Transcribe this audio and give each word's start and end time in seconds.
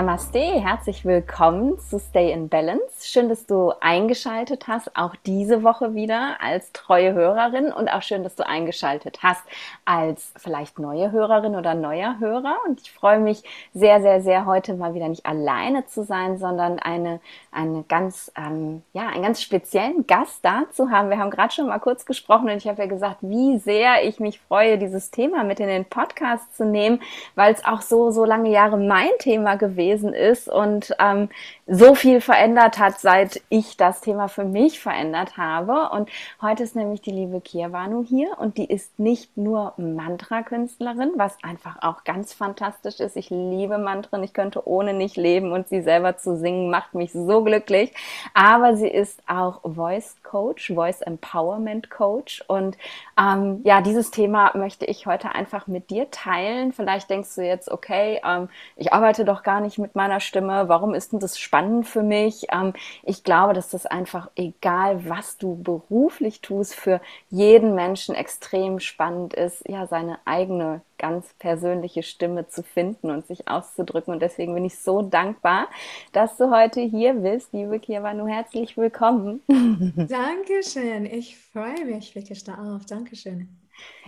Namaste, 0.00 0.38
herzlich 0.38 1.04
willkommen 1.04 1.78
zu 1.78 1.98
Stay 1.98 2.32
in 2.32 2.48
Balance. 2.48 3.06
Schön, 3.06 3.28
dass 3.28 3.44
du 3.44 3.74
eingeschaltet 3.82 4.66
hast, 4.66 4.96
auch 4.96 5.14
diese 5.26 5.62
Woche 5.62 5.94
wieder 5.94 6.38
als 6.40 6.72
treue 6.72 7.12
Hörerin 7.12 7.70
und 7.70 7.92
auch 7.92 8.00
schön, 8.00 8.22
dass 8.22 8.34
du 8.34 8.46
eingeschaltet 8.46 9.18
hast 9.22 9.42
als 9.84 10.32
vielleicht 10.38 10.78
neue 10.78 11.12
Hörerin 11.12 11.54
oder 11.54 11.74
neuer 11.74 12.18
Hörer. 12.18 12.56
Und 12.66 12.80
ich 12.80 12.90
freue 12.90 13.18
mich 13.18 13.42
sehr, 13.74 14.00
sehr, 14.00 14.22
sehr 14.22 14.46
heute 14.46 14.72
mal 14.72 14.94
wieder 14.94 15.06
nicht 15.06 15.26
alleine 15.26 15.84
zu 15.84 16.02
sein, 16.02 16.38
sondern 16.38 16.78
eine, 16.78 17.20
eine 17.52 17.84
ganz, 17.86 18.32
ähm, 18.38 18.82
ja, 18.94 19.06
einen 19.08 19.22
ganz 19.22 19.42
speziellen 19.42 20.06
Gast 20.06 20.42
da 20.42 20.62
zu 20.72 20.90
haben. 20.90 21.10
Wir 21.10 21.18
haben 21.18 21.30
gerade 21.30 21.52
schon 21.52 21.66
mal 21.66 21.78
kurz 21.78 22.06
gesprochen 22.06 22.48
und 22.48 22.56
ich 22.56 22.66
habe 22.66 22.80
ja 22.80 22.88
gesagt, 22.88 23.18
wie 23.20 23.58
sehr 23.58 24.02
ich 24.02 24.18
mich 24.18 24.40
freue, 24.40 24.78
dieses 24.78 25.10
Thema 25.10 25.44
mit 25.44 25.60
in 25.60 25.68
den 25.68 25.84
Podcast 25.84 26.56
zu 26.56 26.64
nehmen, 26.64 27.02
weil 27.34 27.52
es 27.52 27.62
auch 27.66 27.82
so, 27.82 28.10
so 28.10 28.24
lange 28.24 28.48
Jahre 28.48 28.78
mein 28.78 29.10
Thema 29.18 29.56
gewesen 29.56 29.89
gewesen 29.90 30.14
ist. 30.14 30.48
Und 30.48 30.94
ähm, 30.98 31.28
so 31.70 31.94
viel 31.94 32.20
verändert 32.20 32.78
hat, 32.78 33.00
seit 33.00 33.40
ich 33.48 33.78
das 33.78 34.02
Thema 34.02 34.28
für 34.28 34.44
mich 34.44 34.80
verändert 34.80 35.38
habe. 35.38 35.90
Und 35.94 36.10
heute 36.42 36.62
ist 36.62 36.76
nämlich 36.76 37.00
die 37.00 37.10
liebe 37.10 37.40
Kirwanu 37.40 38.04
hier 38.04 38.38
und 38.38 38.58
die 38.58 38.66
ist 38.66 38.98
nicht 38.98 39.36
nur 39.36 39.72
Mantra-Künstlerin, 39.78 41.12
was 41.16 41.38
einfach 41.42 41.78
auch 41.80 42.04
ganz 42.04 42.34
fantastisch 42.34 43.00
ist. 43.00 43.16
Ich 43.16 43.30
liebe 43.30 43.78
Mantren, 43.78 44.22
ich 44.22 44.34
könnte 44.34 44.68
ohne 44.68 44.92
nicht 44.92 45.16
leben 45.16 45.52
und 45.52 45.68
sie 45.68 45.80
selber 45.80 46.18
zu 46.18 46.36
singen 46.36 46.70
macht 46.70 46.94
mich 46.94 47.12
so 47.12 47.42
glücklich. 47.42 47.94
Aber 48.34 48.76
sie 48.76 48.88
ist 48.88 49.22
auch 49.26 49.60
Voice 49.62 50.16
Coach, 50.22 50.72
Voice 50.74 51.00
Empowerment 51.00 51.90
Coach 51.90 52.44
und 52.48 52.76
ähm, 53.18 53.60
ja, 53.64 53.80
dieses 53.80 54.10
Thema 54.10 54.52
möchte 54.54 54.84
ich 54.84 55.06
heute 55.06 55.34
einfach 55.34 55.66
mit 55.66 55.88
dir 55.88 56.10
teilen. 56.10 56.72
Vielleicht 56.72 57.08
denkst 57.08 57.34
du 57.36 57.42
jetzt, 57.42 57.70
okay, 57.70 58.20
ähm, 58.26 58.50
ich 58.76 58.92
arbeite 58.92 59.24
doch 59.24 59.42
gar 59.42 59.60
nicht 59.60 59.70
nicht 59.70 59.78
mit 59.78 59.94
meiner 59.94 60.18
Stimme? 60.18 60.68
Warum 60.68 60.94
ist 60.94 61.12
denn 61.12 61.20
das 61.20 61.38
spannend 61.38 61.59
für 61.84 62.02
mich? 62.02 62.46
Ähm, 62.52 62.72
ich 63.02 63.24
glaube, 63.24 63.54
dass 63.54 63.70
das 63.70 63.86
einfach, 63.86 64.30
egal 64.36 65.08
was 65.08 65.38
du 65.38 65.56
beruflich 65.62 66.40
tust, 66.40 66.74
für 66.74 67.00
jeden 67.30 67.74
Menschen 67.74 68.14
extrem 68.14 68.80
spannend 68.80 69.34
ist, 69.34 69.68
ja, 69.68 69.86
seine 69.86 70.18
eigene 70.24 70.82
ganz 70.98 71.32
persönliche 71.38 72.02
Stimme 72.02 72.48
zu 72.48 72.62
finden 72.62 73.10
und 73.10 73.26
sich 73.26 73.48
auszudrücken. 73.48 74.12
Und 74.12 74.20
deswegen 74.20 74.54
bin 74.54 74.64
ich 74.64 74.78
so 74.78 75.02
dankbar, 75.02 75.68
dass 76.12 76.36
du 76.36 76.50
heute 76.50 76.80
hier 76.80 77.14
bist. 77.14 77.52
Liebe 77.52 77.78
Kirwanu, 77.78 78.26
herzlich 78.26 78.76
willkommen. 78.76 79.42
Dankeschön. 79.48 81.06
Ich 81.06 81.38
freue 81.38 81.84
mich 81.86 82.14
wirklich 82.14 82.44
darauf. 82.44 82.84
Dankeschön. 82.86 83.48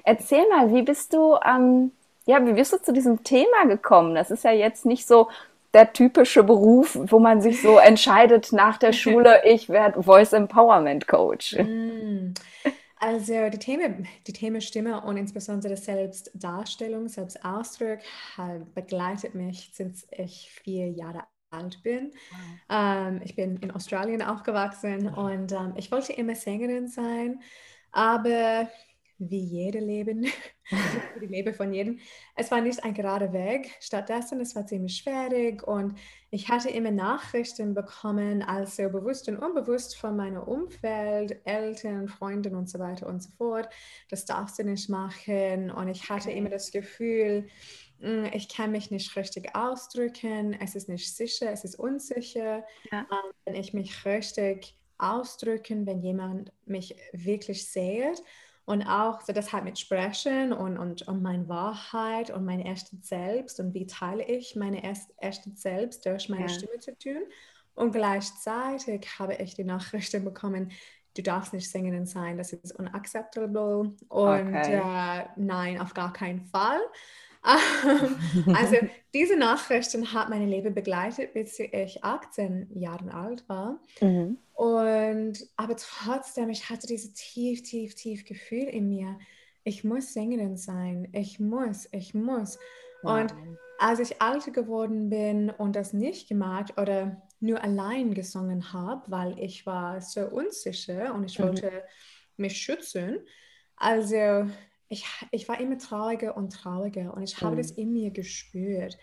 Erzähl 0.04 0.46
mal, 0.50 0.74
wie 0.74 0.82
bist 0.82 1.14
du, 1.14 1.36
ähm, 1.44 1.92
ja, 2.26 2.44
wie 2.46 2.52
bist 2.52 2.72
du 2.72 2.82
zu 2.82 2.92
diesem 2.92 3.24
Thema 3.24 3.66
gekommen? 3.66 4.14
Das 4.14 4.30
ist 4.30 4.44
ja 4.44 4.52
jetzt 4.52 4.84
nicht 4.84 5.06
so 5.06 5.28
der 5.74 5.92
typische 5.92 6.42
Beruf, 6.42 6.98
wo 7.00 7.18
man 7.18 7.40
sich 7.40 7.62
so 7.62 7.78
entscheidet 7.78 8.52
nach 8.52 8.78
der 8.78 8.92
Schule, 8.92 9.42
ich 9.44 9.68
werde 9.68 10.02
Voice 10.02 10.32
Empowerment 10.32 11.06
Coach. 11.06 11.56
Mm. 11.58 12.34
Also 12.98 13.48
die 13.50 13.58
Themen, 13.58 14.06
die 14.28 14.32
Themen 14.32 14.60
Stimme 14.60 15.00
und 15.00 15.16
insbesondere 15.16 15.76
Selbstdarstellung, 15.76 17.08
Selbstausdruck 17.08 17.98
begleitet 18.76 19.34
mich, 19.34 19.72
seit 19.74 19.94
ich 20.16 20.48
vier 20.62 20.88
Jahre 20.88 21.24
alt 21.50 21.82
bin. 21.82 22.12
Wow. 22.30 22.38
Ähm, 22.70 23.20
ich 23.24 23.34
bin 23.34 23.56
in 23.56 23.72
Australien 23.72 24.22
aufgewachsen 24.22 25.08
und 25.08 25.50
ähm, 25.52 25.74
ich 25.76 25.90
wollte 25.90 26.12
immer 26.12 26.34
Sängerin 26.34 26.86
sein, 26.86 27.40
aber 27.90 28.68
wie 29.30 29.44
jede 29.44 29.78
Leben, 29.78 30.26
die 31.20 31.26
Leben 31.26 31.54
von 31.54 31.72
jedem. 31.72 31.98
Es 32.36 32.50
war 32.50 32.60
nicht 32.60 32.82
ein 32.82 32.94
gerader 32.94 33.32
Weg. 33.32 33.76
Stattdessen, 33.80 34.40
es 34.40 34.54
war 34.54 34.66
ziemlich 34.66 34.96
schwierig 34.96 35.66
und 35.66 35.98
ich 36.30 36.48
hatte 36.48 36.70
immer 36.70 36.90
Nachrichten 36.90 37.74
bekommen, 37.74 38.42
also 38.42 38.88
bewusst 38.88 39.28
und 39.28 39.36
unbewusst 39.36 39.96
von 39.96 40.16
meinem 40.16 40.42
Umfeld, 40.42 41.40
Eltern, 41.44 42.08
Freunden 42.08 42.54
und 42.54 42.70
so 42.70 42.78
weiter 42.78 43.06
und 43.06 43.22
so 43.22 43.30
fort. 43.36 43.68
Das 44.08 44.24
darfst 44.24 44.58
du 44.58 44.64
nicht 44.64 44.88
machen 44.88 45.70
und 45.70 45.88
ich 45.88 46.08
hatte 46.08 46.30
immer 46.30 46.48
das 46.48 46.70
Gefühl, 46.70 47.48
hm, 48.00 48.30
ich 48.32 48.48
kann 48.48 48.72
mich 48.72 48.90
nicht 48.90 49.14
richtig 49.16 49.54
ausdrücken, 49.54 50.54
es 50.60 50.74
ist 50.74 50.88
nicht 50.88 51.14
sicher, 51.14 51.50
es 51.52 51.64
ist 51.64 51.78
unsicher, 51.78 52.64
ja. 52.90 53.00
Ähm, 53.00 53.32
wenn 53.44 53.54
ich 53.54 53.74
mich 53.74 54.04
richtig 54.04 54.76
ausdrücken, 55.02 55.86
wenn 55.86 56.00
jemand 56.00 56.52
mich 56.64 56.96
wirklich 57.12 57.68
sieht. 57.68 58.22
Und 58.64 58.82
auch 58.84 59.20
so 59.22 59.32
das 59.32 59.52
halt 59.52 59.64
mit 59.64 59.78
Sprechen 59.78 60.52
und, 60.52 60.78
und, 60.78 61.02
und 61.08 61.22
meine 61.22 61.48
Wahrheit 61.48 62.30
und 62.30 62.44
mein 62.44 62.60
erstes 62.60 63.08
Selbst 63.08 63.58
und 63.58 63.74
wie 63.74 63.86
teile 63.86 64.24
ich 64.24 64.54
meine 64.54 64.84
erst, 64.84 65.12
erstes 65.18 65.60
Selbst 65.60 66.06
durch 66.06 66.28
meine 66.28 66.42
ja. 66.42 66.48
Stimme 66.48 66.78
zu 66.78 66.96
tun. 66.96 67.22
Und 67.74 67.92
gleichzeitig 67.92 69.18
habe 69.18 69.34
ich 69.34 69.54
die 69.54 69.64
Nachrichten 69.64 70.24
bekommen, 70.24 70.70
du 71.16 71.22
darfst 71.22 71.52
nicht 71.52 71.70
Sängerin 71.70 72.06
sein, 72.06 72.38
das 72.38 72.52
ist 72.52 72.78
unacceptable. 72.78 73.94
Und 74.08 74.56
okay. 74.56 74.80
äh, 74.80 75.24
nein, 75.36 75.80
auf 75.80 75.94
gar 75.94 76.12
keinen 76.12 76.44
Fall. 76.46 76.80
Also 77.42 78.76
diese 79.14 79.36
Nachrichten 79.36 80.12
hat 80.12 80.30
mein 80.30 80.48
Leben 80.48 80.74
begleitet, 80.74 81.34
bis 81.34 81.58
ich 81.58 82.02
18 82.02 82.68
Jahre 82.74 83.12
alt 83.12 83.48
war. 83.48 83.80
Mhm. 84.00 84.38
Und 84.54 85.46
aber 85.56 85.76
trotzdem, 85.76 86.50
ich 86.50 86.70
hatte 86.70 86.86
dieses 86.86 87.12
tief, 87.14 87.62
tief, 87.62 87.94
tief 87.94 88.24
Gefühl 88.24 88.68
in 88.68 88.88
mir. 88.88 89.18
Ich 89.64 89.84
muss 89.84 90.12
Sängerin 90.12 90.56
sein. 90.56 91.08
Ich 91.12 91.40
muss, 91.40 91.88
ich 91.92 92.14
muss. 92.14 92.58
Wow. 93.02 93.20
Und 93.20 93.34
als 93.78 93.98
ich 93.98 94.22
älter 94.22 94.52
geworden 94.52 95.10
bin 95.10 95.50
und 95.50 95.74
das 95.74 95.92
nicht 95.92 96.28
gemacht 96.28 96.78
oder 96.78 97.20
nur 97.40 97.60
allein 97.62 98.14
gesungen 98.14 98.72
habe, 98.72 99.02
weil 99.10 99.38
ich 99.40 99.66
war 99.66 100.00
so 100.00 100.20
unsicher 100.26 101.12
und 101.12 101.24
ich 101.24 101.38
mhm. 101.38 101.44
wollte 101.44 101.82
mich 102.36 102.56
schützen. 102.56 103.18
Also 103.76 104.46
ich, 104.92 105.06
ich 105.30 105.48
war 105.48 105.58
immer 105.58 105.78
trauriger 105.78 106.36
und 106.36 106.50
trauriger 106.52 107.14
und 107.14 107.22
ich 107.22 107.40
habe 107.40 107.54
mhm. 107.54 107.58
das 107.58 107.70
in 107.70 107.94
mir 107.94 108.10
gespürt. 108.10 108.98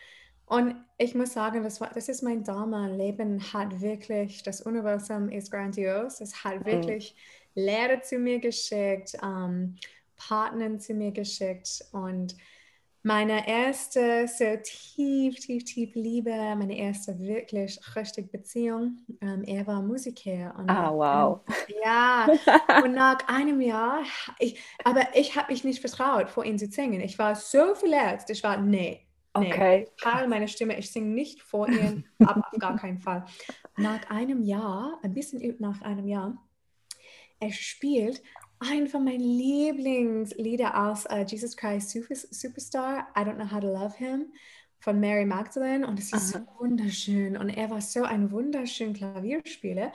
Und 0.45 0.75
ich 0.99 1.15
muss 1.15 1.33
sagen, 1.33 1.63
das, 1.63 1.81
war, 1.81 1.89
das 1.93 2.09
ist 2.09 2.21
mein 2.21 2.43
Dharma. 2.43 2.87
Leben 2.87 3.41
hat 3.53 3.81
wirklich, 3.81 4.43
das 4.43 4.61
Universum 4.61 5.29
ist 5.29 5.51
grandios. 5.51 6.21
Es 6.21 6.43
hat 6.43 6.59
mhm. 6.59 6.65
wirklich 6.65 7.15
mhm. 7.55 7.61
Lehrer 7.63 8.01
zu 8.01 8.19
mir 8.19 8.39
geschickt, 8.39 9.13
ähm, 9.23 9.77
Partner 10.15 10.77
zu 10.77 10.93
mir 10.93 11.11
geschickt 11.11 11.83
und 11.91 12.35
meine 13.03 13.47
erste 13.47 14.27
so 14.27 14.45
tief, 14.61 15.35
tief, 15.39 15.63
tief 15.63 15.95
Liebe, 15.95 16.31
meine 16.31 16.77
erste 16.77 17.17
wirklich 17.19 17.79
richtig 17.95 18.31
Beziehung. 18.31 18.97
Ähm, 19.21 19.43
er 19.45 19.65
war 19.67 19.81
Musiker. 19.81 20.53
Und, 20.57 20.69
ah, 20.69 20.93
wow. 20.93 21.39
Ähm, 21.47 21.75
ja, 21.83 22.27
und 22.83 22.91
nach 22.95 23.19
einem 23.27 23.61
Jahr, 23.61 24.03
ich, 24.39 24.59
aber 24.83 25.01
ich 25.13 25.35
habe 25.37 25.51
mich 25.51 25.63
nicht 25.63 25.79
vertraut, 25.79 26.29
vor 26.29 26.43
ihm 26.43 26.57
zu 26.57 26.67
singen. 26.67 27.01
Ich 27.01 27.17
war 27.17 27.35
so 27.35 27.73
verletzt. 27.73 28.29
Ich 28.29 28.43
war, 28.43 28.57
nee, 28.57 29.07
nee. 29.37 29.53
Okay. 29.53 29.87
Teil 30.01 30.27
meine 30.27 30.47
Stimme, 30.47 30.77
ich 30.77 30.91
singe 30.91 31.13
nicht 31.13 31.41
vor 31.41 31.69
ihm, 31.69 32.03
aber 32.19 32.45
auf 32.51 32.59
gar 32.59 32.75
keinen 32.75 32.99
Fall. 32.99 33.25
Nach 33.77 34.09
einem 34.09 34.43
Jahr, 34.43 34.99
ein 35.03 35.13
bisschen 35.13 35.55
nach 35.59 35.81
einem 35.81 36.07
Jahr, 36.07 36.37
er 37.39 37.51
spielt 37.51 38.21
einfach 38.59 38.99
mein 38.99 39.19
Lieblingslieder 39.19 40.89
aus 40.89 41.05
uh, 41.05 41.23
Jesus 41.25 41.55
Christ 41.55 41.91
Super 41.91 42.15
Superstar, 42.15 43.07
I 43.17 43.21
Don't 43.21 43.35
Know 43.35 43.51
How 43.51 43.61
to 43.61 43.67
Love 43.67 43.95
Him 43.97 44.33
von 44.79 44.99
Mary 44.99 45.25
Magdalene. 45.25 45.87
Und 45.87 45.99
es 45.99 46.13
ist 46.13 46.35
Aha. 46.35 46.45
so 46.45 46.63
wunderschön. 46.63 47.37
Und 47.37 47.49
er 47.49 47.69
war 47.69 47.81
so 47.81 48.03
ein 48.03 48.31
wunderschöner 48.31 48.93
Klavierspieler. 48.93 49.91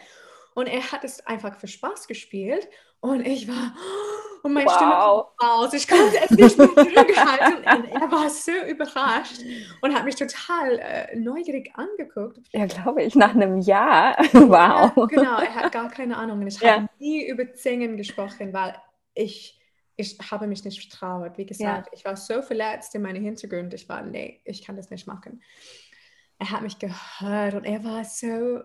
Und 0.54 0.66
er 0.66 0.92
hat 0.92 1.04
es 1.04 1.24
einfach 1.26 1.58
für 1.58 1.68
Spaß 1.68 2.06
gespielt. 2.06 2.68
Und 3.00 3.26
ich 3.26 3.48
war 3.48 3.74
und 4.44 4.52
meine 4.52 4.66
wow. 4.66 4.74
Stimme 4.74 4.94
raus. 5.42 5.72
Ich 5.72 5.88
konnte 5.88 6.18
es 6.22 6.30
nicht 6.30 6.58
mehr 6.58 6.68
zurückhalten. 6.68 7.64
er 7.64 8.12
war 8.12 8.28
so 8.28 8.52
überrascht 8.68 9.40
und 9.80 9.94
hat 9.94 10.04
mich 10.04 10.16
total 10.16 10.78
äh, 10.78 11.16
neugierig 11.16 11.72
angeguckt. 11.74 12.40
Ja, 12.52 12.66
glaube 12.66 13.02
ich, 13.02 13.14
nach 13.14 13.34
einem 13.34 13.58
Jahr. 13.60 14.16
wow. 14.32 14.92
Ja, 14.94 15.06
genau, 15.06 15.38
er 15.38 15.54
hat 15.54 15.72
gar 15.72 15.88
keine 15.88 16.16
Ahnung. 16.18 16.46
Ich 16.46 16.60
ja. 16.60 16.74
habe 16.74 16.88
nie 16.98 17.26
über 17.26 17.44
Singen 17.54 17.96
gesprochen, 17.96 18.52
weil 18.52 18.76
ich, 19.14 19.58
ich 19.96 20.18
habe 20.30 20.46
mich 20.46 20.62
nicht 20.62 20.90
vertraut. 20.90 21.38
Wie 21.38 21.46
gesagt, 21.46 21.86
ja. 21.86 21.92
ich 21.92 22.04
war 22.04 22.16
so 22.16 22.42
verletzt 22.42 22.94
in 22.94 23.00
meinem 23.00 23.24
Hintergrund. 23.24 23.72
Ich 23.72 23.88
war, 23.88 24.02
nee, 24.02 24.42
ich 24.44 24.62
kann 24.62 24.76
das 24.76 24.90
nicht 24.90 25.06
machen. 25.06 25.42
Er 26.38 26.50
hat 26.50 26.60
mich 26.60 26.78
gehört 26.78 27.54
und 27.54 27.64
er 27.64 27.82
war 27.82 28.04
so 28.04 28.60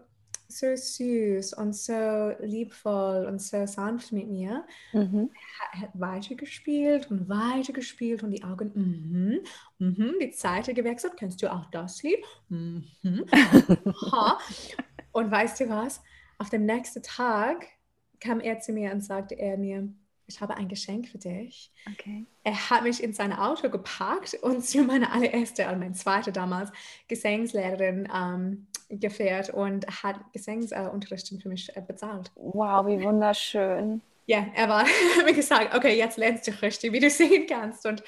so 0.50 0.75
süß 0.75 1.54
und 1.54 1.75
so 1.75 2.31
liebvoll 2.40 3.25
und 3.28 3.40
so 3.40 3.66
sanft 3.68 4.12
mit 4.12 4.28
mir. 4.28 4.66
Mhm. 4.94 5.30
Er 5.74 5.81
hat 5.81 5.92
weitergespielt 5.94 7.10
und 7.12 7.30
weitergespielt 7.30 8.24
und 8.24 8.31
die 8.31 8.44
Augen, 8.44 8.72
mhm, 8.74 9.40
mhm, 9.78 10.16
die 10.19 10.31
Seite 10.31 10.74
gewechselt. 10.74 11.13
Kennst 11.18 11.42
du 11.42 11.51
auch 11.54 11.66
das 11.69 12.01
Lied? 12.01 12.25
Mhm. 12.50 12.84
und 15.12 15.31
weißt 15.31 15.60
du 15.60 15.69
was? 15.69 16.01
Auf 16.40 16.50
dem 16.50 16.66
nächsten 16.66 17.04
Tag 17.04 17.68
kam 18.19 18.40
er 18.40 18.60
zu 18.60 18.74
mir 18.74 18.92
und 18.92 19.02
sagte 19.02 19.36
er 19.36 19.57
mir, 19.57 19.88
ich 20.30 20.42
habe 20.42 20.56
ein 20.56 20.68
Geschenk 20.68 21.08
für 21.08 21.18
dich. 21.18 21.72
Okay. 21.92 22.26
Er 22.44 22.70
hat 22.70 22.84
mich 22.84 23.04
in 23.04 23.14
sein 23.14 23.34
Auto 23.34 23.70
geparkt 23.70 24.36
und 24.42 24.64
zu 24.64 24.84
meiner 24.84 25.12
allererste, 25.12 25.68
also 25.68 25.80
meine 25.80 25.94
zweite 25.94 26.31
damals, 26.31 26.72
Gesangslehrerin 27.08 28.08
ähm, 28.16 28.68
geführt 28.90 29.50
und 29.50 29.86
hat 30.04 30.18
Gesangsunterricht 30.31 31.34
für 31.42 31.50
mich 31.50 31.76
äh, 31.76 31.81
bezahlt. 31.81 32.31
Wow, 32.36 32.86
wie 32.86 33.04
wunderschön. 33.04 34.02
Ja, 34.28 34.46
er 34.54 34.70
war, 34.70 34.84
hat 35.18 35.26
mir 35.26 35.34
gesagt, 35.34 35.76
okay, 35.76 35.98
jetzt 35.98 36.18
lernst 36.18 36.48
du 36.48 36.52
richtig, 36.62 36.94
wie 36.94 37.00
du 37.00 37.10
singen 37.10 37.48
kannst. 37.48 37.88
Und 37.88 38.04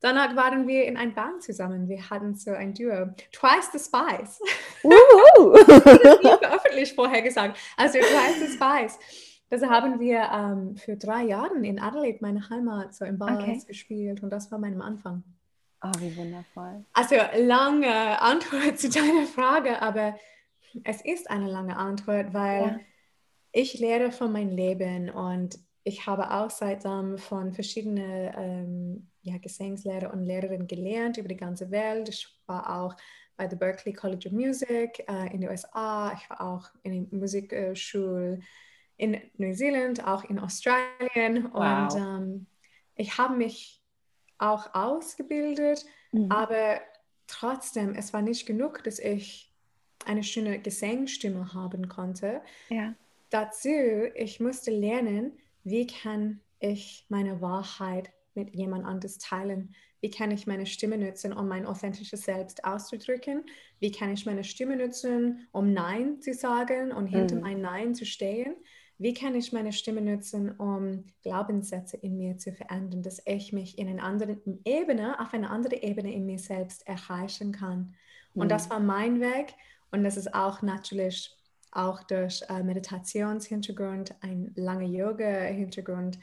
danach 0.00 0.36
waren 0.36 0.68
wir 0.68 0.84
in 0.84 0.96
ein 0.96 1.12
Band 1.12 1.42
zusammen. 1.42 1.88
Wir 1.88 2.08
hatten 2.08 2.36
so 2.36 2.52
ein 2.52 2.72
Duo. 2.72 3.08
Twice 3.32 3.72
the 3.72 3.78
Spice. 3.78 4.40
Uh 4.84 5.56
das 5.56 6.22
nie 6.22 6.46
öffentlich 6.46 6.94
vorher 6.94 7.22
gesagt. 7.22 7.58
Also 7.76 7.98
Twice 7.98 8.38
the 8.38 8.52
Spice. 8.52 8.98
Das 9.54 9.70
haben 9.70 10.00
wir 10.00 10.28
ähm, 10.32 10.76
für 10.76 10.96
drei 10.96 11.22
Jahre 11.22 11.54
in 11.64 11.78
Adelaide, 11.78 12.18
meine 12.20 12.50
Heimat, 12.50 12.92
so 12.92 13.04
im 13.04 13.18
Bars 13.18 13.40
okay. 13.40 13.62
gespielt. 13.68 14.20
Und 14.24 14.30
das 14.30 14.50
war 14.50 14.58
mein 14.58 14.82
Anfang. 14.82 15.22
Oh, 15.80 15.92
wie 16.00 16.16
wundervoll. 16.16 16.84
Also 16.92 17.14
lange 17.38 18.20
Antwort 18.20 18.78
zu 18.80 18.88
deiner 18.90 19.26
Frage, 19.26 19.80
aber 19.80 20.16
es 20.82 21.02
ist 21.02 21.30
eine 21.30 21.48
lange 21.48 21.76
Antwort, 21.76 22.34
weil 22.34 22.62
ja. 22.62 22.80
ich 23.52 23.78
lehre 23.78 24.10
von 24.10 24.32
meinem 24.32 24.50
Leben 24.56 25.08
und 25.08 25.56
ich 25.84 26.04
habe 26.04 26.32
auch 26.32 26.50
seitdem 26.50 27.16
von 27.16 27.52
verschiedenen 27.52 28.34
ähm, 28.36 29.10
ja, 29.22 29.38
Gesangslehrer 29.38 30.12
und 30.12 30.24
Lehrerinnen 30.24 30.66
gelernt 30.66 31.16
über 31.16 31.28
die 31.28 31.36
ganze 31.36 31.70
Welt. 31.70 32.08
Ich 32.08 32.26
war 32.46 32.82
auch 32.82 32.96
bei 33.36 33.46
der 33.46 33.56
Berklee 33.56 33.92
College 33.92 34.30
of 34.30 34.32
Music 34.32 35.04
äh, 35.08 35.32
in 35.32 35.42
den 35.42 35.50
USA. 35.50 36.12
Ich 36.12 36.28
war 36.28 36.40
auch 36.40 36.70
in 36.82 37.08
der 37.08 37.18
Musikschule 37.20 38.40
in 38.96 39.20
Neuseeland, 39.36 40.06
auch 40.06 40.24
in 40.24 40.38
Australien. 40.38 41.50
Wow. 41.52 41.92
Und 41.92 42.00
ähm, 42.00 42.46
ich 42.96 43.18
habe 43.18 43.36
mich 43.36 43.82
auch 44.38 44.74
ausgebildet, 44.74 45.84
mhm. 46.12 46.30
aber 46.30 46.80
trotzdem, 47.26 47.94
es 47.94 48.12
war 48.12 48.22
nicht 48.22 48.46
genug, 48.46 48.82
dass 48.84 48.98
ich 48.98 49.52
eine 50.06 50.22
schöne 50.22 50.58
Gesangsstimme 50.58 51.54
haben 51.54 51.88
konnte. 51.88 52.42
Ja. 52.68 52.94
Dazu, 53.30 53.68
ich 54.14 54.38
musste 54.40 54.70
lernen, 54.70 55.32
wie 55.64 55.86
kann 55.86 56.40
ich 56.60 57.06
meine 57.08 57.40
Wahrheit 57.40 58.12
mit 58.34 58.54
jemand 58.54 58.84
anderes 58.84 59.18
teilen? 59.18 59.74
Wie 60.00 60.10
kann 60.10 60.30
ich 60.30 60.46
meine 60.46 60.66
Stimme 60.66 60.98
nutzen, 60.98 61.32
um 61.32 61.48
mein 61.48 61.64
authentisches 61.64 62.22
Selbst 62.22 62.64
auszudrücken? 62.64 63.44
Wie 63.80 63.90
kann 63.90 64.12
ich 64.12 64.26
meine 64.26 64.44
Stimme 64.44 64.76
nutzen, 64.76 65.48
um 65.52 65.72
Nein 65.72 66.20
zu 66.20 66.34
sagen 66.34 66.92
und 66.92 67.06
hinter 67.06 67.36
mhm. 67.36 67.44
ein 67.44 67.60
Nein 67.62 67.94
zu 67.94 68.04
stehen? 68.04 68.54
Wie 68.98 69.14
kann 69.14 69.34
ich 69.34 69.52
meine 69.52 69.72
Stimme 69.72 70.00
nutzen, 70.00 70.52
um 70.52 71.04
Glaubenssätze 71.22 71.96
in 71.96 72.16
mir 72.16 72.38
zu 72.38 72.52
verändern, 72.52 73.02
dass 73.02 73.20
ich 73.26 73.52
mich 73.52 73.78
in 73.78 73.88
einer 73.88 74.04
anderen 74.04 74.60
Ebene, 74.64 75.18
auf 75.20 75.34
einer 75.34 75.50
anderen 75.50 75.80
Ebene 75.80 76.12
in 76.12 76.26
mir 76.26 76.38
selbst 76.38 76.86
erreichen 76.86 77.52
kann? 77.52 77.94
Und 78.34 78.46
mhm. 78.46 78.50
das 78.50 78.70
war 78.70 78.80
mein 78.80 79.20
Weg 79.20 79.54
und 79.90 80.04
das 80.04 80.16
ist 80.16 80.32
auch 80.34 80.62
natürlich 80.62 81.36
auch 81.74 82.04
durch 82.04 82.42
äh, 82.48 82.62
Meditationshintergrund, 82.62 84.14
ein 84.20 84.52
langer 84.54 84.86
Yoga-Hintergrund, 84.86 86.18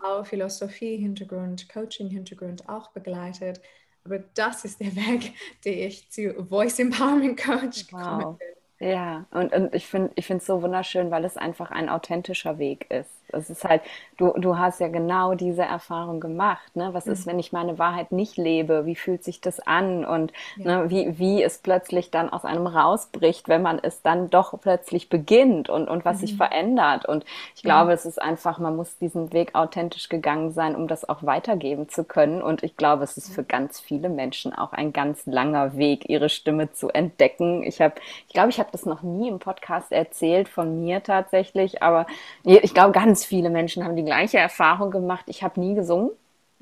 auch 0.00 0.24
Philosophie-Hintergrund, 0.24 1.68
Coaching-Hintergrund 1.68 2.68
auch 2.68 2.92
begleitet. 2.92 3.60
Aber 4.04 4.20
das 4.34 4.64
ist 4.64 4.80
der 4.80 4.94
Weg, 4.96 5.34
den 5.64 5.78
ich 5.88 6.08
zu 6.10 6.46
Voice 6.48 6.78
Empowerment 6.78 7.36
Coach 7.36 7.86
wow. 7.92 8.00
gekommen 8.00 8.38
bin. 8.38 8.61
Ja, 8.82 9.26
und, 9.30 9.52
und 9.54 9.74
ich 9.74 9.86
finde 9.86 10.12
ich 10.16 10.28
es 10.30 10.44
so 10.46 10.60
wunderschön, 10.62 11.10
weil 11.10 11.24
es 11.24 11.36
einfach 11.38 11.70
ein 11.70 11.88
authentischer 11.88 12.58
Weg 12.58 12.90
ist. 12.90 13.21
Es 13.32 13.50
ist 13.50 13.64
halt, 13.64 13.82
du, 14.16 14.32
du 14.36 14.58
hast 14.58 14.80
ja 14.80 14.88
genau 14.88 15.34
diese 15.34 15.62
Erfahrung 15.62 16.20
gemacht. 16.20 16.74
Ne? 16.74 16.90
Was 16.92 17.06
mhm. 17.06 17.12
ist, 17.12 17.26
wenn 17.26 17.38
ich 17.38 17.52
meine 17.52 17.78
Wahrheit 17.78 18.12
nicht 18.12 18.36
lebe? 18.36 18.86
Wie 18.86 18.96
fühlt 18.96 19.24
sich 19.24 19.40
das 19.40 19.60
an? 19.60 20.04
Und 20.04 20.32
ja. 20.56 20.82
ne, 20.82 20.90
wie, 20.90 21.18
wie 21.18 21.42
es 21.42 21.58
plötzlich 21.58 22.10
dann 22.10 22.30
aus 22.30 22.44
einem 22.44 22.66
rausbricht, 22.66 23.48
wenn 23.48 23.62
man 23.62 23.78
es 23.82 24.02
dann 24.02 24.30
doch 24.30 24.58
plötzlich 24.60 25.08
beginnt 25.08 25.68
und, 25.68 25.88
und 25.88 26.04
was 26.04 26.16
mhm. 26.16 26.20
sich 26.20 26.36
verändert. 26.36 27.06
Und 27.06 27.24
ich 27.54 27.62
glaube, 27.62 27.90
ja. 27.90 27.94
es 27.94 28.06
ist 28.06 28.20
einfach, 28.20 28.58
man 28.58 28.76
muss 28.76 28.98
diesen 28.98 29.32
Weg 29.32 29.54
authentisch 29.54 30.08
gegangen 30.08 30.52
sein, 30.52 30.76
um 30.76 30.88
das 30.88 31.08
auch 31.08 31.22
weitergeben 31.22 31.88
zu 31.88 32.04
können. 32.04 32.42
Und 32.42 32.62
ich 32.62 32.76
glaube, 32.76 33.04
es 33.04 33.16
ist 33.16 33.34
für 33.34 33.44
ganz 33.44 33.80
viele 33.80 34.08
Menschen 34.08 34.52
auch 34.52 34.72
ein 34.72 34.92
ganz 34.92 35.26
langer 35.26 35.76
Weg, 35.76 36.08
ihre 36.08 36.28
Stimme 36.28 36.72
zu 36.72 36.88
entdecken. 36.88 37.62
Ich 37.62 37.80
habe, 37.80 37.94
ich 38.28 38.34
glaube, 38.34 38.50
ich 38.50 38.58
habe 38.58 38.70
das 38.72 38.86
noch 38.86 39.02
nie 39.02 39.28
im 39.28 39.38
Podcast 39.38 39.92
erzählt 39.92 40.48
von 40.48 40.80
mir 40.80 41.02
tatsächlich, 41.02 41.82
aber 41.82 42.06
ich 42.44 42.74
glaube, 42.74 42.92
ganz 42.92 43.21
viele 43.24 43.50
Menschen 43.50 43.84
haben 43.84 43.96
die 43.96 44.04
gleiche 44.04 44.38
Erfahrung 44.38 44.90
gemacht. 44.90 45.24
Ich 45.28 45.42
habe 45.42 45.60
nie 45.60 45.74
gesungen 45.74 46.10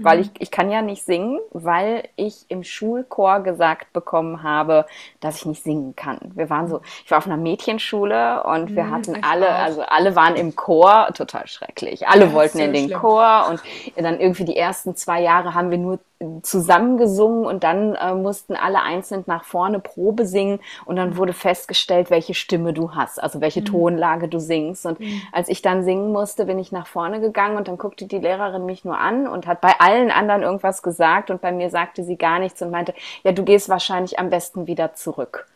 weil 0.02 0.18
mhm. 0.18 0.22
ich, 0.22 0.30
ich 0.38 0.50
kann 0.50 0.70
ja 0.70 0.82
nicht 0.82 1.04
singen, 1.04 1.38
weil 1.50 2.04
ich 2.16 2.46
im 2.48 2.64
Schulchor 2.64 3.40
gesagt 3.40 3.92
bekommen 3.92 4.42
habe, 4.42 4.86
dass 5.20 5.36
ich 5.36 5.46
nicht 5.46 5.62
singen 5.62 5.94
kann. 5.94 6.18
Wir 6.34 6.50
waren 6.50 6.68
so, 6.68 6.80
ich 7.04 7.10
war 7.10 7.18
auf 7.18 7.26
einer 7.26 7.36
Mädchenschule 7.36 8.42
und 8.44 8.74
wir 8.74 8.84
mhm, 8.84 8.90
hatten 8.90 9.22
alle, 9.22 9.48
auch. 9.48 9.58
also 9.60 9.82
alle 9.82 10.16
waren 10.16 10.36
im 10.36 10.56
Chor, 10.56 11.10
total 11.14 11.46
schrecklich. 11.46 12.08
Alle 12.08 12.26
ja, 12.26 12.32
wollten 12.32 12.58
so 12.58 12.64
in 12.64 12.72
den 12.72 12.86
schlimm. 12.86 12.98
Chor 12.98 13.46
und 13.50 13.62
dann 13.96 14.18
irgendwie 14.18 14.44
die 14.44 14.56
ersten 14.56 14.96
zwei 14.96 15.20
Jahre 15.20 15.54
haben 15.54 15.70
wir 15.70 15.78
nur 15.78 15.98
zusammengesungen 16.42 17.46
und 17.46 17.64
dann 17.64 17.94
äh, 17.94 18.14
mussten 18.14 18.54
alle 18.54 18.82
einzeln 18.82 19.24
nach 19.26 19.44
vorne 19.44 19.80
Probe 19.80 20.26
singen 20.26 20.60
und 20.84 20.96
dann 20.96 21.16
wurde 21.16 21.32
festgestellt, 21.32 22.10
welche 22.10 22.34
Stimme 22.34 22.74
du 22.74 22.94
hast, 22.94 23.22
also 23.22 23.40
welche 23.40 23.62
mhm. 23.62 23.66
Tonlage 23.66 24.28
du 24.28 24.38
singst. 24.38 24.84
Und 24.84 25.00
mhm. 25.00 25.22
als 25.32 25.48
ich 25.48 25.62
dann 25.62 25.82
singen 25.82 26.12
musste, 26.12 26.44
bin 26.44 26.58
ich 26.58 26.72
nach 26.72 26.86
vorne 26.86 27.20
gegangen 27.20 27.56
und 27.56 27.68
dann 27.68 27.78
guckte 27.78 28.06
die 28.06 28.18
Lehrerin 28.18 28.66
mich 28.66 28.84
nur 28.84 28.98
an 28.98 29.26
und 29.26 29.46
hat 29.46 29.62
bei 29.62 29.74
allen 29.78 30.10
anderen 30.10 30.42
irgendwas 30.42 30.82
gesagt 30.82 31.30
und 31.30 31.40
bei 31.40 31.52
mir 31.52 31.70
sagte 31.70 32.04
sie 32.04 32.16
gar 32.16 32.38
nichts 32.38 32.60
und 32.60 32.70
meinte, 32.70 32.92
ja, 33.22 33.32
du 33.32 33.42
gehst 33.42 33.70
wahrscheinlich 33.70 34.18
am 34.18 34.28
besten 34.28 34.66
wieder 34.66 34.92
zurück. 34.92 35.46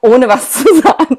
Ohne 0.00 0.28
was 0.28 0.52
zu 0.52 0.74
sagen. 0.82 1.18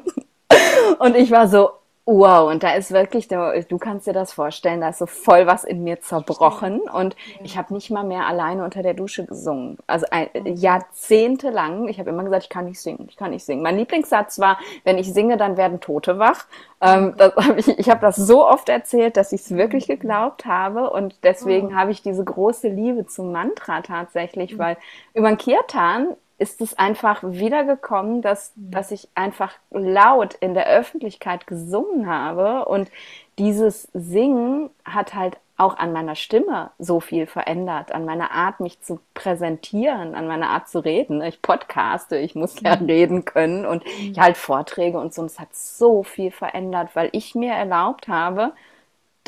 Und 0.98 1.16
ich 1.16 1.30
war 1.30 1.48
so, 1.48 1.70
Wow, 2.10 2.50
und 2.50 2.62
da 2.62 2.72
ist 2.72 2.90
wirklich, 2.90 3.28
du 3.28 3.78
kannst 3.78 4.06
dir 4.06 4.14
das 4.14 4.32
vorstellen, 4.32 4.80
da 4.80 4.88
ist 4.88 4.98
so 4.98 5.04
voll 5.04 5.46
was 5.46 5.62
in 5.62 5.84
mir 5.84 6.00
zerbrochen 6.00 6.80
und 6.80 7.14
ich 7.44 7.58
habe 7.58 7.74
nicht 7.74 7.90
mal 7.90 8.02
mehr 8.02 8.26
alleine 8.26 8.64
unter 8.64 8.82
der 8.82 8.94
Dusche 8.94 9.26
gesungen. 9.26 9.76
Also 9.86 10.06
ein, 10.10 10.30
jahrzehntelang, 10.56 11.86
ich 11.86 12.00
habe 12.00 12.08
immer 12.08 12.24
gesagt, 12.24 12.44
ich 12.44 12.48
kann 12.48 12.64
nicht 12.64 12.80
singen, 12.80 13.08
ich 13.10 13.18
kann 13.18 13.32
nicht 13.32 13.44
singen. 13.44 13.60
Mein 13.60 13.76
Lieblingssatz 13.76 14.38
war, 14.38 14.58
wenn 14.84 14.96
ich 14.96 15.12
singe, 15.12 15.36
dann 15.36 15.58
werden 15.58 15.80
Tote 15.80 16.18
wach. 16.18 16.46
Ähm, 16.80 17.14
hab 17.18 17.58
ich 17.58 17.68
ich 17.78 17.90
habe 17.90 18.00
das 18.00 18.16
so 18.16 18.48
oft 18.48 18.70
erzählt, 18.70 19.18
dass 19.18 19.32
ich 19.32 19.42
es 19.42 19.50
wirklich 19.50 19.86
mhm. 19.86 19.92
geglaubt 19.92 20.46
habe 20.46 20.88
und 20.88 21.14
deswegen 21.24 21.74
oh. 21.74 21.76
habe 21.76 21.90
ich 21.90 22.00
diese 22.00 22.24
große 22.24 22.68
Liebe 22.68 23.04
zum 23.04 23.32
Mantra 23.32 23.82
tatsächlich, 23.82 24.54
mhm. 24.54 24.58
weil 24.58 24.76
über 25.12 25.28
den 25.28 25.36
Kirtan 25.36 26.16
ist 26.38 26.60
es 26.60 26.78
einfach 26.78 27.22
wiedergekommen, 27.24 28.22
dass, 28.22 28.52
mhm. 28.56 28.70
dass 28.70 28.90
ich 28.90 29.08
einfach 29.14 29.54
laut 29.70 30.34
in 30.34 30.54
der 30.54 30.68
Öffentlichkeit 30.68 31.46
gesungen 31.46 32.06
habe 32.06 32.64
und 32.66 32.90
dieses 33.38 33.88
Singen 33.92 34.70
hat 34.84 35.14
halt 35.14 35.38
auch 35.58 35.76
an 35.76 35.92
meiner 35.92 36.14
Stimme 36.14 36.70
so 36.78 37.00
viel 37.00 37.26
verändert, 37.26 37.90
an 37.90 38.04
meiner 38.04 38.30
Art, 38.30 38.60
mich 38.60 38.80
zu 38.80 39.00
präsentieren, 39.14 40.14
an 40.14 40.28
meiner 40.28 40.50
Art 40.50 40.68
zu 40.68 40.78
reden. 40.78 41.20
Ich 41.20 41.42
podcaste, 41.42 42.16
ich 42.16 42.36
muss 42.36 42.60
ja 42.60 42.76
mhm. 42.76 42.86
reden 42.86 43.24
können 43.24 43.66
und 43.66 43.84
ich 43.84 44.16
mhm. 44.16 44.20
halte 44.20 44.38
Vorträge 44.38 44.98
und 44.98 45.12
so. 45.12 45.22
Und 45.22 45.26
es 45.26 45.40
hat 45.40 45.52
so 45.52 46.04
viel 46.04 46.30
verändert, 46.30 46.90
weil 46.94 47.08
ich 47.10 47.34
mir 47.34 47.52
erlaubt 47.52 48.06
habe, 48.06 48.52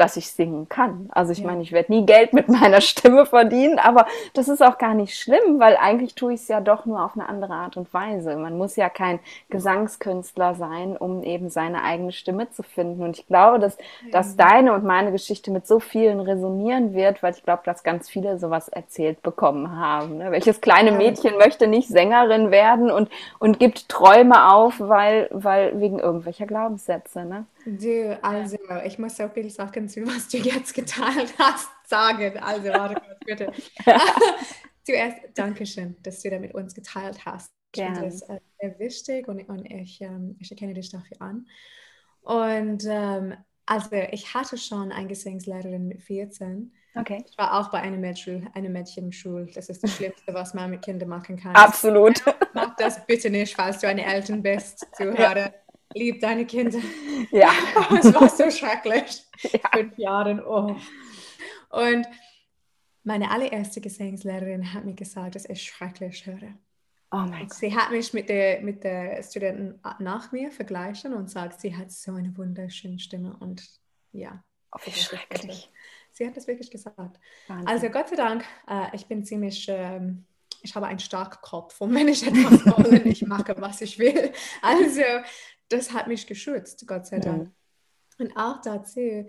dass 0.00 0.16
ich 0.16 0.32
singen 0.32 0.68
kann. 0.68 1.10
Also 1.12 1.32
ich 1.32 1.40
ja. 1.40 1.46
meine, 1.46 1.62
ich 1.62 1.72
werde 1.72 1.92
nie 1.92 2.06
Geld 2.06 2.32
mit 2.32 2.48
meiner 2.60 2.80
Stimme 2.80 3.26
verdienen, 3.26 3.78
aber 3.78 4.06
das 4.32 4.48
ist 4.48 4.62
auch 4.62 4.78
gar 4.78 4.94
nicht 4.94 5.18
schlimm, 5.18 5.58
weil 5.60 5.76
eigentlich 5.76 6.14
tue 6.14 6.32
ich 6.32 6.40
es 6.40 6.48
ja 6.48 6.60
doch 6.60 6.86
nur 6.86 7.04
auf 7.04 7.14
eine 7.14 7.28
andere 7.28 7.52
Art 7.52 7.76
und 7.76 7.92
Weise. 7.92 8.36
Man 8.36 8.56
muss 8.56 8.76
ja 8.76 8.88
kein 8.88 9.20
Gesangskünstler 9.50 10.54
sein, 10.54 10.96
um 10.96 11.22
eben 11.22 11.50
seine 11.50 11.82
eigene 11.84 12.12
Stimme 12.12 12.50
zu 12.50 12.62
finden. 12.62 13.02
Und 13.02 13.18
ich 13.18 13.26
glaube, 13.26 13.58
dass, 13.58 13.76
ja. 13.76 14.12
dass 14.12 14.36
deine 14.36 14.72
und 14.72 14.84
meine 14.84 15.12
Geschichte 15.12 15.50
mit 15.50 15.66
so 15.66 15.80
vielen 15.80 16.20
resonieren 16.20 16.94
wird, 16.94 17.22
weil 17.22 17.34
ich 17.34 17.42
glaube, 17.42 17.62
dass 17.64 17.82
ganz 17.82 18.08
viele 18.08 18.38
sowas 18.38 18.68
erzählt 18.68 19.22
bekommen 19.22 19.78
haben. 19.78 20.16
Ne? 20.16 20.30
Welches 20.30 20.62
kleine 20.62 20.92
Mädchen 20.92 21.36
möchte 21.36 21.66
nicht 21.66 21.88
Sängerin 21.88 22.50
werden 22.50 22.90
und, 22.90 23.10
und 23.38 23.58
gibt 23.58 23.90
Träume 23.90 24.50
auf, 24.50 24.76
weil, 24.78 25.28
weil 25.30 25.78
wegen 25.78 25.98
irgendwelcher 25.98 26.46
Glaubenssätze. 26.46 27.26
Ne? 27.26 27.44
Du, 27.64 28.18
also, 28.22 28.56
ich 28.84 28.98
muss 28.98 29.16
so 29.16 29.28
viele 29.28 29.50
Sachen 29.50 29.88
zu, 29.88 30.06
was 30.06 30.28
du 30.28 30.38
jetzt 30.38 30.74
geteilt 30.74 31.34
hast, 31.38 31.68
sagen. 31.86 32.38
Also, 32.38 32.68
warte 32.68 32.94
kurz, 32.94 33.18
bitte. 33.24 33.52
Zuerst, 34.84 35.16
danke 35.34 35.66
schön, 35.66 35.96
dass 36.02 36.22
du 36.22 36.30
da 36.30 36.38
mit 36.38 36.54
uns 36.54 36.74
geteilt 36.74 37.24
hast. 37.26 37.52
Finde 37.74 38.02
das 38.02 38.22
äh, 38.22 38.40
sehr 38.60 38.78
wichtig 38.78 39.28
und, 39.28 39.48
und 39.48 39.70
ich, 39.70 40.00
ähm, 40.00 40.36
ich 40.40 40.50
erkenne 40.50 40.74
dich 40.74 40.90
dafür 40.90 41.20
an. 41.20 41.46
Und 42.22 42.84
ähm, 42.88 43.34
also, 43.66 43.90
ich 44.10 44.34
hatte 44.34 44.56
schon 44.56 44.90
eine 44.90 45.08
Gesangslehrerin 45.08 45.86
mit 45.86 46.02
14. 46.02 46.72
Okay. 46.96 47.24
Ich 47.30 47.38
war 47.38 47.60
auch 47.60 47.70
bei 47.70 47.80
einer 47.80 47.98
Mädchen, 47.98 48.48
einer 48.54 48.68
Mädchenschule. 48.68 49.46
Das 49.54 49.68
ist 49.68 49.84
das 49.84 49.94
Schlimmste, 49.94 50.34
was 50.34 50.54
man 50.54 50.70
mit 50.70 50.82
Kindern 50.82 51.08
machen 51.08 51.36
kann. 51.36 51.54
Absolut. 51.54 52.24
Mach 52.52 52.74
das 52.76 53.06
bitte 53.06 53.30
nicht, 53.30 53.54
falls 53.54 53.80
du 53.80 53.86
eine 53.86 54.04
Eltern 54.04 54.42
bist, 54.42 54.88
Zuhörer. 54.96 55.38
Ja 55.38 55.54
lieb 55.94 56.20
deine 56.20 56.46
Kinder. 56.46 56.78
Ja. 57.32 57.52
es 57.98 58.12
war 58.14 58.28
so 58.28 58.50
schrecklich. 58.50 59.24
Ja. 59.42 59.70
Fünf 59.72 59.96
Jahre. 59.96 60.44
Oh. 60.46 60.76
Und 61.70 62.06
meine 63.04 63.30
allererste 63.30 63.80
Gesangslehrerin 63.80 64.74
hat 64.74 64.84
mir 64.84 64.94
gesagt, 64.94 65.34
dass 65.34 65.48
ich 65.48 65.62
schrecklich 65.62 66.26
höre. 66.26 66.58
Oh 67.10 67.18
mein 67.18 67.48
Gott. 67.48 67.54
Sie 67.54 67.74
hat 67.74 67.90
mich 67.90 68.12
mit 68.12 68.28
der, 68.28 68.60
mit 68.60 68.84
der 68.84 69.22
Studenten 69.22 69.80
nach 69.98 70.30
mir 70.32 70.50
vergleichen 70.50 71.14
und 71.14 71.30
sagt, 71.30 71.60
sie 71.60 71.74
hat 71.74 71.90
so 71.90 72.12
eine 72.12 72.36
wunderschöne 72.36 72.98
Stimme 72.98 73.34
und 73.40 73.66
ja. 74.12 74.44
Oh, 74.72 74.78
wie 74.84 74.92
schrecklich. 74.92 75.70
Sie 76.12 76.26
hat 76.26 76.36
das 76.36 76.46
wirklich 76.46 76.70
gesagt. 76.70 77.18
Wahnsinn. 77.48 77.66
Also 77.66 77.88
Gott 77.88 78.10
sei 78.10 78.16
Dank, 78.16 78.44
äh, 78.68 78.94
ich 78.94 79.06
bin 79.06 79.24
ziemlich, 79.24 79.66
ähm, 79.70 80.26
ich 80.60 80.74
habe 80.74 80.86
einen 80.86 81.00
starken 81.00 81.40
Kopf 81.40 81.80
und 81.80 81.94
wenn 81.94 82.08
ich 82.08 82.26
etwas 82.26 82.66
will, 82.90 83.06
ich 83.06 83.22
mache, 83.22 83.54
was 83.58 83.80
ich 83.80 83.98
will. 83.98 84.32
Also 84.60 85.02
das 85.70 85.92
hat 85.92 86.06
mich 86.06 86.26
geschützt, 86.26 86.86
Gott 86.86 87.06
sei 87.06 87.18
Dank. 87.18 87.44
Mhm. 87.44 88.26
Und 88.26 88.36
auch 88.36 88.60
dazu, 88.60 89.26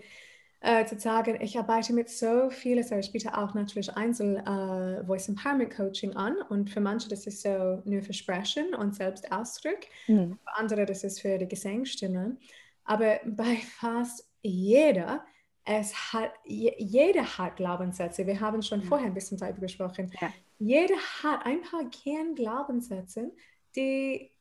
äh, 0.60 0.84
zu 0.84 0.98
sagen, 0.98 1.38
ich 1.40 1.58
arbeite 1.58 1.92
mit 1.92 2.08
so 2.08 2.50
vielen, 2.50 2.78
also 2.78 2.94
ich 2.96 3.10
biete 3.10 3.36
auch 3.36 3.54
natürlich 3.54 3.96
Einzel 3.96 4.36
äh, 4.36 5.04
Voice 5.04 5.28
Empowerment 5.28 5.74
Coaching 5.74 6.14
an 6.14 6.36
und 6.50 6.70
für 6.70 6.80
manche 6.80 7.08
das 7.08 7.26
ist 7.26 7.42
so 7.42 7.82
nur 7.84 8.02
für 8.02 8.12
Sprechen 8.12 8.74
und 8.74 8.94
Selbstausdruck, 8.94 9.80
mhm. 10.06 10.38
für 10.42 10.56
andere 10.56 10.86
das 10.86 11.02
ist 11.04 11.20
für 11.20 11.38
die 11.38 11.48
Gesangsstimme. 11.48 12.36
Aber 12.84 13.20
bei 13.24 13.56
fast 13.56 14.28
jeder, 14.42 15.24
es 15.64 16.12
hat, 16.12 16.32
jeder 16.44 17.38
hat 17.38 17.56
Glaubenssätze. 17.56 18.26
Wir 18.26 18.40
haben 18.40 18.62
schon 18.62 18.82
ja. 18.82 18.86
vorher 18.86 19.06
ein 19.06 19.14
bisschen 19.14 19.38
darüber 19.38 19.60
gesprochen. 19.60 20.12
Ja. 20.20 20.32
Jeder 20.58 20.96
hat 21.22 21.46
ein 21.46 21.62
paar 21.62 21.88
Kernglaubenssätze, 21.90 23.32
die 23.74 24.31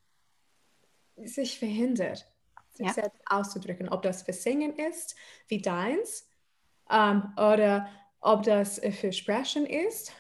sich 1.28 1.60
verhindert 1.60 2.28
sich 2.72 2.88
ja. 2.88 2.94
selbst 2.94 3.22
auszudrücken. 3.26 3.90
Ob 3.90 4.02
das 4.02 4.24
für 4.24 4.34
Singen 4.34 4.74
ist, 4.74 5.16
wie 5.48 5.62
deins, 5.62 6.28
ähm, 6.90 7.34
oder 7.38 7.88
ob 8.20 8.44
das 8.44 8.80
für 8.80 9.12
Sprechen 9.12 9.66
ist. 9.66 10.14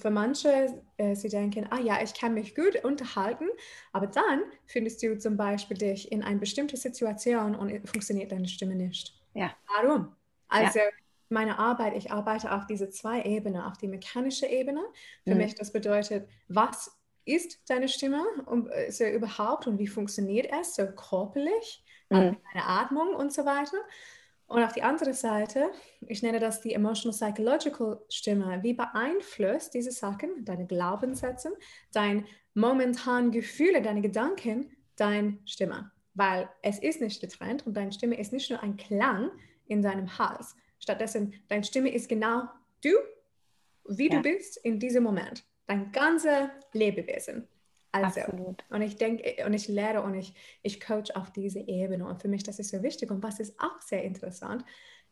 Für 0.00 0.10
manche, 0.10 0.80
äh, 0.98 1.16
sie 1.16 1.28
denken, 1.28 1.66
ah 1.70 1.80
ja, 1.80 2.00
ich 2.00 2.14
kann 2.14 2.34
mich 2.34 2.54
gut 2.54 2.84
unterhalten, 2.84 3.48
aber 3.92 4.06
dann 4.06 4.42
findest 4.66 5.02
du 5.02 5.18
zum 5.18 5.36
Beispiel 5.36 5.76
dich 5.76 6.12
in 6.12 6.22
eine 6.22 6.38
bestimmte 6.38 6.76
Situation 6.76 7.56
und 7.56 7.88
funktioniert 7.88 8.30
deine 8.30 8.46
Stimme 8.46 8.76
nicht. 8.76 9.20
Ja. 9.34 9.50
Warum? 9.76 10.14
Also 10.46 10.78
ja. 10.78 10.84
meine 11.28 11.58
Arbeit, 11.58 11.96
ich 11.96 12.12
arbeite 12.12 12.52
auf 12.52 12.66
diese 12.66 12.88
zwei 12.90 13.22
Ebenen, 13.22 13.62
auf 13.62 13.76
die 13.76 13.88
mechanische 13.88 14.46
Ebene. 14.46 14.80
Für 15.24 15.34
mhm. 15.34 15.38
mich 15.38 15.56
das 15.56 15.72
bedeutet, 15.72 16.28
was 16.46 16.96
ist 17.24 17.58
deine 17.68 17.88
Stimme 17.88 18.24
und, 18.46 18.68
äh, 18.68 18.90
so 18.90 19.04
überhaupt 19.04 19.66
und 19.66 19.78
wie 19.78 19.86
funktioniert 19.86 20.50
es 20.52 20.74
so 20.74 20.86
körperlich? 20.86 21.84
mhm. 22.10 22.36
deine 22.52 22.66
Atmung 22.66 23.14
und 23.14 23.32
so 23.32 23.44
weiter. 23.44 23.76
Und 24.46 24.62
auf 24.62 24.72
die 24.72 24.82
andere 24.82 25.14
Seite, 25.14 25.70
ich 26.06 26.22
nenne 26.22 26.38
das 26.38 26.60
die 26.60 26.74
Emotional 26.74 27.16
Psychological 27.16 28.00
Stimme, 28.10 28.62
wie 28.62 28.74
beeinflusst 28.74 29.72
diese 29.72 29.90
Sachen, 29.90 30.44
deine 30.44 30.66
Glaubenssätze, 30.66 31.56
dein 31.92 32.26
momentan 32.52 33.30
Gefühle, 33.30 33.80
deine 33.80 34.02
Gedanken, 34.02 34.70
deine 34.96 35.38
Stimme. 35.46 35.90
Weil 36.12 36.48
es 36.62 36.78
ist 36.78 37.00
nicht 37.00 37.20
getrennt 37.20 37.66
und 37.66 37.74
deine 37.76 37.90
Stimme 37.90 38.16
ist 38.18 38.32
nicht 38.32 38.50
nur 38.50 38.62
ein 38.62 38.76
Klang 38.76 39.30
in 39.66 39.82
deinem 39.82 40.18
Hals. 40.18 40.54
Stattdessen, 40.78 41.34
deine 41.48 41.64
Stimme 41.64 41.92
ist 41.92 42.08
genau 42.08 42.42
du, 42.82 42.90
wie 43.88 44.10
ja. 44.10 44.16
du 44.16 44.22
bist 44.22 44.58
in 44.58 44.78
diesem 44.78 45.02
Moment. 45.02 45.42
Dein 45.66 45.92
ganzes 45.92 46.48
Lebewesen. 46.72 47.48
Also, 47.92 48.22
Absolut. 48.22 48.64
und 48.70 48.82
ich 48.82 48.96
denke, 48.96 49.46
und 49.46 49.54
ich 49.54 49.68
lehre 49.68 50.02
und 50.02 50.14
ich, 50.14 50.34
ich 50.62 50.80
coach 50.80 51.12
auf 51.12 51.30
diese 51.30 51.60
Ebene. 51.60 52.04
Und 52.04 52.20
für 52.20 52.26
mich, 52.26 52.42
das 52.42 52.58
ist 52.58 52.70
so 52.70 52.82
wichtig. 52.82 53.10
Und 53.10 53.22
was 53.22 53.38
ist 53.38 53.58
auch 53.60 53.80
sehr 53.80 54.02
interessant, 54.02 54.64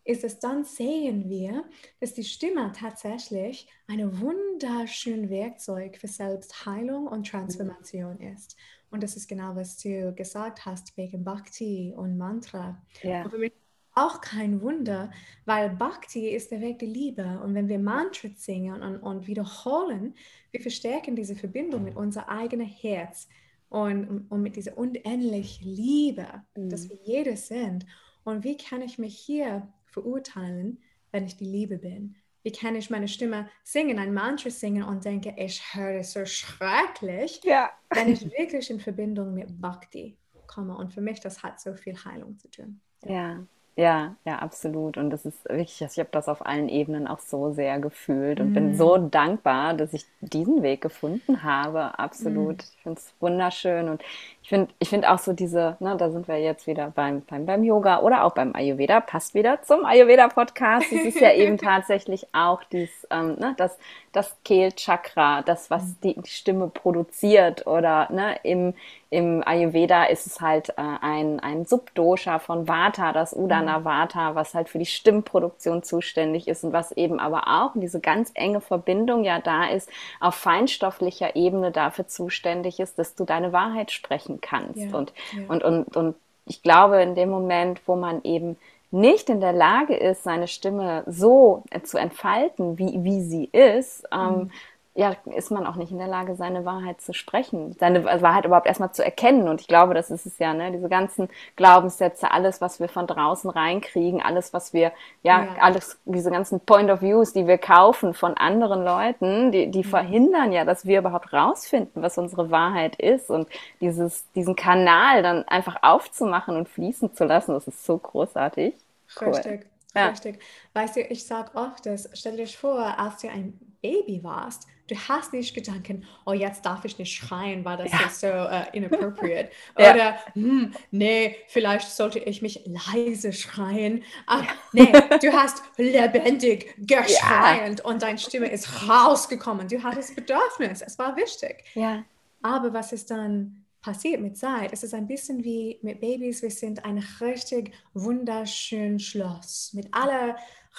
ist, 0.05 0.25
dass 0.25 0.41
dann 0.41 0.65
sehen 0.65 1.29
wir, 1.29 1.65
dass 2.01 2.15
die 2.15 2.25
Stimme 2.25 2.73
tatsächlich 2.77 3.69
ein 3.87 4.21
wunderschönes 4.21 5.31
Werkzeug 5.31 5.97
für 5.97 6.09
Selbstheilung 6.09 7.07
und 7.07 7.29
Transformation 7.29 8.19
ist. 8.19 8.57
Und 8.91 9.03
das 9.03 9.17
ist 9.17 9.29
genau, 9.29 9.55
was 9.55 9.79
du 9.79 10.13
gesagt 10.15 10.67
hast, 10.67 10.97
wegen 10.97 11.25
Bhakti 11.25 11.95
und 11.97 12.19
Mantra. 12.19 12.83
Ja. 13.03 13.23
Und 13.23 13.31
für 13.31 13.39
mich 13.39 13.53
auch 13.95 14.21
kein 14.21 14.61
Wunder, 14.63 15.11
weil 15.45 15.71
Bhakti 15.71 16.29
ist 16.29 16.51
der 16.51 16.61
Weg 16.61 16.79
der 16.79 16.89
Liebe. 16.89 17.41
Und 17.43 17.55
wenn 17.55 17.69
wir 17.69 17.79
Mantras 17.79 18.45
singen 18.45 18.83
und, 18.83 18.99
und 18.99 19.27
wiederholen, 19.27 20.15
wir 20.51 20.61
verstärken 20.61 21.17
diese 21.17 21.37
Verbindung 21.37 21.85
mit 21.85 21.97
unser 21.97 22.29
eigenes 22.29 22.71
Herz 22.83 23.29
und, 23.69 24.27
und 24.31 24.43
mit 24.43 24.57
dieser 24.57 24.77
unendlichen 24.79 25.67
Liebe, 25.67 26.27
mhm. 26.57 26.71
dass 26.71 26.89
wir 26.89 26.99
jeder 27.05 27.37
sind. 27.37 27.87
Und 28.25 28.45
wie 28.45 28.57
kann 28.57 28.83
ich 28.83 28.99
mich 28.99 29.19
hier 29.19 29.69
verurteilen, 29.87 30.79
wenn 31.11 31.25
ich 31.25 31.37
die 31.37 31.45
Liebe 31.45 31.79
bin? 31.79 32.17
Wie 32.43 32.53
kann 32.53 32.75
ich 32.75 32.91
meine 32.91 33.09
Stimme 33.09 33.49
singen, 33.63 33.99
ein 33.99 34.13
Mantra 34.13 34.51
singen 34.51 34.83
und 34.83 35.05
denke, 35.05 35.35
ich 35.37 35.63
höre 35.75 36.01
es 36.01 36.13
so 36.13 36.25
schrecklich, 36.25 37.41
ja. 37.45 37.71
wenn 37.91 38.09
ich 38.09 38.25
wirklich 38.39 38.69
in 38.69 38.81
Verbindung 38.81 39.35
mit 39.35 39.61
Bhakti 39.61 40.17
komme. 40.49 40.77
Und 40.77 40.93
für 40.93 41.01
mich, 41.01 41.21
das 41.21 41.43
hat 41.43 41.61
so 41.61 41.75
viel 41.75 41.95
Heilung 42.05 42.39
zu 42.39 42.51
tun. 42.51 42.81
Ja, 43.05 43.13
ja, 43.13 43.47
ja, 43.77 44.17
absolut. 44.27 44.99
Und 44.99 45.11
das 45.11 45.25
ist 45.25 45.45
wirklich, 45.49 45.81
ich 45.81 45.99
habe 45.99 46.09
das 46.13 46.29
auf 46.29 46.45
allen 46.45 46.69
Ebenen 46.69 47.07
auch 47.07 47.21
so 47.21 47.53
sehr 47.53 47.79
gefühlt 47.81 48.39
und 48.39 48.51
mm. 48.51 48.55
bin 48.55 48.77
so 48.77 48.99
dankbar, 48.99 49.73
dass 49.75 49.95
ich 49.95 50.05
diesen 50.21 50.63
Weg 50.63 50.83
gefunden 50.83 51.43
habe. 51.43 51.99
Absolut. 51.99 52.59
Mm. 52.59 52.61
Ich 52.61 52.83
finde 52.83 52.99
es 52.99 53.15
wunderschön. 53.19 53.89
Und 53.89 54.03
ich 54.43 54.49
finde 54.49 54.73
ich 54.81 54.89
find 54.89 55.07
auch 55.07 55.19
so 55.19 55.33
diese, 55.33 55.77
ne, 55.79 55.97
da 55.97 56.11
sind 56.11 56.27
wir 56.27 56.39
jetzt 56.39 56.67
wieder 56.67 56.91
beim, 56.91 57.23
beim, 57.23 57.47
beim 57.47 57.63
Yoga 57.63 58.01
oder 58.01 58.25
auch 58.25 58.33
beim 58.33 58.55
Ayurveda, 58.57 59.01
passt 59.01 59.35
wieder 59.35 59.63
zum 59.63 59.85
Ayurveda-Podcast. 59.85 60.91
Es 60.91 61.05
ist 61.05 61.21
ja 61.21 61.33
eben 61.33 61.59
tatsächlich 61.59 62.27
auch 62.33 62.65
dies, 62.65 62.91
ähm, 63.11 63.37
ne, 63.39 63.55
das, 63.57 63.79
das 64.11 64.37
Kehlchakra, 64.45 65.43
das, 65.43 65.71
was 65.71 65.85
mm. 65.85 65.95
die 66.03 66.17
Stimme 66.27 66.69
produziert 66.69 67.69
oder 67.69 68.09
ne, 68.11 68.37
im, 68.43 68.75
im 69.11 69.47
Ayurveda 69.47 70.05
ist 70.05 70.27
es 70.27 70.41
halt 70.41 70.71
äh, 70.71 70.83
ein, 71.01 71.39
ein 71.39 71.65
Subdosha 71.65 72.39
von 72.41 72.67
Vata, 72.67 73.13
das 73.13 73.35
Udana 73.35 73.81
mhm. 73.81 73.85
Vata, 73.85 74.35
was 74.35 74.55
halt 74.55 74.71
für 74.71 74.79
die 74.79 74.87
Stimmproduktion 74.87 75.83
zuständig 75.83 76.49
ist 76.49 76.65
und 76.65 76.73
was 76.73 76.93
eben 76.93 77.21
aber 77.21 77.47
auch 77.47 77.73
diese 77.75 78.01
ganz 78.01 78.31
enge 78.35 78.63
Verbindung 78.63 79.23
ja 79.23 79.39
da 79.39 79.69
ist, 79.69 79.91
auf 80.19 80.35
feinstofflicher 80.35 81.37
Ebene 81.37 81.71
dafür 81.71 82.09
zuständig 82.09 82.81
ist, 82.81 82.99
dass 82.99 83.15
du 83.15 83.25
deine 83.25 83.53
Wahrheit 83.53 83.93
sprechen 83.93 84.32
kannst. 84.41 84.81
Ja, 84.81 84.97
und, 84.97 85.13
ja. 85.33 85.43
und, 85.49 85.63
und, 85.63 85.97
und 85.97 86.17
ich 86.47 86.63
glaube, 86.63 87.03
in 87.03 87.15
dem 87.15 87.31
Moment, 87.31 87.81
wo 87.87 87.97
man 87.97 88.23
eben 88.25 88.57
nicht 88.91 89.31
in 89.31 89.41
der 89.41 89.53
Lage 89.53 89.95
ist, 89.95 90.23
seine 90.23 90.49
Stimme 90.49 91.03
so 91.07 91.65
zu 91.83 91.99
entfalten, 91.99 92.79
wie, 92.79 93.05
wie 93.05 93.23
sie 93.23 93.45
ist, 93.53 94.05
ähm, 94.13 94.35
mhm 94.35 94.51
ja, 94.95 95.17
ist 95.35 95.51
man 95.51 95.67
auch 95.67 95.77
nicht 95.77 95.91
in 95.91 95.97
der 95.97 96.07
Lage, 96.07 96.35
seine 96.35 96.67
Wahrheit 96.67 97.01
zu 97.01 97.15
sprechen, 97.15 97.75
seine 97.81 98.05
Wahrheit 98.05 98.45
überhaupt 98.45 98.67
erstmal 98.67 98.93
zu 98.93 99.03
erkennen. 99.03 99.49
Und 99.49 99.63
ich 99.63 99.67
glaube, 99.67 99.95
das 99.95 100.11
ist 100.11 100.27
es 100.27 100.39
ja, 100.39 100.53
ne? 100.53 100.71
Diese 100.71 100.91
ganzen 100.91 101.31
Glaubenssätze, 101.57 102.31
alles, 102.31 102.61
was 102.61 102.79
wir 102.79 102.91
von 102.91 103.07
draußen 103.07 103.49
reinkriegen, 103.49 104.21
alles, 104.21 104.53
was 104.53 104.75
wir, 104.75 104.93
ja, 105.23 105.45
ja. 105.45 105.49
alles, 105.61 105.99
diese 106.05 106.31
ganzen 106.31 106.61
Point 106.61 106.91
of 106.91 107.01
Views, 107.01 107.33
die 107.33 107.47
wir 107.47 107.57
kaufen 107.57 108.13
von 108.13 108.37
anderen 108.37 108.85
Leuten, 108.85 109.51
die, 109.51 109.71
die 109.71 109.79
mhm. 109.79 109.89
verhindern 109.89 110.53
ja, 110.53 110.67
dass 110.67 110.85
wir 110.85 110.99
überhaupt 110.99 111.33
rausfinden, 111.33 112.03
was 112.03 112.19
unsere 112.19 112.51
Wahrheit 112.51 112.97
ist. 112.97 113.31
Und 113.31 113.49
dieses, 113.81 114.31
diesen 114.33 114.57
Kanal 114.57 115.23
dann 115.23 115.49
einfach 115.49 115.77
aufzumachen 115.81 116.55
und 116.55 116.69
fließen 116.69 117.15
zu 117.15 117.25
lassen, 117.25 117.53
das 117.55 117.67
ist 117.67 117.87
so 117.87 117.97
großartig. 117.97 118.75
Cool. 119.19 119.29
Richtig. 119.29 119.67
Ja. 119.95 120.09
Richtig. 120.09 120.39
Weißt 120.75 120.97
du, 120.97 121.01
ich 121.01 121.27
sage 121.27 121.51
oft, 121.55 121.87
dass, 121.87 122.11
stell 122.13 122.37
dir 122.37 122.47
vor, 122.47 122.79
als 122.99 123.23
du 123.23 123.29
ein 123.29 123.59
Baby 123.81 124.23
warst, 124.23 124.67
du 124.89 124.97
hast 125.09 125.33
nicht 125.33 125.55
Gedanken, 125.55 126.05
oh, 126.27 126.33
jetzt 126.33 126.65
darf 126.65 126.85
ich 126.85 126.99
nicht 126.99 127.15
schreien, 127.15 127.65
weil 127.65 127.77
das 127.77 127.93
ja. 127.93 128.07
ist 128.07 128.21
so 128.21 128.27
uh, 128.27 128.65
inappropriate. 128.73 129.51
ja. 129.79 129.95
Oder, 129.95 130.17
hm, 130.35 130.73
nee, 130.91 131.37
vielleicht 131.49 131.89
sollte 131.89 132.19
ich 132.19 132.43
mich 132.43 132.63
leise 132.67 133.33
schreien. 133.33 134.03
Ach, 134.27 134.45
nee, 134.73 134.93
du 135.21 135.33
hast 135.33 135.63
lebendig 135.77 136.75
geschreiend 136.79 137.81
ja. 137.81 137.85
und 137.85 138.03
deine 138.03 138.19
Stimme 138.19 138.51
ist 138.51 138.89
rausgekommen. 138.89 139.69
Du 139.69 139.83
hattest 139.83 140.15
Bedürfnis, 140.15 140.83
es 140.83 140.99
war 140.99 141.17
wichtig. 141.17 141.65
Ja. 141.75 142.05
Aber 142.43 142.73
was 142.73 142.93
ist 142.93 143.11
dann 143.11 143.65
passiert 143.81 144.21
mit 144.21 144.37
Zeit? 144.37 144.73
Es 144.73 144.83
ist 144.83 144.95
ein 144.95 145.07
bisschen 145.07 145.45
wie 145.45 145.79
mit 145.83 146.01
Babys, 146.01 146.43
wir 146.43 146.51
sind 146.51 146.85
ein 146.85 147.05
richtig 147.21 147.73
wunderschönes 147.95 149.03
Schloss 149.03 149.73
mit 149.75 149.89
aller 149.93 150.37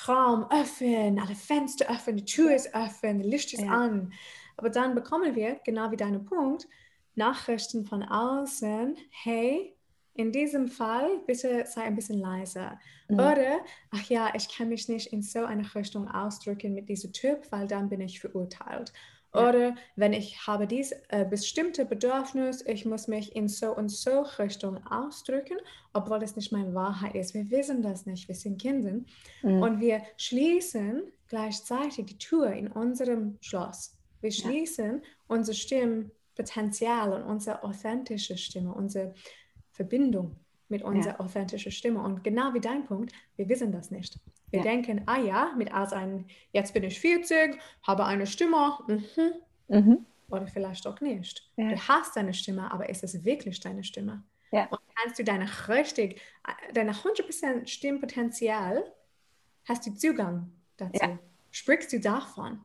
Raum 0.08 0.46
öffnen, 0.50 1.20
alle 1.20 1.36
Fenster 1.36 1.90
öffnen, 1.90 2.18
die 2.18 2.26
Tür 2.26 2.56
ist 2.56 2.74
offen, 2.74 3.22
Licht 3.22 3.54
ist 3.54 3.64
ja. 3.64 3.72
an. 3.72 4.14
Aber 4.58 4.70
dann 4.70 4.96
bekommen 4.96 5.36
wir, 5.36 5.60
genau 5.64 5.92
wie 5.92 5.98
dein 5.98 6.26
Punkt, 6.26 6.68
Nachrichten 7.16 7.86
von 7.86 8.04
außen, 8.04 8.98
hey, 9.10 9.76
in 10.16 10.32
diesem 10.32 10.68
Fall 10.68 11.20
bitte 11.26 11.66
sei 11.66 11.84
ein 11.84 11.96
bisschen 11.96 12.20
leiser. 12.20 12.80
Mhm. 13.08 13.20
Oder, 13.20 13.60
ach 13.92 14.04
ja, 14.10 14.32
ich 14.36 14.56
kann 14.56 14.70
mich 14.70 14.88
nicht 14.88 15.12
in 15.12 15.22
so 15.22 15.44
eine 15.46 15.64
Richtung 15.76 16.08
ausdrücken 16.08 16.74
mit 16.74 16.90
diesem 16.90 17.14
Typ, 17.14 17.52
weil 17.52 17.68
dann 17.68 17.90
bin 17.90 18.02
ich 18.02 18.20
verurteilt. 18.20 18.94
Oder 19.34 19.76
wenn 19.96 20.14
ich 20.14 20.46
habe 20.46 20.68
dies 20.68 20.92
äh, 21.10 21.26
bestimmte 21.26 21.86
Bedürfnis, 21.86 22.64
ich 22.68 22.86
muss 22.86 23.08
mich 23.08 23.36
in 23.36 23.48
so 23.48 23.76
und 23.76 23.90
so 23.90 24.22
Richtung 24.38 24.86
ausdrücken, 24.86 25.58
obwohl 25.92 26.22
es 26.22 26.36
nicht 26.36 26.52
meine 26.52 26.74
Wahrheit 26.76 27.16
ist. 27.16 27.34
Wir 27.34 27.50
wissen 27.50 27.82
das 27.82 28.06
nicht, 28.06 28.28
wir 28.28 28.36
sind 28.36 28.62
Kinder. 28.62 29.00
Mhm. 29.42 29.62
Und 29.62 29.80
wir 29.80 30.04
schließen 30.18 31.04
gleichzeitig 31.30 32.06
die 32.06 32.18
Tür 32.20 32.52
in 32.52 32.68
unserem 32.68 33.38
Schloss. 33.42 33.98
Wir 34.22 34.32
schließen 34.32 35.02
ja. 35.02 35.10
unser 35.28 35.54
Stimmpotenzial 35.54 37.14
und 37.14 37.24
unsere 37.24 37.64
authentische 37.64 38.38
Stimme, 38.38 38.72
unsere 38.74 39.16
Verbindung 39.72 40.36
mit 40.70 40.84
unserer 40.84 41.14
ja. 41.14 41.20
authentischen 41.20 41.72
Stimme. 41.72 42.02
Und 42.02 42.24
genau 42.24 42.54
wie 42.54 42.62
dein 42.62 42.86
Punkt, 42.86 43.12
wir 43.36 43.50
wissen 43.50 43.72
das 43.72 43.90
nicht. 43.90 44.20
Wir 44.54 44.60
ja. 44.60 44.66
denken, 44.66 45.02
ah 45.08 45.18
ja, 45.18 45.52
mit 45.58 45.74
als 45.74 45.94
ein, 45.94 46.28
jetzt 46.52 46.76
bin 46.76 46.84
ich 46.84 47.00
40, 47.00 47.60
habe 47.82 48.06
eine 48.06 48.28
Stimme, 48.28 48.78
mhm. 48.88 49.34
Mhm. 49.68 50.06
oder 50.30 50.46
vielleicht 50.46 50.86
auch 50.86 51.02
nicht. 51.02 51.50
Ja. 51.56 51.70
Du 51.70 51.88
hast 51.88 52.16
deine 52.16 52.36
Stimme, 52.36 52.72
aber 52.72 52.88
ist 52.88 53.04
es 53.04 53.26
wirklich 53.26 53.60
deine 53.60 53.84
Stimme? 53.84 54.24
Ja. 54.52 54.68
Und 54.68 54.80
kannst 54.96 55.18
du 55.18 55.24
deine 55.24 55.50
richtig, 55.68 56.22
deine 56.72 56.92
100% 56.92 57.66
Stimmpotenzial, 57.66 58.84
hast 59.68 59.88
du 59.88 59.96
Zugang 59.96 60.52
dazu? 60.78 61.18
Sprichst 61.50 61.92
du 61.92 62.00
davon? 62.00 62.62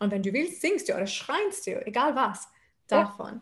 Und 0.00 0.10
wenn 0.10 0.24
du 0.24 0.32
willst, 0.32 0.60
singst 0.60 0.88
du 0.88 0.94
oder 0.94 1.06
schreist 1.06 1.64
du, 1.68 1.86
egal 1.86 2.16
was, 2.16 2.48
davon. 2.88 3.40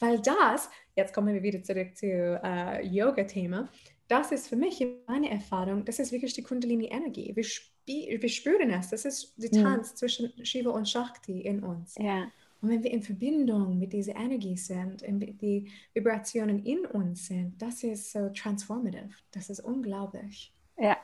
Weil 0.00 0.20
das, 0.20 0.68
jetzt 0.96 1.14
kommen 1.14 1.32
wir 1.32 1.42
wieder 1.42 1.62
zurück 1.62 1.96
zu 1.96 2.06
äh, 2.06 2.86
Yoga-Thema, 2.86 3.70
das 4.12 4.30
ist 4.30 4.48
für 4.48 4.56
mich 4.56 4.86
meine 5.06 5.30
Erfahrung, 5.30 5.86
das 5.86 5.98
ist 5.98 6.12
wirklich 6.12 6.34
die 6.34 6.42
Kundalini-Energie. 6.42 7.34
Wir, 7.34 8.20
wir, 8.20 8.28
spüren 8.28 8.68
es, 8.70 8.90
das 8.90 9.06
ist 9.06 9.34
der 9.38 9.58
mhm. 9.58 9.64
Tanz 9.64 9.92
mhm. 9.92 9.96
zwischen 9.96 10.44
Shiva 10.44 10.70
und 10.70 10.86
Shakti 10.86 11.40
in 11.40 11.62
uns. 11.62 11.94
Ja. 11.98 12.30
Und 12.60 12.68
wenn 12.68 12.84
wir 12.84 12.90
in 12.90 13.02
Verbindung 13.02 13.78
mit 13.78 13.94
dieser 13.94 14.14
Energie 14.14 14.56
sind, 14.58 15.02
die 15.02 15.72
Vibrationen 15.94 16.62
in 16.62 16.84
uns 16.84 17.26
sind, 17.26 17.60
das 17.60 17.82
ist 17.82 18.12
so 18.12 18.28
transformative. 18.28 19.08
Das 19.30 19.48
ist 19.48 19.60
unglaublich. 19.60 20.52
Ja, 20.78 20.98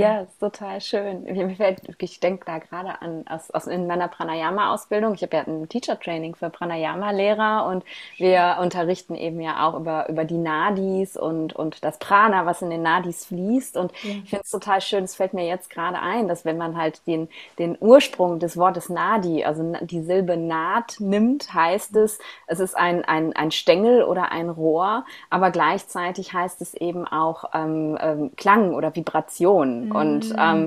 ja, 0.00 0.20
ist 0.22 0.40
total 0.40 0.80
schön. 0.80 1.22
Mir 1.22 1.56
fällt, 1.56 1.80
ich 1.98 2.18
denke 2.18 2.44
da 2.44 2.58
gerade 2.58 3.00
an 3.00 3.24
aus, 3.28 3.50
aus 3.52 3.66
in 3.68 3.86
meiner 3.86 4.08
Pranayama-Ausbildung. 4.08 5.14
Ich 5.14 5.22
habe 5.22 5.36
ja 5.36 5.44
ein 5.44 5.68
Teacher-Training 5.68 6.34
für 6.34 6.50
Pranayama-Lehrer 6.50 7.66
und 7.66 7.84
wir 8.16 8.58
unterrichten 8.60 9.14
eben 9.14 9.40
ja 9.40 9.66
auch 9.66 9.78
über, 9.78 10.08
über 10.08 10.24
die 10.24 10.36
Nadis 10.36 11.16
und, 11.16 11.54
und 11.54 11.84
das 11.84 11.98
Prana, 11.98 12.44
was 12.44 12.60
in 12.60 12.70
den 12.70 12.82
Nadis 12.82 13.26
fließt. 13.26 13.76
Und 13.76 13.92
ja. 14.02 14.10
ich 14.24 14.30
finde 14.30 14.42
es 14.44 14.50
total 14.50 14.80
schön, 14.80 15.04
es 15.04 15.14
fällt 15.14 15.32
mir 15.32 15.46
jetzt 15.46 15.70
gerade 15.70 16.00
ein, 16.00 16.26
dass 16.26 16.44
wenn 16.44 16.58
man 16.58 16.76
halt 16.76 17.06
den, 17.06 17.28
den 17.60 17.76
Ursprung 17.78 18.40
des 18.40 18.56
Wortes 18.56 18.88
Nadi, 18.88 19.44
also 19.44 19.74
die 19.80 20.02
Silbe 20.02 20.36
Naht 20.36 20.96
nimmt, 20.98 21.54
heißt 21.54 21.94
es, 21.96 22.18
es 22.48 22.58
ist 22.58 22.76
ein, 22.76 23.04
ein, 23.04 23.32
ein 23.34 23.52
Stängel 23.52 24.02
oder 24.02 24.32
ein 24.32 24.50
Rohr, 24.50 25.04
aber 25.30 25.52
gleichzeitig 25.52 26.32
heißt 26.32 26.60
es 26.62 26.74
eben 26.74 27.06
auch 27.06 27.44
ähm, 27.54 27.96
ähm, 28.00 28.32
Klang 28.36 28.74
oder 28.74 28.96
Vibration. 28.96 29.83
Und 29.92 30.30
mm. 30.30 30.38
ähm, 30.38 30.66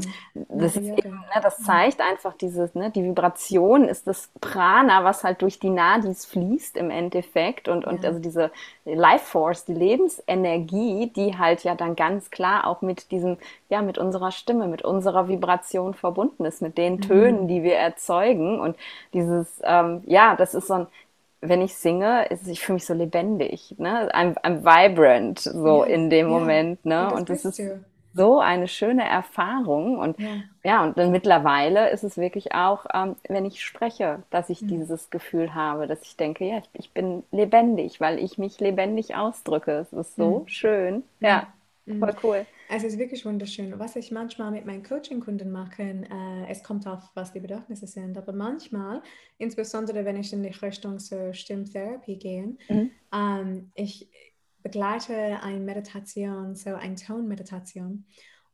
das, 0.50 0.76
ist 0.76 0.88
eben, 0.88 1.12
ne, 1.12 1.42
das 1.42 1.58
zeigt 1.58 2.02
einfach 2.02 2.34
dieses, 2.34 2.76
ne, 2.76 2.92
die 2.92 3.04
Vibration 3.04 3.86
ist 3.86 4.08
das 4.08 4.30
Prana, 4.42 5.04
was 5.04 5.24
halt 5.24 5.42
durch 5.42 5.60
die 5.60 5.70
Nadis 5.70 6.26
fließt 6.26 6.78
im 6.78 6.90
Endeffekt. 6.90 7.68
Und, 7.68 7.86
und 7.86 8.04
ja. 8.04 8.10
also 8.10 8.20
diese 8.20 8.52
Life 8.86 9.26
Force, 9.26 9.66
die 9.66 9.74
Lebensenergie, 9.74 11.12
die 11.16 11.38
halt 11.38 11.64
ja 11.64 11.76
dann 11.76 11.96
ganz 11.96 12.30
klar 12.30 12.68
auch 12.68 12.82
mit 12.82 13.12
diesem, 13.12 13.38
ja, 13.70 13.82
mit 13.82 13.98
unserer 13.98 14.32
Stimme, 14.32 14.68
mit 14.68 14.84
unserer 14.84 15.28
Vibration 15.28 15.94
verbunden 15.94 16.46
ist, 16.46 16.62
mit 16.62 16.78
den 16.78 17.02
Tönen, 17.02 17.44
mhm. 17.44 17.48
die 17.48 17.64
wir 17.64 17.76
erzeugen. 17.76 18.60
Und 18.60 18.78
dieses, 19.14 19.62
ähm, 19.64 20.04
ja, 20.06 20.36
das 20.36 20.54
ist 20.54 20.68
so 20.68 20.74
ein, 20.74 20.88
wenn 21.42 21.62
ich 21.62 21.76
singe, 21.76 22.26
ist, 22.26 22.48
ich 22.48 22.62
fühle 22.62 22.76
mich 22.76 22.86
so 22.86 22.94
lebendig, 22.94 23.76
ne? 23.78 24.10
I'm, 24.14 24.36
I'm 24.42 24.64
vibrant, 24.64 25.40
so 25.40 25.84
ja, 25.84 25.92
in 25.92 26.10
dem 26.10 26.27
ja. 26.27 26.34
Moment, 26.34 26.86
ne? 26.86 27.12
Und 27.14 27.30
das, 27.30 27.46
und 27.46 27.56
das 27.56 27.60
ist, 27.60 27.60
du 27.60 27.86
so 28.18 28.40
eine 28.40 28.68
schöne 28.68 29.08
Erfahrung. 29.08 29.98
Und 29.98 30.20
ja, 30.20 30.44
ja 30.64 30.84
und 30.84 30.98
dann 30.98 31.12
mittlerweile 31.12 31.90
ist 31.92 32.03
es 32.03 32.18
wirklich 32.18 32.53
auch, 32.53 32.86
ähm, 32.94 33.16
wenn 33.30 33.46
ich 33.46 33.64
spreche, 33.64 34.24
dass 34.30 34.50
ich 34.50 34.62
mhm. 34.62 34.68
dieses 34.68 35.10
Gefühl 35.10 35.56
habe, 35.56 35.88
dass 35.88 36.01
ich 36.01 36.18
denke, 36.18 36.46
ja, 36.46 36.58
ich, 36.58 36.70
ich, 36.74 36.92
bin 36.92 37.24
lebendig, 37.32 38.01
weil 38.01 38.20
ich 38.20 38.38
mich 38.38 38.60
lebendig 38.60 39.16
ausdrücke. 39.16 39.72
Es 39.72 39.94
ist 39.94 40.16
so 40.16 40.40
mhm. 40.40 40.48
schön. 40.48 41.03
Ja, 41.20 41.48
mhm. 41.86 42.00
voll 42.00 42.16
cool. 42.24 42.46
Es 42.70 42.84
ist 42.84 42.98
wirklich 42.98 43.25
wunderschön. 43.25 43.80
Was 43.80 43.96
ich 43.96 44.12
manchmal 44.12 44.51
mit 44.51 44.66
meinen 44.66 44.84
Coaching-Kunden 44.84 45.51
mache, 45.51 45.84
äh, 45.84 46.50
es 46.50 46.62
kommt 46.64 46.86
auf, 46.86 47.00
was 47.14 47.32
die 47.32 47.40
Bedürfnisse 47.40 47.88
sind, 47.88 48.18
aber 48.18 48.34
manchmal, 48.34 49.01
insbesondere 49.38 50.03
wenn 50.03 50.18
ich 50.18 50.34
in 50.34 50.44
die 50.44 50.50
Richtung 50.50 51.00
so 51.00 51.32
Stimmtherapie 51.32 52.18
gehe, 52.18 52.58
mhm. 52.68 52.92
ähm, 53.14 53.72
ich 53.75 54.10
begleite 54.63 55.41
eine 55.41 55.59
Meditation, 55.59 56.55
so 56.55 56.74
eine 56.75 56.96
Tonmeditation. 56.96 58.05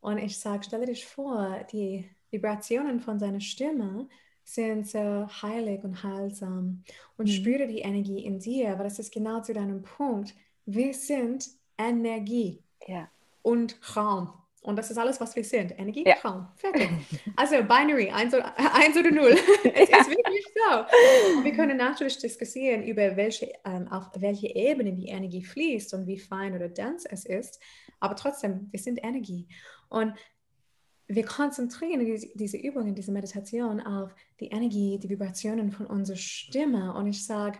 Und 0.01 0.17
ich 0.17 0.39
sage, 0.39 0.63
stelle 0.63 0.85
dich 0.85 1.05
vor, 1.05 1.65
die 1.71 2.09
Vibrationen 2.29 2.99
von 2.99 3.19
seiner 3.19 3.39
Stimme 3.39 4.07
sind 4.43 4.87
so 4.87 5.27
heilig 5.41 5.83
und 5.83 6.03
heilsam. 6.03 6.83
Und 7.17 7.27
mhm. 7.27 7.31
spüre 7.31 7.67
die 7.67 7.79
Energie 7.79 8.25
in 8.25 8.39
dir, 8.39 8.77
weil 8.77 8.85
das 8.85 8.99
ist 8.99 9.13
genau 9.13 9.41
zu 9.41 9.53
deinem 9.53 9.81
Punkt. 9.81 10.35
Wir 10.65 10.93
sind 10.93 11.49
Energie 11.77 12.61
ja. 12.87 13.09
und 13.41 13.79
Raum. 13.95 14.33
Und 14.63 14.77
das 14.77 14.89
ist 14.89 14.97
alles, 14.97 15.19
was 15.19 15.35
wir 15.35 15.43
sind. 15.43 15.77
Energie, 15.77 16.05
ja. 16.07 16.15
Raum. 16.23 16.47
Fertig. 16.55 16.89
Also 17.35 17.57
Binary, 17.57 18.09
1 18.09 18.33
oder, 18.33 18.57
1 18.75 18.97
oder 18.97 19.11
0. 19.11 19.31
es 19.63 19.89
ja. 19.89 19.97
ist 19.97 20.09
wirklich 20.09 20.45
so. 20.55 21.37
Und 21.37 21.43
wir 21.43 21.51
können 21.51 21.75
natürlich 21.75 22.17
diskutieren 22.17 22.81
über 22.83 23.17
welche, 23.17 23.51
ähm, 23.65 23.89
auf 23.89 24.09
welche 24.15 24.47
Ebene 24.55 24.93
die 24.93 25.07
Energie 25.07 25.43
fließt 25.43 25.93
und 25.93 26.07
wie 26.07 26.17
fein 26.17 26.55
oder 26.55 26.69
dense 26.69 27.07
es 27.11 27.25
ist. 27.25 27.59
Aber 27.99 28.15
trotzdem, 28.15 28.69
wir 28.71 28.79
sind 28.79 29.03
Energie. 29.03 29.49
Und 29.89 30.13
wir 31.07 31.25
konzentrieren 31.25 32.05
diese, 32.05 32.29
diese 32.33 32.57
Übungen, 32.57 32.95
diese 32.95 33.11
Meditation 33.11 33.81
auf 33.81 34.15
die 34.39 34.47
Energie, 34.47 34.97
die 34.97 35.09
Vibrationen 35.09 35.71
von 35.71 35.87
unserer 35.87 36.17
Stimme. 36.17 36.93
Und 36.93 37.07
ich 37.07 37.25
sage, 37.25 37.59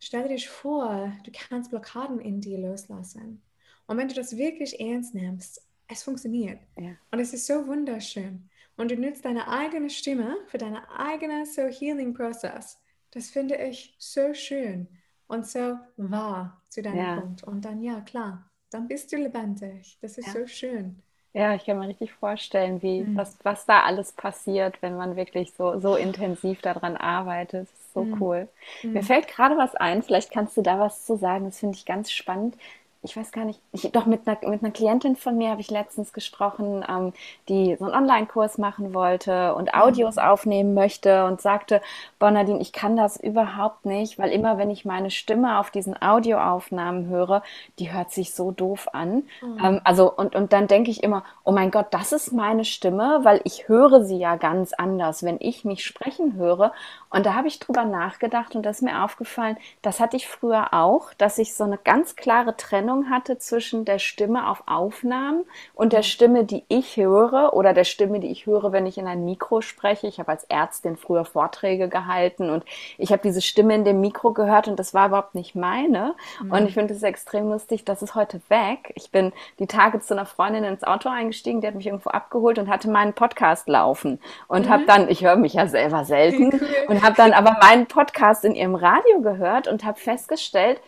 stell 0.00 0.26
dir 0.26 0.38
vor, 0.40 1.12
du 1.24 1.30
kannst 1.32 1.70
Blockaden 1.70 2.18
in 2.18 2.40
dir 2.40 2.58
loslassen. 2.58 3.40
Und 3.86 3.98
wenn 3.98 4.08
du 4.08 4.14
das 4.14 4.36
wirklich 4.36 4.80
ernst 4.80 5.14
nimmst, 5.14 5.62
es 5.90 6.02
funktioniert. 6.02 6.60
Ja. 6.78 6.90
Und 7.10 7.20
es 7.20 7.32
ist 7.32 7.46
so 7.46 7.66
wunderschön. 7.66 8.48
Und 8.76 8.90
du 8.90 8.96
nutzt 8.96 9.24
deine 9.24 9.48
eigene 9.48 9.90
Stimme 9.90 10.36
für 10.46 10.58
deinen 10.58 10.82
eigenen 10.96 11.44
so 11.44 11.62
Healing 11.62 12.14
Prozess. 12.14 12.80
Das 13.10 13.28
finde 13.28 13.56
ich 13.56 13.94
so 13.98 14.32
schön 14.32 14.88
und 15.26 15.46
so 15.46 15.76
wahr 15.96 16.62
zu 16.68 16.80
deinem 16.82 16.98
ja. 16.98 17.20
Punkt. 17.20 17.44
Und 17.44 17.64
dann, 17.64 17.82
ja, 17.82 18.00
klar, 18.00 18.48
dann 18.70 18.88
bist 18.88 19.12
du 19.12 19.16
lebendig. 19.16 19.98
Das 20.00 20.16
ist 20.16 20.28
ja. 20.28 20.32
so 20.32 20.46
schön. 20.46 21.02
Ja, 21.32 21.54
ich 21.54 21.64
kann 21.64 21.78
mir 21.78 21.86
richtig 21.86 22.12
vorstellen, 22.12 22.82
wie, 22.82 23.02
mhm. 23.02 23.16
was, 23.16 23.36
was 23.44 23.64
da 23.64 23.82
alles 23.82 24.12
passiert, 24.12 24.82
wenn 24.82 24.96
man 24.96 25.14
wirklich 25.14 25.52
so, 25.52 25.78
so 25.78 25.94
intensiv 25.94 26.60
daran 26.60 26.96
arbeitet. 26.96 27.68
Das 27.68 27.80
ist 27.80 27.92
so 27.92 28.04
mhm. 28.04 28.22
cool. 28.22 28.48
Mhm. 28.82 28.92
Mir 28.94 29.02
fällt 29.04 29.28
gerade 29.28 29.56
was 29.56 29.76
ein, 29.76 30.02
vielleicht 30.02 30.32
kannst 30.32 30.56
du 30.56 30.62
da 30.62 30.80
was 30.80 31.06
zu 31.06 31.16
sagen, 31.16 31.44
das 31.44 31.60
finde 31.60 31.76
ich 31.76 31.86
ganz 31.86 32.10
spannend 32.10 32.56
ich 33.02 33.16
weiß 33.16 33.32
gar 33.32 33.46
nicht, 33.46 33.60
ich, 33.72 33.90
doch 33.92 34.04
mit 34.04 34.28
einer, 34.28 34.36
mit 34.48 34.62
einer 34.62 34.72
Klientin 34.72 35.16
von 35.16 35.38
mir 35.38 35.50
habe 35.50 35.62
ich 35.62 35.70
letztens 35.70 36.12
gesprochen, 36.12 36.84
ähm, 36.86 37.14
die 37.48 37.74
so 37.78 37.86
einen 37.86 37.94
Online-Kurs 37.94 38.58
machen 38.58 38.92
wollte 38.92 39.54
und 39.54 39.72
Audios 39.72 40.16
mhm. 40.16 40.22
aufnehmen 40.22 40.74
möchte 40.74 41.24
und 41.24 41.40
sagte, 41.40 41.80
Bonadine, 42.18 42.60
ich 42.60 42.72
kann 42.72 42.96
das 42.96 43.18
überhaupt 43.18 43.86
nicht, 43.86 44.18
weil 44.18 44.30
immer 44.30 44.58
wenn 44.58 44.70
ich 44.70 44.84
meine 44.84 45.10
Stimme 45.10 45.58
auf 45.58 45.70
diesen 45.70 46.00
Audioaufnahmen 46.00 47.08
höre, 47.08 47.42
die 47.78 47.90
hört 47.90 48.10
sich 48.10 48.34
so 48.34 48.50
doof 48.50 48.88
an. 48.92 49.22
Mhm. 49.40 49.58
Ähm, 49.64 49.80
also 49.84 50.12
und, 50.12 50.34
und 50.36 50.52
dann 50.52 50.66
denke 50.66 50.90
ich 50.90 51.02
immer, 51.02 51.24
oh 51.44 51.52
mein 51.52 51.70
Gott, 51.70 51.86
das 51.92 52.12
ist 52.12 52.32
meine 52.32 52.66
Stimme, 52.66 53.20
weil 53.22 53.40
ich 53.44 53.66
höre 53.66 54.04
sie 54.04 54.18
ja 54.18 54.36
ganz 54.36 54.74
anders, 54.74 55.22
wenn 55.22 55.38
ich 55.40 55.64
mich 55.64 55.86
sprechen 55.86 56.34
höre. 56.34 56.72
Und 57.10 57.26
da 57.26 57.34
habe 57.34 57.48
ich 57.48 57.58
drüber 57.58 57.84
nachgedacht 57.84 58.54
und 58.54 58.62
das 58.64 58.76
ist 58.76 58.82
mir 58.82 59.02
aufgefallen, 59.02 59.56
das 59.82 59.98
hatte 59.98 60.16
ich 60.16 60.28
früher 60.28 60.72
auch, 60.72 61.12
dass 61.14 61.38
ich 61.38 61.54
so 61.54 61.64
eine 61.64 61.76
ganz 61.76 62.14
klare 62.14 62.56
Trennung 62.56 63.10
hatte 63.10 63.36
zwischen 63.38 63.84
der 63.84 63.98
Stimme 63.98 64.48
auf 64.48 64.62
Aufnahmen 64.66 65.44
und 65.74 65.92
der 65.92 66.02
Stimme, 66.02 66.44
die 66.44 66.64
ich 66.68 66.96
höre 66.96 67.52
oder 67.52 67.74
der 67.74 67.84
Stimme, 67.84 68.20
die 68.20 68.28
ich 68.28 68.46
höre, 68.46 68.70
wenn 68.70 68.86
ich 68.86 68.96
in 68.96 69.08
ein 69.08 69.24
Mikro 69.24 69.60
spreche. 69.60 70.06
Ich 70.06 70.20
habe 70.20 70.30
als 70.30 70.44
Ärztin 70.44 70.96
früher 70.96 71.24
Vorträge 71.24 71.88
gehalten 71.88 72.48
und 72.48 72.64
ich 72.96 73.10
habe 73.10 73.22
diese 73.22 73.42
Stimme 73.42 73.74
in 73.74 73.84
dem 73.84 74.00
Mikro 74.00 74.32
gehört 74.32 74.68
und 74.68 74.78
das 74.78 74.94
war 74.94 75.08
überhaupt 75.08 75.34
nicht 75.34 75.56
meine. 75.56 76.14
Mhm. 76.40 76.52
Und 76.52 76.66
ich 76.68 76.74
finde 76.74 76.94
es 76.94 77.02
extrem 77.02 77.50
lustig, 77.50 77.84
das 77.84 78.02
ist 78.02 78.14
heute 78.14 78.40
weg. 78.48 78.92
Ich 78.94 79.10
bin 79.10 79.32
die 79.58 79.66
Tage 79.66 79.98
zu 79.98 80.14
einer 80.14 80.26
Freundin 80.26 80.62
ins 80.62 80.84
Auto 80.84 81.08
eingestiegen, 81.08 81.60
die 81.60 81.66
hat 81.66 81.74
mich 81.74 81.86
irgendwo 81.86 82.10
abgeholt 82.10 82.60
und 82.60 82.68
hatte 82.68 82.88
meinen 82.88 83.14
Podcast 83.14 83.68
laufen 83.68 84.20
und 84.46 84.66
mhm. 84.66 84.70
habe 84.70 84.84
dann, 84.86 85.08
ich 85.08 85.24
höre 85.24 85.36
mich 85.36 85.54
ja 85.54 85.66
selber 85.66 86.04
selten 86.04 86.50
cool. 86.52 86.68
und 86.86 86.99
habe 87.02 87.16
dann 87.16 87.32
aber 87.32 87.58
meinen 87.60 87.86
Podcast 87.86 88.44
in 88.44 88.54
ihrem 88.54 88.74
Radio 88.74 89.20
gehört 89.20 89.68
und 89.68 89.84
habe 89.84 89.98
festgestellt, 89.98 90.80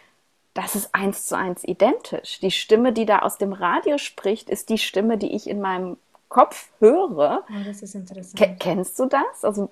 das 0.55 0.75
ist 0.75 0.94
eins 0.94 1.27
zu 1.27 1.37
eins 1.37 1.64
identisch. 1.64 2.40
Die 2.40 2.51
Stimme, 2.51 2.92
die 2.92 3.07
da 3.07 3.20
aus 3.20 3.38
dem 3.38 3.53
Radio 3.53 3.98
spricht, 3.98 4.51
ist 4.51 4.68
die 4.68 4.79
Stimme, 4.79 5.16
die 5.16 5.35
ich 5.35 5.48
in 5.48 5.61
meinem 5.61 5.96
Kopf 6.29 6.70
höre. 6.79 7.44
Oh, 7.48 7.64
das 7.64 7.83
ist 7.83 7.94
interessant. 7.94 8.59
kennst 8.59 8.98
du 8.98 9.07
das? 9.07 9.44
Also 9.44 9.70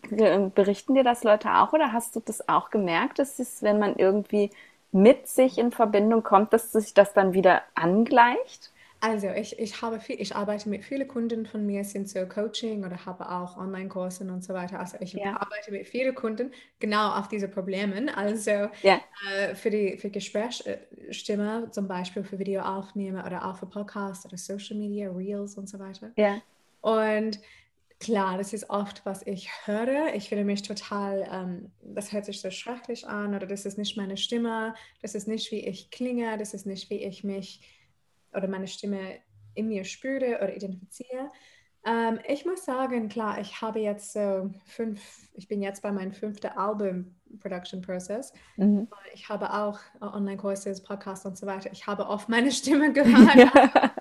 berichten 0.55 0.95
dir 0.95 1.05
das 1.05 1.25
Leute 1.25 1.55
auch 1.55 1.73
oder 1.73 1.93
hast 1.93 2.17
du 2.17 2.21
das 2.21 2.49
auch 2.49 2.71
gemerkt, 2.71 3.19
dass 3.19 3.39
es, 3.39 3.63
wenn 3.63 3.79
man 3.79 3.97
irgendwie 3.97 4.51
mit 4.93 5.29
sich 5.29 5.59
in 5.59 5.73
Verbindung 5.73 6.23
kommt, 6.23 6.53
dass 6.53 6.73
sich 6.73 6.95
das 6.95 7.13
dann 7.13 7.33
wieder 7.33 7.63
angleicht? 7.75 8.73
Also 9.03 9.29
ich, 9.29 9.59
ich 9.59 9.81
habe 9.81 9.99
viel, 9.99 10.21
ich 10.21 10.37
arbeite 10.37 10.69
mit 10.69 10.85
vielen 10.85 11.09
Kunden 11.09 11.47
von 11.47 11.65
mir, 11.65 11.85
sind 11.85 12.09
so 12.09 12.27
Coaching 12.27 12.85
oder 12.85 13.07
habe 13.07 13.31
auch 13.31 13.57
Online-Kurse 13.57 14.25
und 14.25 14.45
so 14.45 14.53
weiter. 14.53 14.79
Also 14.79 14.99
ich 15.01 15.15
ja. 15.15 15.41
arbeite 15.41 15.73
mit 15.73 15.89
vielen 15.89 16.15
Kunden 16.15 16.53
genau 16.81 17.13
auf 17.13 17.29
diese 17.29 17.49
Probleme. 17.49 18.15
Also 18.15 18.69
ja. 18.83 19.01
äh, 19.39 19.55
für 19.55 19.71
die 19.71 19.97
für 19.97 20.11
Gesprächsstimme 20.11 21.69
zum 21.71 21.89
Beispiel 21.89 22.25
für 22.25 22.39
Videoaufnahme 22.39 23.25
oder 23.25 23.47
auch 23.47 23.57
für 23.57 23.67
Podcasts 23.67 24.27
oder 24.27 24.37
Social 24.37 24.77
Media, 24.77 25.11
Reels 25.11 25.57
und 25.57 25.67
so 25.67 25.79
weiter. 25.79 26.11
Ja. 26.17 26.43
Und 26.83 27.41
klar, 28.01 28.37
das 28.37 28.53
ist 28.53 28.69
oft, 28.69 29.07
was 29.07 29.27
ich 29.27 29.49
höre. 29.65 30.15
Ich 30.15 30.29
fühle 30.29 30.45
mich 30.45 30.61
total, 30.61 31.27
ähm, 31.33 31.71
das 31.83 32.13
hört 32.13 32.27
sich 32.27 32.41
so 32.41 32.51
schrecklich 32.51 33.07
an 33.07 33.35
oder 33.35 33.47
das 33.47 33.65
ist 33.65 33.79
nicht 33.79 33.97
meine 33.97 34.19
Stimme, 34.19 34.75
das 35.01 35.15
ist 35.15 35.27
nicht, 35.27 35.51
wie 35.53 35.61
ich 35.61 35.91
klinge, 35.91 36.37
das 36.37 36.53
ist 36.53 36.67
nicht, 36.67 36.91
wie 36.91 37.03
ich 37.05 37.25
mich 37.25 37.61
oder 38.35 38.49
meine 38.49 38.69
Stimme 38.69 39.21
in 39.55 39.69
mir 39.69 39.85
spüre 39.85 40.37
oder 40.37 40.55
identifiziere. 40.55 41.31
Ähm, 41.85 42.21
ich 42.29 42.45
muss 42.45 42.65
sagen, 42.65 43.09
klar, 43.09 43.41
ich 43.41 43.61
habe 43.61 43.81
jetzt 43.81 44.13
so 44.13 44.51
fünf, 44.67 45.01
ich 45.33 45.49
bin 45.49 45.63
jetzt 45.63 45.83
bei 45.83 45.91
meinem 45.91 46.13
fünften 46.13 46.49
Album 46.49 47.15
Production 47.41 47.81
Process. 47.81 48.33
Mhm. 48.57 48.89
Ich 49.15 49.29
habe 49.29 49.53
auch 49.53 49.79
Online-Kurse, 50.01 50.75
Podcasts 50.83 51.25
und 51.25 51.39
so 51.39 51.47
weiter. 51.47 51.71
Ich 51.73 51.87
habe 51.87 52.07
oft 52.07 52.29
meine 52.29 52.53
Stimme 52.53 52.93
gehört. 52.93 53.35
ja. 53.35 53.95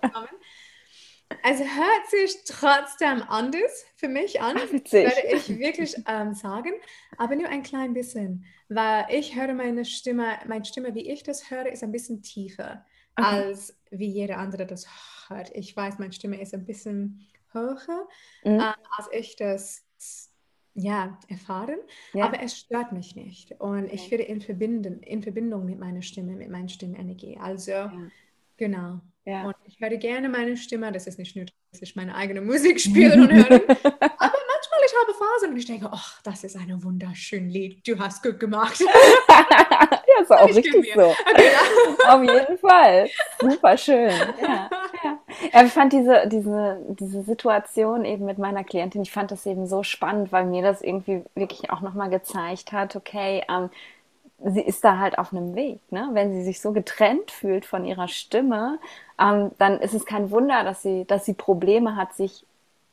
Also 1.43 1.63
hört 1.63 2.09
sich 2.09 2.43
trotzdem 2.43 3.21
anders 3.21 3.85
für 3.95 4.07
mich 4.07 4.41
an, 4.41 4.57
Witzig. 4.71 5.05
würde 5.05 5.37
ich 5.37 5.59
wirklich 5.59 5.95
ähm, 6.07 6.33
sagen, 6.33 6.73
aber 7.17 7.35
nur 7.35 7.47
ein 7.47 7.61
klein 7.61 7.93
bisschen, 7.93 8.45
weil 8.67 9.05
ich 9.09 9.35
höre 9.35 9.53
meine 9.53 9.85
Stimme, 9.85 10.39
meine 10.47 10.65
Stimme, 10.65 10.95
wie 10.95 11.07
ich 11.07 11.21
das 11.23 11.49
höre, 11.51 11.71
ist 11.71 11.83
ein 11.83 11.91
bisschen 11.91 12.23
tiefer 12.23 12.83
okay. 13.19 13.27
als 13.47 13.77
wie 13.91 14.07
jeder 14.07 14.37
andere 14.37 14.65
das 14.65 14.87
hört. 15.27 15.51
Ich 15.55 15.75
weiß, 15.75 15.99
meine 15.99 16.13
Stimme 16.13 16.41
ist 16.41 16.53
ein 16.53 16.65
bisschen 16.65 17.27
höher, 17.51 18.07
mhm. 18.43 18.59
äh, 18.59 18.73
als 18.97 19.09
ich 19.11 19.35
das 19.35 19.85
ja, 20.75 21.19
erfahren, 21.27 21.79
ja. 22.13 22.25
aber 22.25 22.41
es 22.41 22.57
stört 22.57 22.91
mich 22.91 23.15
nicht. 23.15 23.51
Und 23.59 23.85
okay. 23.85 23.91
ich 23.93 24.11
werde 24.11 24.23
in, 24.23 24.41
Verbinden, 24.41 25.01
in 25.01 25.21
Verbindung 25.21 25.65
mit 25.65 25.79
meiner 25.79 26.01
Stimme, 26.01 26.33
mit 26.33 26.49
meiner 26.49 26.69
Stimmenergie. 26.69 27.37
Also, 27.37 27.71
ja. 27.71 27.91
genau. 28.57 29.01
Ja. 29.25 29.45
Und 29.45 29.55
ich 29.65 29.79
höre 29.79 29.97
gerne 29.97 30.29
meine 30.29 30.57
Stimme. 30.57 30.91
Das 30.91 31.05
ist 31.05 31.19
nicht 31.19 31.35
nur, 31.35 31.45
dass 31.71 31.81
ich 31.81 31.95
meine 31.95 32.15
eigene 32.15 32.41
Musik 32.41 32.79
spiele 32.79 33.13
und 33.13 33.31
höre. 33.31 33.61
aber 33.69 34.39
manchmal 34.47 34.79
ich 34.85 34.93
habe 35.01 35.13
Phasen 35.13 35.51
und 35.51 35.57
ich 35.57 35.65
denke, 35.65 35.89
ach, 35.91 36.21
das 36.23 36.43
ist 36.43 36.55
ein 36.55 36.83
wunderschönes 36.83 37.53
Lied. 37.53 37.87
Du 37.87 37.99
hast 37.99 38.23
gut 38.23 38.39
gemacht. 38.39 38.79
ist 40.21 40.31
auch 40.31 40.47
richtig 40.47 40.93
so. 40.93 41.01
Okay, 41.01 41.51
Auf 42.07 42.23
jeden 42.23 42.57
Fall. 42.57 43.09
Super 43.39 43.77
schön. 43.77 44.11
Ja. 44.41 44.69
Ja. 45.53 45.63
ich 45.63 45.71
fand 45.71 45.93
diese, 45.93 46.27
diese, 46.27 46.81
diese 46.89 47.21
Situation 47.23 48.03
eben 48.03 48.25
mit 48.25 48.37
meiner 48.37 48.63
Klientin, 48.63 49.01
ich 49.01 49.11
fand 49.11 49.31
das 49.31 49.45
eben 49.45 49.67
so 49.67 49.83
spannend, 49.83 50.31
weil 50.31 50.45
mir 50.45 50.61
das 50.61 50.81
irgendwie 50.81 51.23
wirklich 51.35 51.69
auch 51.71 51.81
nochmal 51.81 52.09
gezeigt 52.09 52.71
hat, 52.73 52.95
okay, 52.95 53.43
ähm, 53.49 53.69
sie 54.43 54.61
ist 54.61 54.83
da 54.83 54.97
halt 54.97 55.17
auf 55.17 55.31
einem 55.33 55.55
Weg. 55.55 55.79
Ne? 55.91 56.09
Wenn 56.13 56.33
sie 56.33 56.43
sich 56.43 56.61
so 56.61 56.71
getrennt 56.71 57.31
fühlt 57.31 57.65
von 57.65 57.85
ihrer 57.85 58.07
Stimme, 58.07 58.79
ähm, 59.19 59.51
dann 59.57 59.79
ist 59.79 59.93
es 59.93 60.05
kein 60.05 60.31
Wunder, 60.31 60.63
dass 60.63 60.81
sie, 60.81 61.05
dass 61.05 61.25
sie 61.25 61.33
Probleme 61.33 61.95
hat, 61.95 62.13
sich 62.13 62.45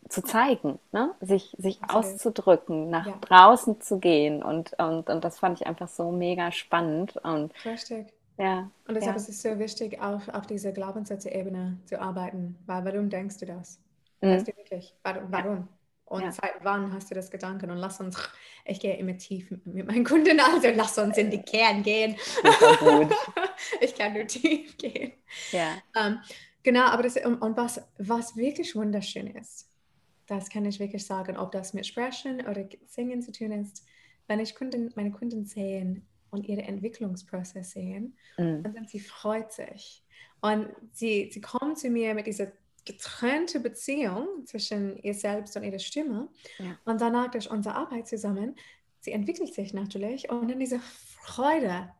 zu 0.08 0.22
zeigen, 0.22 0.78
ne? 0.92 1.14
sich, 1.20 1.54
sich 1.58 1.80
okay. 1.82 1.94
auszudrücken, 1.94 2.90
nach 2.90 3.06
ja. 3.06 3.18
draußen 3.20 3.80
zu 3.80 3.98
gehen. 3.98 4.42
Und, 4.42 4.72
und, 4.78 5.08
und 5.08 5.24
das 5.24 5.38
fand 5.38 5.60
ich 5.60 5.66
einfach 5.66 5.88
so 5.88 6.10
mega 6.10 6.52
spannend. 6.52 7.16
Und, 7.22 7.52
Richtig. 7.64 8.12
Ja, 8.38 8.70
und 8.86 8.94
deshalb 8.94 9.16
ja. 9.16 9.22
ist 9.22 9.28
es 9.28 9.42
so 9.42 9.58
wichtig, 9.58 10.00
auf, 10.00 10.28
auf 10.28 10.46
dieser 10.46 10.72
Glaubenssätze-Ebene 10.72 11.78
zu 11.86 12.00
arbeiten. 12.00 12.58
Weil, 12.66 12.84
warum 12.84 13.08
denkst 13.08 13.38
du 13.38 13.46
das? 13.46 13.78
Mhm. 14.20 14.28
Weißt 14.28 14.48
du 14.48 14.56
wirklich? 14.56 14.94
Warum? 15.02 15.26
warum? 15.30 15.68
Und 16.06 16.22
ja. 16.22 16.30
seit 16.30 16.62
wann 16.62 16.92
hast 16.92 17.10
du 17.10 17.16
das 17.16 17.30
Gedanken? 17.30 17.70
Und 17.70 17.78
lass 17.78 17.98
uns, 17.98 18.16
ich 18.64 18.78
gehe 18.78 18.96
immer 18.96 19.16
tief 19.18 19.50
mit 19.64 19.86
meinen 19.86 20.04
Kunden, 20.04 20.38
also 20.38 20.68
lass 20.74 20.96
uns 20.98 21.18
in 21.18 21.30
die 21.30 21.42
Kern 21.42 21.82
gehen. 21.82 22.16
ich 23.80 23.94
kann 23.94 24.12
nur 24.12 24.26
tief 24.26 24.76
gehen. 24.78 25.14
Ja. 25.50 25.72
Um, 25.96 26.02
ähm, 26.02 26.18
genau, 26.62 26.84
aber 26.86 27.02
das, 27.02 27.16
und, 27.16 27.42
und, 27.42 27.56
was, 27.56 27.82
was 27.98 28.36
wirklich 28.36 28.76
wunderschön 28.76 29.26
ist, 29.26 29.68
das 30.26 30.50
kann 30.50 30.64
ich 30.64 30.80
wirklich 30.80 31.06
sagen, 31.06 31.36
ob 31.36 31.52
das 31.52 31.72
mit 31.72 31.86
Sprechen 31.86 32.46
oder 32.46 32.68
Singen 32.86 33.22
zu 33.22 33.32
tun 33.32 33.52
ist, 33.52 33.84
wenn 34.26 34.40
ich 34.40 34.54
Kunden, 34.54 34.92
meine 34.96 35.12
Kunden 35.12 35.44
sehen 35.44 36.06
und 36.30 36.46
ihre 36.48 36.62
Entwicklungsprozess 36.62 37.72
sehen, 37.72 38.16
mhm. 38.36 38.62
dann 38.62 38.86
sie 38.86 39.00
freut 39.00 39.52
sich. 39.52 40.02
Und 40.40 40.68
sie, 40.92 41.30
sie 41.32 41.40
kommen 41.40 41.76
zu 41.76 41.88
mir 41.88 42.14
mit 42.14 42.26
dieser 42.26 42.52
getrennte 42.84 43.60
Beziehung 43.60 44.46
zwischen 44.46 44.96
ihr 44.98 45.14
selbst 45.14 45.56
und 45.56 45.64
ihrer 45.64 45.78
Stimme. 45.78 46.28
Ja. 46.58 46.78
Und 46.84 47.00
danach 47.00 47.30
durch 47.30 47.50
unsere 47.50 47.74
Arbeit 47.74 48.06
zusammen, 48.06 48.56
sie 49.00 49.12
entwickelt 49.12 49.54
sich 49.54 49.74
natürlich 49.74 50.30
und 50.30 50.48
dann 50.48 50.60
diese 50.60 50.80
Freude. 50.80 51.90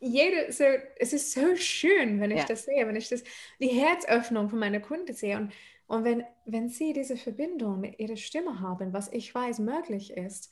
Jede, 0.00 0.50
so, 0.50 0.64
es 0.98 1.12
ist 1.12 1.32
so 1.32 1.54
schön, 1.56 2.20
wenn 2.20 2.32
ich 2.32 2.38
ja. 2.38 2.46
das 2.46 2.64
sehe, 2.64 2.86
wenn 2.86 2.96
ich 2.96 3.08
das, 3.08 3.22
die 3.60 3.68
Herzöffnung 3.68 4.48
von 4.48 4.58
meiner 4.58 4.80
Kunde 4.80 5.12
sehe. 5.12 5.36
Und, 5.36 5.52
und 5.86 6.04
wenn, 6.04 6.24
wenn 6.46 6.68
sie 6.68 6.92
diese 6.92 7.16
Verbindung 7.16 7.80
mit 7.80 7.98
ihrer 7.98 8.16
Stimme 8.16 8.60
haben, 8.60 8.92
was 8.92 9.12
ich 9.12 9.34
weiß 9.34 9.58
möglich 9.58 10.16
ist, 10.16 10.50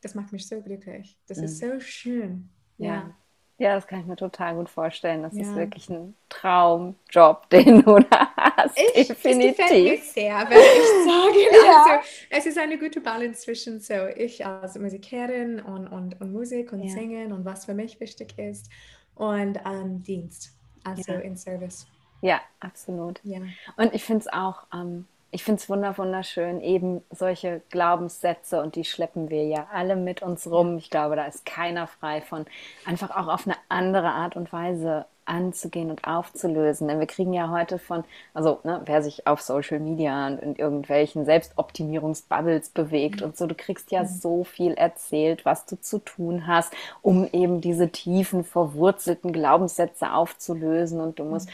das 0.00 0.14
macht 0.14 0.32
mich 0.32 0.46
so 0.46 0.60
glücklich. 0.60 1.18
Das 1.26 1.38
mhm. 1.38 1.44
ist 1.44 1.58
so 1.58 1.80
schön. 1.80 2.50
ja. 2.78 2.86
ja. 2.86 3.16
Ja, 3.58 3.74
das 3.74 3.86
kann 3.86 4.00
ich 4.00 4.06
mir 4.06 4.16
total 4.16 4.54
gut 4.54 4.68
vorstellen. 4.68 5.22
Das 5.22 5.34
ja. 5.34 5.40
ist 5.40 5.54
wirklich 5.54 5.88
ein 5.88 6.14
Traumjob, 6.28 7.48
den 7.50 7.82
du 7.82 8.00
da 8.00 8.28
hast. 8.36 8.78
Ich, 8.94 9.08
Definitiv. 9.08 9.56
Das 9.56 9.70
mir 9.70 9.96
sehr, 9.98 10.38
würde 10.40 10.60
ich 10.60 11.04
sagen. 11.06 11.66
ja. 11.66 11.84
Also, 11.86 12.08
es 12.28 12.46
ist 12.46 12.58
eine 12.58 12.78
gute 12.78 13.00
Balance 13.00 13.40
zwischen 13.40 13.80
so 13.80 13.94
ich 14.14 14.44
als 14.44 14.78
Musikerin 14.78 15.60
und, 15.60 15.86
und, 15.86 16.20
und 16.20 16.32
Musik 16.32 16.72
und. 16.72 16.86
Singen 16.90 17.32
und 17.32 17.44
was 17.46 17.64
für 17.64 17.74
mich 17.74 17.98
wichtig 17.98 18.38
ist 18.38 18.70
und 19.14 19.58
ähm, 19.64 20.02
Dienst, 20.02 20.50
also 20.84 21.14
in 21.14 21.36
Service. 21.36 21.86
Ja, 22.20 22.40
absolut. 22.60 23.20
Ja. 23.24 23.40
Und 23.76 23.94
ich 23.94 24.04
finde 24.04 24.20
es 24.20 24.32
auch 24.32 24.62
ähm, 24.72 25.06
ich 25.36 25.44
finde 25.44 25.60
es 25.60 25.68
wunderschön, 25.68 26.62
eben 26.62 27.02
solche 27.10 27.60
Glaubenssätze 27.70 28.62
und 28.62 28.74
die 28.74 28.84
schleppen 28.84 29.28
wir 29.28 29.44
ja 29.44 29.66
alle 29.70 29.94
mit 29.94 30.22
uns 30.22 30.50
rum. 30.50 30.78
Ich 30.78 30.88
glaube, 30.88 31.14
da 31.14 31.26
ist 31.26 31.44
keiner 31.44 31.86
frei 31.86 32.22
von, 32.22 32.46
einfach 32.86 33.10
auch 33.10 33.28
auf 33.28 33.46
eine 33.46 33.56
andere 33.68 34.08
Art 34.08 34.36
und 34.36 34.50
Weise 34.52 35.04
anzugehen 35.26 35.90
und 35.90 36.06
aufzulösen. 36.06 36.88
Denn 36.88 37.00
wir 37.00 37.06
kriegen 37.06 37.34
ja 37.34 37.50
heute 37.50 37.78
von, 37.78 38.04
also 38.32 38.60
ne, 38.64 38.80
wer 38.86 39.02
sich 39.02 39.26
auf 39.26 39.42
Social 39.42 39.80
Media 39.80 40.28
und 40.28 40.38
in 40.38 40.56
irgendwelchen 40.56 41.26
Selbstoptimierungsbubbles 41.26 42.70
bewegt 42.70 43.20
und 43.20 43.36
so, 43.36 43.46
du 43.46 43.54
kriegst 43.54 43.90
ja 43.90 44.06
so 44.06 44.44
viel 44.44 44.72
erzählt, 44.72 45.44
was 45.44 45.66
du 45.66 45.78
zu 45.78 45.98
tun 45.98 46.46
hast, 46.46 46.72
um 47.02 47.28
eben 47.32 47.60
diese 47.60 47.90
tiefen, 47.90 48.42
verwurzelten 48.42 49.32
Glaubenssätze 49.32 50.12
aufzulösen. 50.12 51.00
Und 51.00 51.18
du 51.18 51.24
musst 51.24 51.50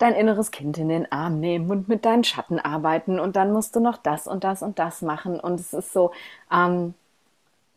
dein 0.00 0.14
inneres 0.14 0.50
Kind 0.50 0.78
in 0.78 0.88
den 0.88 1.10
Arm 1.12 1.40
nehmen 1.40 1.70
und 1.70 1.88
mit 1.88 2.04
deinen 2.04 2.24
Schatten 2.24 2.58
arbeiten 2.58 3.20
und 3.20 3.36
dann 3.36 3.52
musst 3.52 3.76
du 3.76 3.80
noch 3.80 3.98
das 3.98 4.26
und 4.26 4.44
das 4.44 4.62
und 4.62 4.78
das 4.78 5.02
machen. 5.02 5.38
Und 5.40 5.60
es 5.60 5.72
ist 5.72 5.92
so, 5.92 6.12
ähm, 6.52 6.94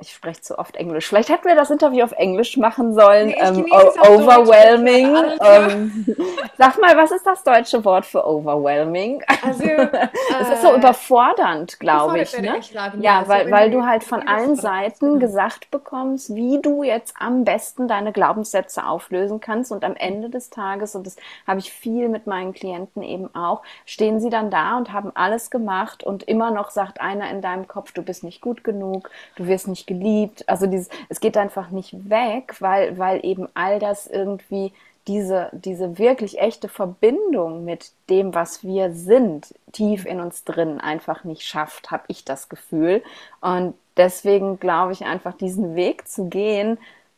ich 0.03 0.13
spreche 0.13 0.41
zu 0.41 0.59
oft 0.59 0.75
Englisch. 0.75 1.07
Vielleicht 1.07 1.29
hätten 1.29 1.47
wir 1.47 1.55
das 1.55 1.71
Interview 1.71 2.03
auf 2.03 2.11
Englisch 2.11 2.57
machen 2.57 2.93
sollen. 2.93 3.27
Nee, 3.27 3.37
ähm, 3.39 3.65
overwhelming. 4.01 5.15
Ähm, 5.39 6.05
sag 6.57 6.79
mal, 6.79 6.97
was 6.97 7.11
ist 7.11 7.25
das 7.25 7.41
deutsche 7.43 7.85
Wort 7.85 8.05
für 8.05 8.27
overwhelming? 8.27 9.23
Also, 9.41 9.63
es 10.41 10.49
ist 10.49 10.61
so 10.61 10.73
äh, 10.73 10.77
überfordernd, 10.77 11.79
glaube 11.79 12.19
ich. 12.19 12.37
Ne? 12.37 12.57
Ich 12.59 12.71
sagen, 12.71 13.01
ja, 13.01 13.21
ja 13.21 13.27
weil, 13.29 13.49
weil 13.49 13.71
du 13.71 13.85
halt 13.85 14.03
von 14.03 14.27
allen 14.27 14.57
Seiten 14.57 15.21
gesagt 15.21 15.71
bekommst, 15.71 16.35
wie 16.35 16.61
du 16.61 16.83
jetzt 16.83 17.15
am 17.17 17.45
besten 17.45 17.87
deine 17.87 18.11
Glaubenssätze 18.11 18.85
auflösen 18.85 19.39
kannst. 19.39 19.71
Und 19.71 19.85
am 19.85 19.95
Ende 19.95 20.29
des 20.29 20.49
Tages, 20.49 20.95
und 20.95 21.07
das 21.07 21.15
habe 21.47 21.59
ich 21.59 21.71
viel 21.71 22.09
mit 22.09 22.27
meinen 22.27 22.53
Klienten 22.53 23.03
eben 23.03 23.33
auch, 23.33 23.61
stehen 23.85 24.19
sie 24.19 24.29
dann 24.29 24.51
da 24.51 24.77
und 24.77 24.91
haben 24.91 25.11
alles 25.15 25.49
gemacht 25.49 26.03
und 26.03 26.23
immer 26.23 26.51
noch 26.51 26.71
sagt 26.71 26.99
einer 26.99 27.29
in 27.29 27.41
deinem 27.41 27.69
Kopf, 27.69 27.93
du 27.93 28.01
bist 28.01 28.25
nicht 28.25 28.41
gut 28.41 28.65
genug, 28.65 29.09
du 29.37 29.47
wirst 29.47 29.69
nicht 29.69 29.87
geliebt. 29.93 30.47
Also 30.47 30.65
dieses, 30.65 30.89
es 31.10 31.19
geht 31.19 31.38
einfach 31.38 31.69
nicht 31.69 32.10
weg, 32.10 32.56
weil, 32.60 32.97
weil 32.97 33.25
eben 33.25 33.47
all 33.53 33.79
das 33.79 34.08
irgendwie 34.08 34.71
diese, 35.08 35.49
diese 35.51 35.97
wirklich 35.97 36.39
echte 36.39 36.69
Verbindung 36.69 37.65
mit 37.65 37.91
dem, 38.10 38.34
was 38.34 38.63
wir 38.63 38.93
sind, 38.93 39.53
tief 39.73 40.06
in 40.06 40.21
uns 40.21 40.43
drin 40.45 40.79
einfach 40.79 41.23
nicht 41.23 41.41
schafft, 41.43 41.91
habe 41.91 42.03
ich 42.08 42.23
das 42.23 42.47
Gefühl. 42.47 43.03
Und 43.41 43.75
deswegen 43.97 44.60
glaube 44.60 44.93
ich 44.93 45.06
einfach, 45.06 45.34
diesen 45.34 45.75
Weg 45.75 46.08
zu 46.08 46.29
gehen, 46.29 46.77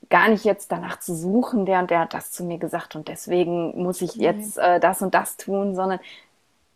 gar 0.10 0.30
nicht 0.30 0.46
jetzt 0.46 0.72
danach 0.72 1.00
zu 1.00 1.16
suchen, 1.16 1.66
der 1.66 1.80
und 1.80 1.92
der 1.92 2.02
hat 2.02 2.14
das 2.14 2.32
zu 2.32 2.44
mir 2.44 2.58
gesagt 2.58 2.96
und 2.96 3.08
deswegen 3.08 3.82
muss 3.82 4.02
ich 4.02 4.16
jetzt 4.16 4.58
äh, 4.58 4.80
das 4.80 5.02
und 5.02 5.14
das 5.14 5.38
tun, 5.38 5.76
sondern 5.76 6.00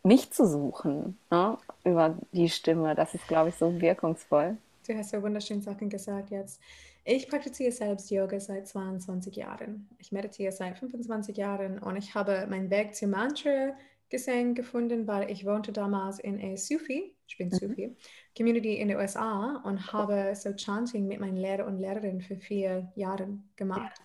mich 0.02 0.32
zu 0.32 0.46
suchen 0.46 1.18
ne, 1.30 1.56
über 1.84 2.14
die 2.32 2.48
Stimme. 2.48 2.94
Das 2.94 3.14
ist, 3.14 3.26
glaube 3.28 3.50
ich, 3.50 3.56
so 3.56 3.80
wirkungsvoll. 3.80 4.56
Du 4.86 4.94
hast 4.94 5.12
ja 5.12 5.22
wunderschöne 5.22 5.60
Sachen 5.60 5.88
gesagt 5.88 6.30
jetzt. 6.30 6.60
Ich 7.04 7.28
praktiziere 7.28 7.72
selbst 7.72 8.10
Yoga 8.10 8.40
seit 8.40 8.66
22 8.66 9.36
Jahren. 9.36 9.88
Ich 9.98 10.12
meditiere 10.12 10.52
seit 10.52 10.78
25 10.78 11.36
Jahren 11.36 11.78
und 11.78 11.96
ich 11.96 12.14
habe 12.14 12.46
meinen 12.48 12.70
Weg 12.70 12.94
zum 12.94 13.10
Mantra 13.10 13.76
gesehen 14.08 14.54
gefunden, 14.54 15.06
weil 15.06 15.30
ich 15.30 15.46
wohnte 15.46 15.72
damals 15.72 16.18
in 16.18 16.40
a 16.40 16.56
Sufi, 16.56 17.14
ich 17.28 17.38
bin 17.38 17.48
mhm. 17.48 17.54
Sufi, 17.54 17.96
Community 18.36 18.76
in 18.76 18.88
den 18.88 18.96
USA 18.96 19.62
und 19.64 19.92
habe 19.92 20.34
so 20.34 20.52
Chanting 20.52 21.06
mit 21.06 21.20
meinen 21.20 21.36
Lehrer 21.36 21.66
und 21.66 21.78
Lehrerinnen 21.78 22.20
für 22.20 22.36
vier 22.36 22.90
Jahre 22.96 23.38
gemacht. 23.56 24.00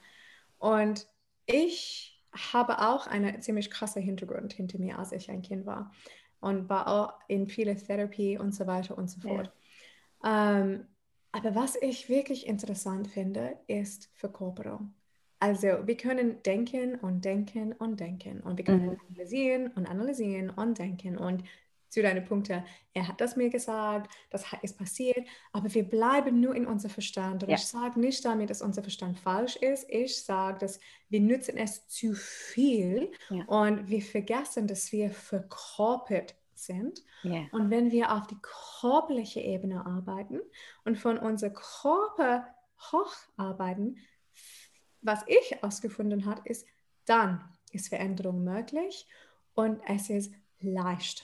Und 0.60 1.08
ich 1.48 2.22
habe 2.54 2.80
auch 2.80 3.08
einen 3.08 3.42
ziemlich 3.42 3.72
krassen 3.72 4.02
Hintergrund 4.02 4.54
hinter 4.54 4.78
mir, 4.78 5.00
als 5.00 5.12
ich 5.12 5.30
ein 5.32 5.42
Kind 5.42 5.66
war 5.66 5.92
und 6.40 6.70
war 6.70 6.88
auch 6.88 7.14
in 7.28 7.48
viele 7.48 7.76
Therapie 7.76 8.38
und 8.38 8.54
so 8.54 8.68
weiter 8.68 8.98
und 8.98 9.10
so 9.10 9.20
fort. 9.22 9.48
Ja. 9.48 9.54
Ähm, 10.26 10.88
aber 11.32 11.56
was 11.56 11.76
ich 11.82 12.10
wirklich 12.10 12.48
interessant 12.48 13.08
finde, 13.08 13.58
ist 13.68 14.10
Verkörperung. 14.16 14.94
Also 15.40 15.68
wir 15.86 15.98
können 15.98 16.42
denken 16.44 16.96
und 16.96 17.24
denken 17.24 17.74
und 17.74 18.00
denken 18.00 18.40
und 18.42 18.58
wir 18.58 18.66
können 18.66 18.86
mhm. 18.86 18.98
analysieren 19.10 19.68
und 19.74 19.86
analysieren 19.86 20.50
und 20.50 20.80
denken 20.80 21.18
und 21.18 21.44
zu 21.90 22.02
deinen 22.02 22.26
Punkten, 22.26 22.64
er 22.94 23.08
hat 23.08 23.22
das 23.22 23.36
mir 23.36 23.50
gesagt, 23.50 24.14
das 24.30 24.46
ist 24.62 24.78
passiert, 24.78 25.26
aber 25.54 25.74
wir 25.74 25.84
bleiben 25.84 26.42
nur 26.42 26.54
in 26.54 26.66
unser 26.66 26.90
Verstand. 26.90 27.44
Und 27.44 27.50
ja. 27.50 27.56
ich 27.56 27.66
sage 27.66 28.00
nicht 28.00 28.24
damit, 28.26 28.50
dass 28.50 28.62
unser 28.62 28.82
Verstand 28.82 29.18
falsch 29.18 29.56
ist. 29.56 29.90
Ich 29.90 30.24
sage, 30.24 30.60
dass 30.60 30.80
wir 31.10 31.22
nutzen 31.22 31.58
es 31.58 31.88
zu 31.88 32.14
viel 32.14 33.12
ja. 33.30 33.46
und 33.46 33.88
wir 33.90 34.02
vergessen, 34.02 34.68
dass 34.68 34.92
wir 34.92 35.10
verkörpert 35.10 36.36
sind. 36.56 37.04
Yeah. 37.24 37.48
Und 37.52 37.70
wenn 37.70 37.92
wir 37.92 38.12
auf 38.12 38.28
die 38.28 38.38
körperliche 38.82 39.42
Ebene 39.42 39.86
arbeiten 39.86 40.40
und 40.84 40.98
von 40.98 41.18
unserem 41.18 41.54
Körper 41.54 42.48
hocharbeiten, 42.92 43.98
was 45.02 45.24
ich 45.28 45.64
ausgefunden 45.64 46.26
habe, 46.26 46.42
ist, 46.46 46.68
dann 47.06 47.44
ist 47.72 47.90
Veränderung 47.90 48.44
möglich 48.44 49.08
und 49.54 49.80
es 49.88 50.10
ist 50.10 50.34
leicht. 50.60 51.24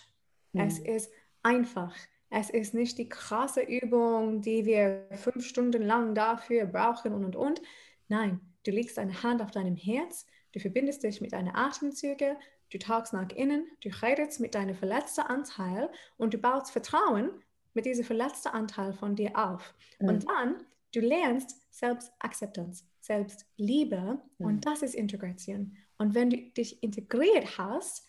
Mhm. 0.53 0.61
Es 0.61 0.79
ist 0.79 1.11
einfach. 1.43 1.95
Es 2.29 2.49
ist 2.49 2.73
nicht 2.73 2.97
die 2.97 3.09
krasse 3.09 3.61
Übung, 3.61 4.41
die 4.41 4.65
wir 4.65 5.07
fünf 5.11 5.45
Stunden 5.45 5.81
lang 5.81 6.15
dafür 6.15 6.65
brauchen 6.65 7.13
und 7.13 7.25
und 7.25 7.35
und. 7.35 7.61
Nein, 8.07 8.39
du 8.63 8.71
legst 8.71 8.97
deine 8.97 9.23
Hand 9.23 9.41
auf 9.41 9.51
deinem 9.51 9.75
Herz, 9.75 10.25
du 10.53 10.59
verbindest 10.59 11.03
dich 11.03 11.19
mit 11.19 11.33
deinen 11.33 11.53
Atemzügen, 11.53 12.37
Du 12.71 12.79
tauchst 12.79 13.13
nach 13.13 13.29
innen, 13.29 13.67
du 13.81 13.89
redest 14.01 14.39
mit 14.39 14.55
deinem 14.55 14.75
verletzten 14.75 15.21
Anteil 15.21 15.89
und 16.17 16.33
du 16.33 16.37
baust 16.37 16.71
Vertrauen 16.71 17.31
mit 17.73 17.85
diesem 17.85 18.05
verletzten 18.05 18.49
Anteil 18.49 18.93
von 18.93 19.15
dir 19.15 19.37
auf. 19.37 19.73
Mhm. 19.99 20.09
Und 20.09 20.27
dann, 20.27 20.55
du 20.93 21.01
lernst 21.01 21.57
Selbstakzeptanz, 21.73 22.85
Selbstliebe 22.99 24.19
mhm. 24.37 24.45
und 24.45 24.65
das 24.65 24.81
ist 24.81 24.95
Integration. 24.95 25.75
Und 25.97 26.15
wenn 26.15 26.29
du 26.29 26.37
dich 26.37 26.81
integriert 26.81 27.57
hast, 27.57 28.07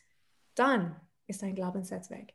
dann 0.54 0.96
ist 1.26 1.42
dein 1.42 1.54
Glaubenssatz 1.54 2.10
weg. 2.10 2.34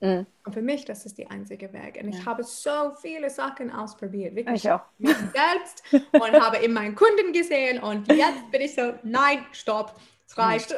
Mhm. 0.00 0.26
Und 0.44 0.52
für 0.52 0.62
mich, 0.62 0.84
das 0.84 1.06
ist 1.06 1.16
die 1.16 1.28
einzige 1.28 1.72
Weg. 1.72 1.98
Und 2.02 2.12
ja. 2.12 2.18
ich 2.18 2.26
habe 2.26 2.42
so 2.42 2.92
viele 3.00 3.30
Sachen 3.30 3.70
ausprobiert. 3.70 4.34
Wirklich 4.34 4.64
ich 4.64 4.70
auch. 4.70 4.80
Mich 4.98 5.16
selbst 5.32 5.84
und 5.92 6.32
habe 6.40 6.56
in 6.56 6.72
meinen 6.72 6.96
Kunden 6.96 7.32
gesehen. 7.32 7.80
Und 7.80 8.08
jetzt 8.12 8.50
bin 8.50 8.60
ich 8.62 8.74
so, 8.74 8.94
nein, 9.04 9.46
stopp. 9.52 9.94
Es 10.32 10.38
reicht. 10.38 10.74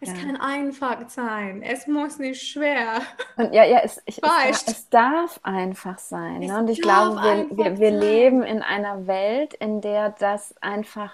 es 0.00 0.08
ja. 0.08 0.14
kann 0.14 0.36
einfach 0.36 1.08
sein. 1.08 1.62
Es 1.62 1.86
muss 1.86 2.18
nicht 2.18 2.42
schwer. 2.42 3.00
Und 3.36 3.52
ja, 3.52 3.64
ja, 3.64 3.80
es, 3.82 4.02
ich, 4.04 4.20
es, 4.48 4.66
es, 4.66 4.88
darf 4.90 5.40
einfach 5.42 5.98
sein. 5.98 6.40
Ne? 6.40 6.58
Und 6.58 6.68
ich 6.68 6.80
glaube, 6.80 7.16
wir, 7.16 7.56
wir, 7.56 7.78
wir 7.78 7.90
leben 7.90 8.42
in 8.42 8.62
einer 8.62 9.06
Welt, 9.06 9.54
in 9.54 9.80
der 9.80 10.10
das 10.10 10.54
einfach 10.60 11.12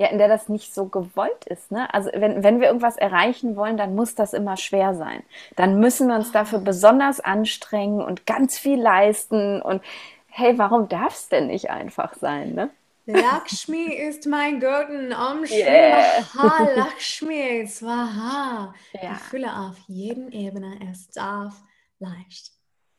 ja, 0.00 0.06
in 0.06 0.16
der 0.16 0.28
das 0.28 0.48
nicht 0.48 0.72
so 0.72 0.86
gewollt 0.86 1.44
ist. 1.44 1.70
Ne? 1.70 1.92
Also 1.92 2.08
wenn, 2.14 2.42
wenn 2.42 2.58
wir 2.58 2.68
irgendwas 2.68 2.96
erreichen 2.96 3.54
wollen, 3.54 3.76
dann 3.76 3.94
muss 3.94 4.14
das 4.14 4.32
immer 4.32 4.56
schwer 4.56 4.94
sein. 4.94 5.22
Dann 5.56 5.78
müssen 5.78 6.08
wir 6.08 6.14
uns 6.14 6.32
dafür 6.32 6.58
besonders 6.60 7.20
anstrengen 7.20 8.00
und 8.00 8.24
ganz 8.24 8.58
viel 8.58 8.80
leisten. 8.80 9.60
Und 9.60 9.82
hey, 10.28 10.56
warum 10.56 10.88
darf 10.88 11.12
es 11.12 11.28
denn 11.28 11.48
nicht 11.48 11.68
einfach 11.68 12.14
sein? 12.14 12.54
Ne? 12.54 12.70
Lakshmi 13.12 13.94
ist 13.94 14.26
mein 14.26 14.60
Götten, 14.60 15.12
Om 15.12 15.44
yeah. 15.44 16.24
Lakshmi, 16.76 17.66
Swaha. 17.66 18.74
Ja. 18.92 19.12
Ich 19.12 19.18
fühle 19.18 19.54
auf 19.56 19.76
jeden 19.86 20.32
Ebene, 20.32 20.78
es 20.90 21.08
darf 21.10 21.54
leicht. 21.98 22.52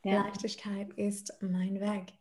Ja. 0.04 0.24
Leichtigkeit 0.24 0.90
ist 0.96 1.34
mein 1.42 1.80
Weg. 1.80 2.14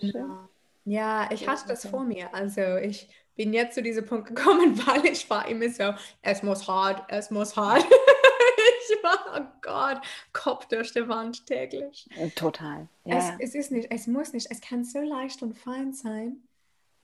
Ja. 0.00 0.48
ja, 0.84 1.30
ich 1.32 1.48
hatte 1.48 1.68
das 1.68 1.86
vor 1.86 2.04
mir. 2.04 2.32
Also 2.34 2.76
ich 2.76 3.08
bin 3.34 3.52
jetzt 3.52 3.74
zu 3.74 3.82
diesem 3.82 4.06
Punkt 4.06 4.28
gekommen, 4.28 4.78
weil 4.86 5.06
ich 5.06 5.28
war 5.28 5.48
immer 5.48 5.68
so, 5.68 5.94
es 6.22 6.42
muss 6.42 6.66
hart, 6.68 7.04
es 7.08 7.30
muss 7.30 7.56
hart. 7.56 7.84
ich 8.90 9.02
war, 9.02 9.40
oh 9.40 9.58
Gott, 9.60 10.00
Kopf 10.32 10.66
durch 10.66 10.92
die 10.92 11.08
Wand 11.08 11.46
täglich. 11.46 12.08
Total. 12.36 12.88
Ja. 13.04 13.36
Es, 13.38 13.50
es 13.50 13.54
ist 13.54 13.72
nicht, 13.72 13.90
es 13.90 14.06
muss 14.06 14.32
nicht, 14.32 14.48
es 14.50 14.60
kann 14.60 14.84
so 14.84 15.00
leicht 15.00 15.42
und 15.42 15.58
fein 15.58 15.92
sein. 15.92 16.42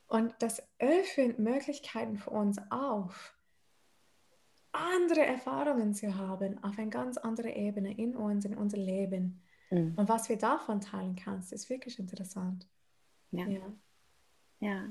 Und 0.09 0.35
das 0.39 0.63
öffnet 0.79 1.39
Möglichkeiten 1.39 2.17
für 2.17 2.31
uns 2.31 2.59
auf, 2.71 3.35
andere 4.73 5.25
Erfahrungen 5.25 5.95
zu 5.95 6.17
haben 6.17 6.63
auf 6.63 6.79
eine 6.79 6.91
ganz 6.91 7.19
andere 7.19 7.51
Ebene 7.51 7.97
in 7.97 8.17
uns, 8.17 8.45
in 8.45 8.57
unser 8.57 8.79
Leben. 8.79 9.43
Mhm. 9.71 9.95
Und 9.97 10.09
was 10.09 10.29
wir 10.29 10.39
davon 10.39 10.81
teilen 10.81 11.17
kannst, 11.17 11.53
ist 11.53 11.69
wirklich 11.71 11.99
interessant. 11.99 12.67
Ja. 13.31 13.47
ja. 13.47 13.61
ja. 14.61 14.83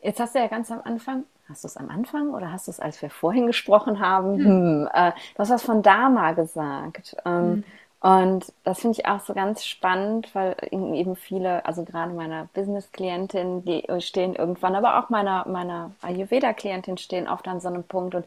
Jetzt 0.00 0.20
hast 0.20 0.34
du 0.34 0.38
ja 0.38 0.46
ganz 0.46 0.70
am 0.70 0.80
Anfang, 0.82 1.24
hast 1.48 1.64
du 1.64 1.68
es 1.68 1.76
am 1.76 1.88
Anfang 1.88 2.30
oder 2.30 2.52
hast 2.52 2.68
du 2.68 2.70
es, 2.70 2.78
als 2.78 3.02
wir 3.02 3.10
vorhin 3.10 3.46
gesprochen 3.46 3.98
haben, 3.98 4.36
hm. 4.36 4.44
Hm, 4.44 4.88
äh, 4.92 5.12
du 5.34 5.38
hast 5.38 5.50
was 5.50 5.62
von 5.64 5.82
Dharma 5.82 6.32
gesagt. 6.32 7.16
Ähm, 7.24 7.42
hm. 7.42 7.64
Und 8.00 8.52
das 8.62 8.80
finde 8.80 9.00
ich 9.00 9.06
auch 9.06 9.20
so 9.20 9.34
ganz 9.34 9.64
spannend, 9.64 10.32
weil 10.32 10.54
eben 10.70 11.16
viele, 11.16 11.66
also 11.66 11.84
gerade 11.84 12.12
meiner 12.12 12.48
Business-Klientin, 12.54 13.64
die 13.64 13.84
stehen 14.00 14.36
irgendwann, 14.36 14.76
aber 14.76 15.00
auch 15.00 15.08
meiner, 15.08 15.48
meiner 15.48 15.90
Ayurveda-Klientin 16.02 16.96
stehen 16.98 17.26
oft 17.26 17.48
an 17.48 17.60
so 17.60 17.68
einem 17.68 17.82
Punkt 17.82 18.14
und 18.14 18.24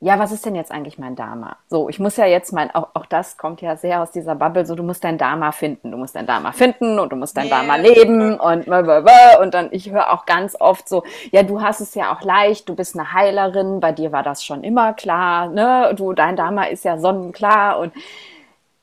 ja, 0.00 0.18
was 0.18 0.32
ist 0.32 0.44
denn 0.44 0.54
jetzt 0.54 0.70
eigentlich 0.70 0.98
mein 0.98 1.16
Dharma? 1.16 1.56
So, 1.70 1.88
ich 1.88 1.98
muss 1.98 2.18
ja 2.18 2.26
jetzt 2.26 2.52
mein, 2.52 2.74
auch, 2.74 2.88
auch 2.92 3.06
das 3.06 3.38
kommt 3.38 3.62
ja 3.62 3.76
sehr 3.76 4.02
aus 4.02 4.10
dieser 4.10 4.34
Bubble, 4.34 4.66
so 4.66 4.74
du 4.74 4.82
musst 4.82 5.02
dein 5.02 5.16
Dharma 5.16 5.50
finden, 5.50 5.92
du 5.92 5.96
musst 5.96 6.14
dein 6.14 6.26
Dharma 6.26 6.52
finden 6.52 6.98
und 6.98 7.10
du 7.10 7.16
musst 7.16 7.38
dein 7.38 7.46
yeah. 7.46 7.60
Dharma 7.60 7.76
leben 7.76 8.38
und 8.38 8.68
und 8.68 9.54
dann, 9.54 9.68
ich 9.70 9.90
höre 9.90 10.12
auch 10.12 10.26
ganz 10.26 10.56
oft 10.60 10.90
so, 10.90 11.04
ja, 11.30 11.42
du 11.42 11.62
hast 11.62 11.80
es 11.80 11.94
ja 11.94 12.12
auch 12.12 12.20
leicht, 12.20 12.68
du 12.68 12.74
bist 12.74 12.98
eine 12.98 13.14
Heilerin, 13.14 13.80
bei 13.80 13.92
dir 13.92 14.12
war 14.12 14.22
das 14.22 14.44
schon 14.44 14.62
immer 14.62 14.92
klar, 14.92 15.48
ne, 15.48 15.94
du, 15.96 16.12
dein 16.12 16.36
Dharma 16.36 16.64
ist 16.64 16.84
ja 16.84 16.98
sonnenklar 16.98 17.78
und 17.78 17.94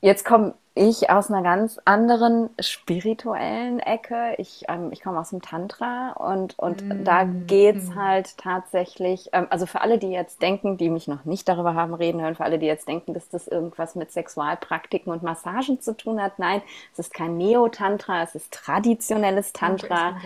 Jetzt 0.02 0.24
komme 0.24 0.54
ich 0.74 1.10
aus 1.10 1.30
einer 1.30 1.42
ganz 1.42 1.78
anderen 1.84 2.50
spirituellen 2.58 3.78
Ecke. 3.78 4.34
Ich, 4.38 4.64
ähm, 4.68 4.90
ich 4.90 5.00
komme 5.00 5.20
aus 5.20 5.30
dem 5.30 5.42
Tantra 5.42 6.12
und, 6.12 6.58
und 6.58 6.82
mm. 6.88 7.04
da 7.04 7.22
geht's 7.22 7.90
mm. 7.90 7.94
halt 7.94 8.36
tatsächlich, 8.36 9.28
ähm, 9.32 9.46
also 9.50 9.66
für 9.66 9.80
alle, 9.80 9.98
die 9.98 10.08
jetzt 10.08 10.42
denken, 10.42 10.78
die 10.78 10.90
mich 10.90 11.06
noch 11.06 11.24
nicht 11.24 11.48
darüber 11.48 11.74
haben 11.74 11.94
reden 11.94 12.20
hören, 12.20 12.34
für 12.34 12.42
alle, 12.42 12.58
die 12.58 12.66
jetzt 12.66 12.88
denken, 12.88 13.14
dass 13.14 13.28
das 13.28 13.46
irgendwas 13.46 13.94
mit 13.94 14.10
Sexualpraktiken 14.10 15.12
und 15.12 15.22
Massagen 15.22 15.80
zu 15.80 15.96
tun 15.96 16.20
hat, 16.20 16.40
nein, 16.40 16.62
es 16.92 16.98
ist 16.98 17.14
kein 17.14 17.36
Neo-Tantra, 17.36 18.22
es 18.22 18.34
ist 18.34 18.52
traditionelles 18.52 19.52
Tantra. 19.52 20.16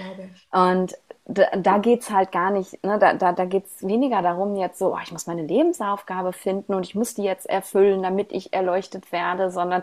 Und 0.52 0.96
da, 1.26 1.44
da 1.56 1.78
geht 1.78 2.02
es 2.02 2.10
halt 2.10 2.30
gar 2.30 2.50
nicht, 2.50 2.82
ne? 2.84 2.98
da, 2.98 3.14
da, 3.14 3.32
da 3.32 3.44
geht 3.44 3.66
es 3.66 3.86
weniger 3.86 4.22
darum, 4.22 4.54
jetzt 4.56 4.78
so, 4.78 4.94
oh, 4.94 4.98
ich 5.02 5.10
muss 5.12 5.26
meine 5.26 5.42
Lebensaufgabe 5.42 6.32
finden 6.32 6.74
und 6.74 6.84
ich 6.86 6.94
muss 6.94 7.14
die 7.14 7.24
jetzt 7.24 7.46
erfüllen, 7.48 8.02
damit 8.02 8.32
ich 8.32 8.52
erleuchtet 8.52 9.10
werde, 9.10 9.50
sondern 9.50 9.82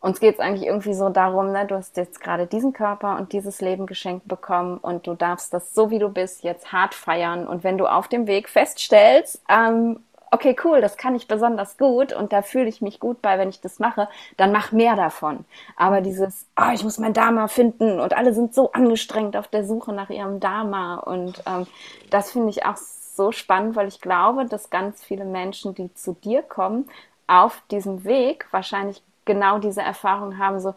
uns 0.00 0.20
geht 0.20 0.34
es 0.34 0.40
eigentlich 0.40 0.66
irgendwie 0.66 0.94
so 0.94 1.10
darum, 1.10 1.52
ne, 1.52 1.66
du 1.66 1.74
hast 1.74 1.96
jetzt 1.96 2.20
gerade 2.20 2.46
diesen 2.46 2.72
Körper 2.72 3.16
und 3.18 3.32
dieses 3.32 3.60
Leben 3.60 3.86
geschenkt 3.86 4.28
bekommen 4.28 4.78
und 4.78 5.06
du 5.06 5.14
darfst 5.14 5.52
das 5.52 5.74
so, 5.74 5.90
wie 5.90 5.98
du 5.98 6.08
bist, 6.08 6.44
jetzt 6.44 6.72
hart 6.72 6.94
feiern. 6.94 7.46
Und 7.48 7.64
wenn 7.64 7.78
du 7.78 7.86
auf 7.86 8.06
dem 8.06 8.26
Weg 8.28 8.48
feststellst, 8.48 9.42
ähm, 9.48 10.00
okay, 10.30 10.56
cool, 10.64 10.80
das 10.80 10.96
kann 10.96 11.14
ich 11.14 11.28
besonders 11.28 11.76
gut 11.76 12.12
und 12.12 12.32
da 12.32 12.42
fühle 12.42 12.68
ich 12.68 12.80
mich 12.80 13.00
gut 13.00 13.22
bei, 13.22 13.38
wenn 13.38 13.48
ich 13.48 13.60
das 13.60 13.78
mache, 13.78 14.08
dann 14.36 14.52
mach 14.52 14.72
mehr 14.72 14.96
davon. 14.96 15.44
Aber 15.76 16.00
dieses, 16.00 16.46
oh, 16.60 16.70
ich 16.72 16.84
muss 16.84 16.98
mein 16.98 17.12
Dharma 17.12 17.48
finden 17.48 18.00
und 18.00 18.16
alle 18.16 18.32
sind 18.34 18.54
so 18.54 18.72
angestrengt 18.72 19.36
auf 19.36 19.48
der 19.48 19.64
Suche 19.64 19.92
nach 19.92 20.10
ihrem 20.10 20.40
Dharma 20.40 20.96
und 20.96 21.42
ähm, 21.46 21.66
das 22.10 22.32
finde 22.32 22.50
ich 22.50 22.64
auch 22.64 22.76
so 22.76 23.32
spannend, 23.32 23.76
weil 23.76 23.88
ich 23.88 24.00
glaube, 24.00 24.46
dass 24.46 24.70
ganz 24.70 25.02
viele 25.02 25.24
Menschen, 25.24 25.74
die 25.74 25.92
zu 25.94 26.14
dir 26.14 26.42
kommen, 26.42 26.88
auf 27.26 27.62
diesem 27.70 28.04
Weg 28.04 28.46
wahrscheinlich 28.52 29.02
genau 29.24 29.58
diese 29.58 29.82
Erfahrung 29.82 30.38
haben, 30.38 30.60
so, 30.60 30.74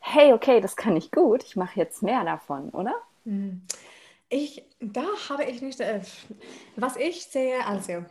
hey, 0.00 0.32
okay, 0.32 0.60
das 0.60 0.76
kann 0.76 0.96
ich 0.96 1.10
gut, 1.10 1.42
ich 1.44 1.56
mache 1.56 1.78
jetzt 1.78 2.02
mehr 2.02 2.24
davon, 2.24 2.70
oder? 2.70 2.94
Hm. 3.24 3.62
Ich, 4.28 4.64
da 4.80 5.04
habe 5.28 5.44
ich 5.44 5.62
nicht, 5.62 5.80
äh, 5.80 6.00
was 6.76 6.96
ich 6.96 7.26
sehe, 7.26 7.64
also 7.66 8.04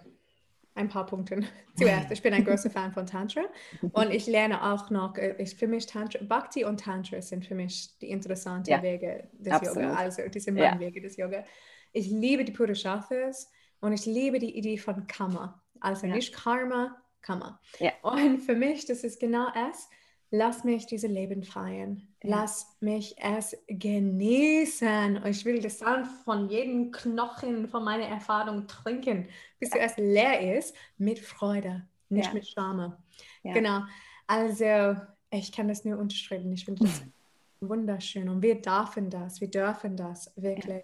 ein 0.75 0.89
paar 0.89 1.05
Punkte. 1.05 1.41
Zuerst, 1.75 2.11
ich 2.11 2.21
bin 2.21 2.33
ein 2.33 2.43
großer 2.43 2.69
Fan 2.69 2.91
von 2.91 3.05
Tantra 3.05 3.43
und 3.91 4.11
ich 4.11 4.27
lerne 4.27 4.73
auch 4.73 4.89
noch, 4.89 5.17
äh, 5.17 5.35
ich, 5.37 5.55
für 5.55 5.67
mich 5.67 5.85
Tantra, 5.85 6.19
Bhakti 6.23 6.65
und 6.65 6.79
Tantra 6.79 7.21
sind 7.21 7.45
für 7.45 7.55
mich 7.55 7.97
die 7.99 8.09
interessanten 8.09 8.69
ja, 8.69 8.81
Wege 8.81 9.29
des 9.33 9.53
absolut. 9.53 9.83
Yoga, 9.83 9.95
also 9.95 10.21
diese 10.27 10.51
ja. 10.51 10.79
Wege 10.79 11.01
des 11.01 11.17
Yoga. 11.17 11.43
Ich 11.91 12.07
liebe 12.07 12.43
die 12.43 12.51
Purushathas 12.51 13.51
und 13.81 13.93
ich 13.93 14.05
liebe 14.05 14.39
die 14.39 14.57
Idee 14.57 14.77
von 14.77 15.07
Karma. 15.07 15.61
Also 15.79 16.07
ja. 16.07 16.15
nicht 16.15 16.33
Karma, 16.33 16.95
Kammer. 17.21 17.59
Ja. 17.79 17.91
Und 18.01 18.39
für 18.39 18.55
mich, 18.55 18.85
das 18.85 19.03
ist 19.03 19.19
genau 19.19 19.47
es. 19.69 19.89
Lass 20.35 20.63
mich 20.63 20.87
diese 20.87 21.05
Leben 21.05 21.43
feiern. 21.43 22.07
Ja. 22.23 22.37
Lass 22.37 22.75
mich 22.79 23.15
es 23.19 23.55
genießen. 23.67 25.17
Und 25.17 25.27
ich 25.27 25.45
will 25.45 25.61
das 25.61 25.77
dann 25.77 26.05
von 26.05 26.49
jedem 26.49 26.91
Knochen 26.91 27.67
von 27.67 27.83
meiner 27.83 28.07
Erfahrung 28.07 28.65
trinken, 28.65 29.27
bis 29.59 29.69
ja. 29.75 29.81
es 29.81 29.95
leer 29.97 30.57
ist, 30.57 30.75
mit 30.97 31.19
Freude, 31.19 31.87
nicht 32.09 32.29
ja. 32.29 32.33
mit 32.33 32.47
Scham. 32.47 32.97
Genau. 33.43 33.81
Also, 34.25 34.99
ich 35.29 35.51
kann 35.51 35.67
das 35.67 35.85
nur 35.85 35.99
unterschreiben. 35.99 36.51
Ich 36.51 36.65
finde 36.65 36.85
das 36.85 37.03
wunderschön. 37.61 38.27
Und 38.27 38.41
wir 38.41 38.59
dürfen 38.59 39.11
das. 39.11 39.39
Wir 39.39 39.51
dürfen 39.51 39.95
das 39.95 40.33
wirklich. 40.35 40.83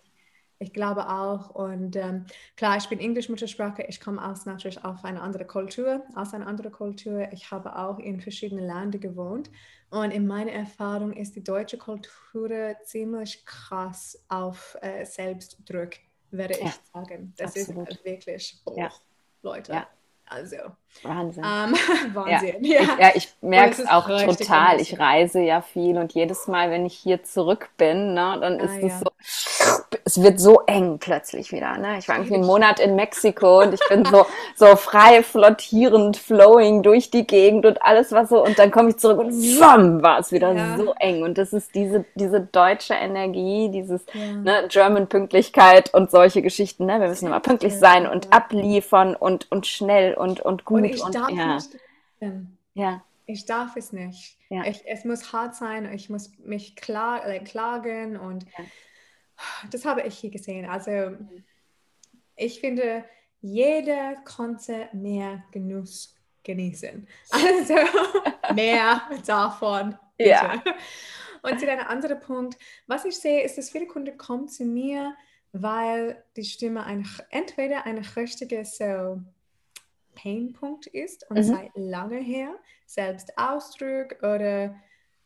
Ich 0.60 0.74
glaube 0.74 1.10
auch. 1.10 1.50
Und 1.52 1.95
ähm, 1.95 2.26
klar, 2.58 2.76
ich 2.78 2.88
bin 2.89 3.00
Englisch-Muttersprache. 3.00 3.84
Ich 3.84 4.02
komme 4.02 4.24
aus 4.24 4.45
natürlich 4.45 4.84
auf 4.84 5.06
eine 5.06 5.22
andere 5.22 5.45
Kultur, 5.45 6.04
aus 6.15 6.34
einer 6.34 6.48
anderen 6.48 6.74
Kultur. 6.74 7.30
Ich 7.32 7.50
habe 7.50 7.78
auch 7.78 7.98
in 7.98 8.19
verschiedenen 8.19 8.67
Ländern 8.67 9.00
gewohnt. 9.00 9.50
Und 9.89 10.12
in 10.12 10.28
meiner 10.28 10.52
Erfahrung 10.52 11.13
ist 11.13 11.36
die 11.36 11.43
deutsche 11.43 11.78
Kultur 11.78 12.76
ziemlich 12.84 13.45
krass 13.45 14.22
auf 14.28 14.78
äh, 14.82 15.06
Selbstdruck, 15.06 15.91
würde 16.30 16.60
ja, 16.60 16.67
ich 16.67 16.74
sagen. 16.93 17.34
Das 17.38 17.56
absolut. 17.56 17.89
ist 17.89 18.06
wirklich, 18.06 18.62
oh, 18.65 18.76
ja. 18.78 18.91
Leute. 19.41 19.74
Ja. 19.74 19.88
Also. 20.30 20.58
Wahnsinn. 21.02 21.43
Ähm, 21.43 21.74
Wahnsinn, 22.13 22.63
ja. 22.63 22.82
Ja. 22.82 22.82
Ich, 22.82 23.00
ja, 23.00 23.12
ich 23.15 23.30
merke 23.41 23.82
es 23.82 23.88
auch 23.88 24.08
total. 24.08 24.80
Ich 24.80 25.00
reise 25.00 25.39
ja 25.39 25.62
viel 25.62 25.98
und 25.98 26.13
jedes 26.13 26.48
Mal, 26.48 26.69
wenn 26.69 26.86
ich 26.86 26.95
hier 26.95 27.24
zurück 27.24 27.69
bin, 27.78 28.13
ne, 28.13 28.38
dann 28.39 28.60
ah, 28.60 28.63
ist 28.63 28.84
es 28.84 29.00
so, 29.00 29.10
es 30.10 30.24
wird 30.24 30.39
so 30.39 30.62
eng 30.65 30.98
plötzlich 30.98 31.52
wieder. 31.52 31.78
Ne? 31.78 32.00
Ich 32.00 32.08
war 32.08 32.15
irgendwie 32.15 32.36
einen 32.36 32.45
Monat 32.45 32.80
in 32.80 32.95
Mexiko 32.95 33.62
und 33.62 33.76
ich 33.76 33.80
bin 33.89 34.04
so, 34.06 34.26
so 34.56 34.76
frei, 34.76 35.22
flottierend, 35.22 36.17
flowing 36.17 36.82
durch 36.82 37.12
die 37.12 37.28
Gegend 37.28 37.67
und 37.67 37.82
alles 37.84 38.12
war 38.12 38.26
so. 38.26 38.43
Und 38.43 38.58
dann 38.58 38.72
komme 38.72 38.89
ich 38.89 38.98
zurück 38.98 39.19
und 39.19 39.32
wam, 39.60 40.02
war 40.02 40.19
es 40.19 40.32
wieder 40.32 40.52
ja. 40.54 40.78
so 40.78 40.93
eng. 41.00 41.22
Und 41.22 41.38
das 41.38 41.54
ist 41.54 41.76
diese, 41.76 42.06
diese 42.15 42.41
deutsche 42.41 42.95
Energie, 42.95 43.69
dieses 43.69 44.04
ja. 44.13 44.34
ne, 44.34 44.67
German-Pünktlichkeit 44.67 45.93
und 45.93 46.10
solche 46.10 46.41
Geschichten. 46.41 46.88
Ne? 46.88 47.00
Wir 47.00 47.08
müssen 47.08 47.28
immer 47.28 47.39
pünktlich 47.39 47.78
sein 47.78 48.08
und 48.08 48.34
abliefern 48.34 49.15
und, 49.15 49.52
und 49.52 49.67
schnell 49.67 50.15
und, 50.15 50.39
und 50.39 50.65
gut. 50.65 50.80
Und 50.80 50.86
ich 50.86 51.04
und, 51.04 51.13
darf 51.13 51.30
ja. 51.30 51.56
nicht. 51.56 51.69
Ja. 52.74 53.02
Ich 53.28 53.45
darf 53.45 53.76
es 53.76 53.93
nicht. 53.93 54.38
Ich, 54.50 54.82
es 54.88 55.06
muss 55.06 55.32
hart 55.32 55.54
sein, 55.54 55.93
ich 55.93 56.10
muss 56.10 56.32
mich 56.39 56.76
klar, 56.76 57.28
äh, 57.28 57.39
klagen 57.39 58.17
und 58.17 58.45
das 59.71 59.86
habe 59.86 60.02
ich 60.02 60.17
hier 60.17 60.32
gesehen. 60.32 60.65
Also 60.65 61.15
ich 62.36 62.60
finde, 62.60 63.06
jeder 63.41 64.15
konnte 64.25 64.89
mehr 64.93 65.43
Genuss 65.52 66.15
genießen. 66.43 67.08
Also 67.30 67.75
mehr 68.54 69.02
davon. 69.25 69.97
Bitte. 70.17 70.30
Ja. 70.30 70.63
Und 71.41 71.60
zu 71.60 71.69
einem 71.69 71.88
anderen 71.88 72.19
Punkt, 72.19 72.58
was 72.88 73.06
ich 73.06 73.17
sehe, 73.17 73.43
ist, 73.43 73.58
dass 73.58 73.69
viele 73.69 73.88
Kunden 73.88 74.17
kommen 74.17 74.47
zu 74.49 74.65
mir, 74.65 75.15
weil 75.54 76.23
die 76.36 76.43
Stimme 76.43 76.84
ein, 76.84 77.08
entweder 77.30 77.86
ein 77.86 77.97
richtiger 77.97 78.65
so 78.65 79.21
Painpunkt 80.15 80.88
ist 80.88 81.30
und 81.30 81.38
mhm. 81.38 81.43
seit 81.43 81.71
lange 81.75 82.17
her, 82.19 82.54
Selbstausdruck 82.86 84.21
oder 84.21 84.75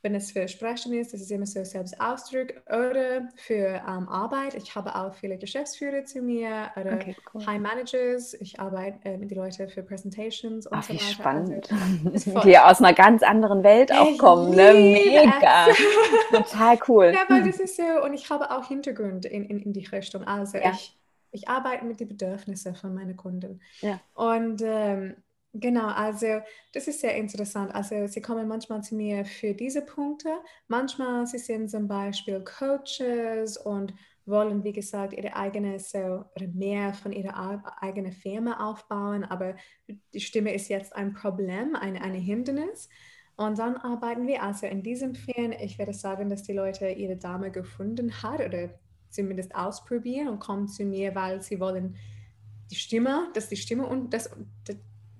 wenn 0.03 0.15
es 0.15 0.33
für 0.33 0.49
Sprechen 0.49 0.93
ist, 0.93 1.13
das 1.13 1.21
ist 1.21 1.31
immer 1.31 1.45
so 1.45 1.63
Selbstausdruck 1.63 2.53
oder 2.67 3.29
für 3.37 3.81
ähm, 3.87 4.09
Arbeit. 4.09 4.53
Ich 4.53 4.75
habe 4.75 4.93
auch 4.95 5.13
viele 5.13 5.37
Geschäftsführer 5.37 6.03
zu 6.03 6.21
mir 6.21 6.71
oder 6.75 6.95
okay, 6.95 7.15
cool. 7.33 7.45
High 7.45 7.61
Managers. 7.61 8.33
Ich 8.33 8.59
arbeite 8.59 8.99
äh, 9.05 9.17
mit 9.17 9.31
den 9.31 9.37
Leuten 9.37 9.69
für 9.69 9.81
Presentations 9.81 10.67
und 10.67 10.77
Ach, 10.77 10.83
so 10.83 10.93
weiter. 10.93 11.03
Wie 11.05 11.13
spannend. 11.13 11.69
Also, 12.13 12.39
die 12.43 12.57
aus 12.57 12.79
einer 12.79 12.93
ganz 12.93 13.23
anderen 13.23 13.63
Welt 13.63 13.93
auch 13.93 14.17
kommen. 14.17 14.51
Ne? 14.51 14.73
Mega. 14.73 15.67
Total 16.31 16.77
cool. 16.89 17.13
Ja, 17.13 17.23
weil 17.29 17.43
das 17.43 17.61
ist 17.61 17.77
so, 17.77 17.83
und 18.03 18.13
ich 18.13 18.29
habe 18.29 18.51
auch 18.51 18.67
Hintergrund 18.67 19.25
in, 19.25 19.45
in, 19.45 19.59
in 19.59 19.71
die 19.71 19.85
Richtung. 19.85 20.25
Also 20.25 20.57
ja. 20.57 20.71
ich, 20.71 20.99
ich 21.31 21.47
arbeite 21.47 21.85
mit 21.85 22.01
den 22.01 22.09
Bedürfnissen 22.09 22.75
von 22.75 22.93
meinen 22.93 23.15
Kunden. 23.15 23.61
Ja. 23.79 24.01
Und 24.15 24.61
ähm, 24.65 25.15
Genau, 25.55 25.87
also 25.87 26.41
das 26.73 26.87
ist 26.87 27.01
sehr 27.01 27.15
interessant. 27.15 27.73
Also 27.75 28.07
sie 28.07 28.21
kommen 28.21 28.47
manchmal 28.47 28.81
zu 28.81 28.95
mir 28.95 29.23
für 29.23 29.53
diese 29.53 29.83
Punkte. 29.83 30.29
Manchmal 30.67 31.27
sie 31.27 31.37
sind 31.37 31.69
zum 31.69 31.87
Beispiel 31.87 32.43
Coaches 32.43 33.57
und 33.57 33.93
wollen, 34.25 34.63
wie 34.63 34.73
gesagt, 34.73 35.13
ihre 35.13 35.35
eigene 35.35 35.79
so 35.79 36.25
oder 36.35 36.47
mehr 36.53 36.93
von 36.95 37.11
ihrer 37.11 37.61
eigenen 37.81 38.13
Firma 38.13 38.67
aufbauen, 38.67 39.23
aber 39.25 39.55
die 40.13 40.21
Stimme 40.21 40.53
ist 40.55 40.69
jetzt 40.69 40.95
ein 40.95 41.13
Problem, 41.13 41.75
ein, 41.75 41.97
eine 41.97 42.17
Hindernis. 42.17 42.89
Und 43.35 43.59
dann 43.59 43.77
arbeiten 43.77 44.25
wir 44.27 44.41
also 44.41 44.65
in 44.65 44.81
diesem 44.81 45.13
Fall. 45.13 45.55
Ich 45.61 45.77
werde 45.77 45.93
sagen, 45.93 46.29
dass 46.29 46.43
die 46.43 46.53
Leute 46.53 46.89
ihre 46.89 47.17
Dame 47.17 47.51
gefunden 47.51 48.23
hat 48.23 48.39
oder 48.39 48.69
zumindest 49.09 49.53
ausprobieren 49.53 50.29
und 50.29 50.39
kommen 50.39 50.67
zu 50.67 50.83
mir, 50.85 51.13
weil 51.13 51.41
sie 51.43 51.59
wollen 51.59 51.95
die 52.71 52.75
Stimme, 52.75 53.29
dass 53.33 53.49
die 53.49 53.55
Stimme 53.57 53.85
und 53.85 54.13
das, 54.13 54.29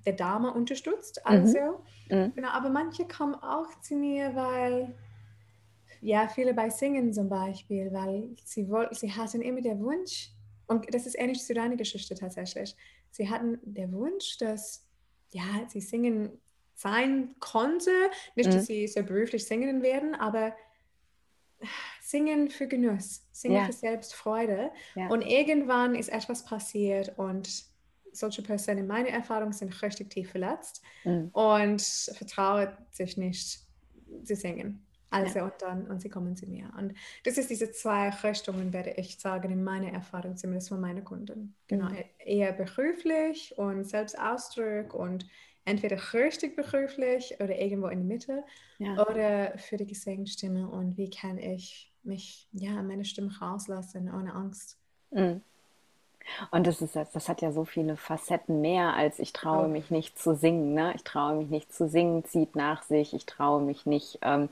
der 0.06 0.14
Dame 0.14 0.54
unterstützt. 0.54 1.26
Also, 1.26 1.84
mhm. 2.10 2.34
Genau, 2.36 2.50
aber 2.50 2.70
manche 2.70 3.08
kommen 3.08 3.36
auch 3.36 3.68
zu 3.82 3.96
mir, 3.96 4.36
weil, 4.36 4.96
ja, 6.02 6.28
viele 6.28 6.54
bei 6.54 6.70
Singen 6.70 7.14
zum 7.14 7.30
Beispiel, 7.30 7.92
weil 7.94 8.36
sie, 8.44 8.70
wollten, 8.70 8.96
sie 8.96 9.12
hatten 9.12 9.42
immer 9.42 9.62
den 9.62 9.84
Wunsch, 9.84 10.30
und 10.68 10.94
das 10.94 11.06
ist 11.06 11.18
ähnlich 11.18 11.44
zu 11.44 11.54
deiner 11.54 11.76
Geschichte 11.76 12.16
tatsächlich, 12.16 12.76
sie 13.12 13.30
hatten 13.30 13.60
den 13.64 13.94
Wunsch, 13.94 14.38
dass, 14.38 14.86
ja, 15.32 15.44
sie 15.68 15.82
singen 15.82 16.40
sein 16.76 17.36
konnte, 17.40 17.92
nicht, 18.36 18.50
mhm. 18.50 18.54
dass 18.54 18.66
sie 18.66 18.88
so 18.88 19.04
beruflich 19.04 19.46
singen 19.46 19.82
werden, 19.82 20.16
aber 20.16 20.54
singen 22.02 22.50
für 22.50 22.68
Genuss, 22.68 23.26
singen 23.32 23.56
ja. 23.56 23.66
für 23.66 23.74
Selbstfreude. 23.74 24.72
Ja. 24.96 25.08
Und 25.08 25.22
irgendwann 25.22 25.96
ist 25.96 26.10
etwas 26.10 26.44
passiert 26.44 27.18
und 27.18 27.66
solche 28.14 28.42
Personen 28.42 28.80
in 28.80 28.88
meiner 28.88 29.10
Erfahrung 29.10 29.52
sind 29.52 29.82
richtig 29.82 30.10
tief 30.10 30.32
verletzt 30.32 30.82
mhm. 31.04 31.30
und 31.34 31.82
vertrauen 31.82 32.70
sich 32.92 33.18
nicht 33.18 33.60
zu 34.24 34.36
singen. 34.36 34.86
Also 35.10 35.40
ja. 35.40 35.46
und 35.46 35.54
dann 35.60 35.88
und 35.88 36.02
sie 36.02 36.10
kommen 36.10 36.36
zu 36.36 36.48
mir. 36.48 36.72
Und 36.76 36.96
das 37.24 37.38
ist 37.38 37.52
diese 37.52 37.72
zwei 37.72 38.10
Richtungen, 38.10 38.74
werde 38.74 38.92
ich 38.98 39.20
sagen, 39.20 39.52
in 39.52 39.64
meiner 39.64 39.92
Erfahrung, 39.92 40.36
zumindest 40.38 40.70
von 40.70 40.82
meinen 40.82 41.04
Kunden. 41.04 41.56
Genau, 41.68 41.90
mhm. 41.90 42.04
eher 42.18 42.52
beruflich 42.52 43.54
und 43.58 43.84
Selbstausdruck 43.86 44.96
und 44.96 45.28
entweder 45.66 45.98
richtig 46.14 46.56
beruflich 46.56 47.36
oder 47.40 47.58
irgendwo 47.60 47.88
in 47.88 48.00
der 48.00 48.08
Mitte 48.08 48.44
ja. 48.80 49.08
oder 49.08 49.58
für 49.58 49.78
die 49.78 49.88
Gesangsstimme 49.88 50.68
und 50.68 50.98
wie 50.98 51.12
kann 51.12 51.38
ich 51.38 51.94
mich, 52.02 52.50
ja, 52.52 52.82
meine 52.82 53.06
Stimme 53.06 53.32
rauslassen 53.40 54.14
ohne 54.14 54.34
Angst. 54.34 54.80
Mhm. 55.12 55.42
Und 56.52 56.68
das, 56.68 56.82
ist, 56.82 56.96
das 56.96 57.30
hat 57.30 57.42
ja 57.42 57.52
so 57.52 57.66
viele 57.66 57.98
Facetten 57.98 58.62
mehr 58.62 58.94
als 58.96 59.20
ich 59.20 59.34
traue 59.34 59.68
mich 59.68 59.92
nicht 59.92 60.20
zu 60.20 60.36
singen. 60.36 60.74
Ne? 60.74 60.94
Ich 60.96 61.04
traue 61.04 61.36
mich 61.36 61.50
nicht 61.50 61.74
zu 61.74 61.88
singen, 61.88 62.26
zieht 62.26 62.56
nach 62.56 62.84
sich. 62.84 63.14
Ich 63.14 63.26
traue 63.26 63.62
mich 63.62 63.86
nicht, 63.86 64.20
ähm, 64.22 64.50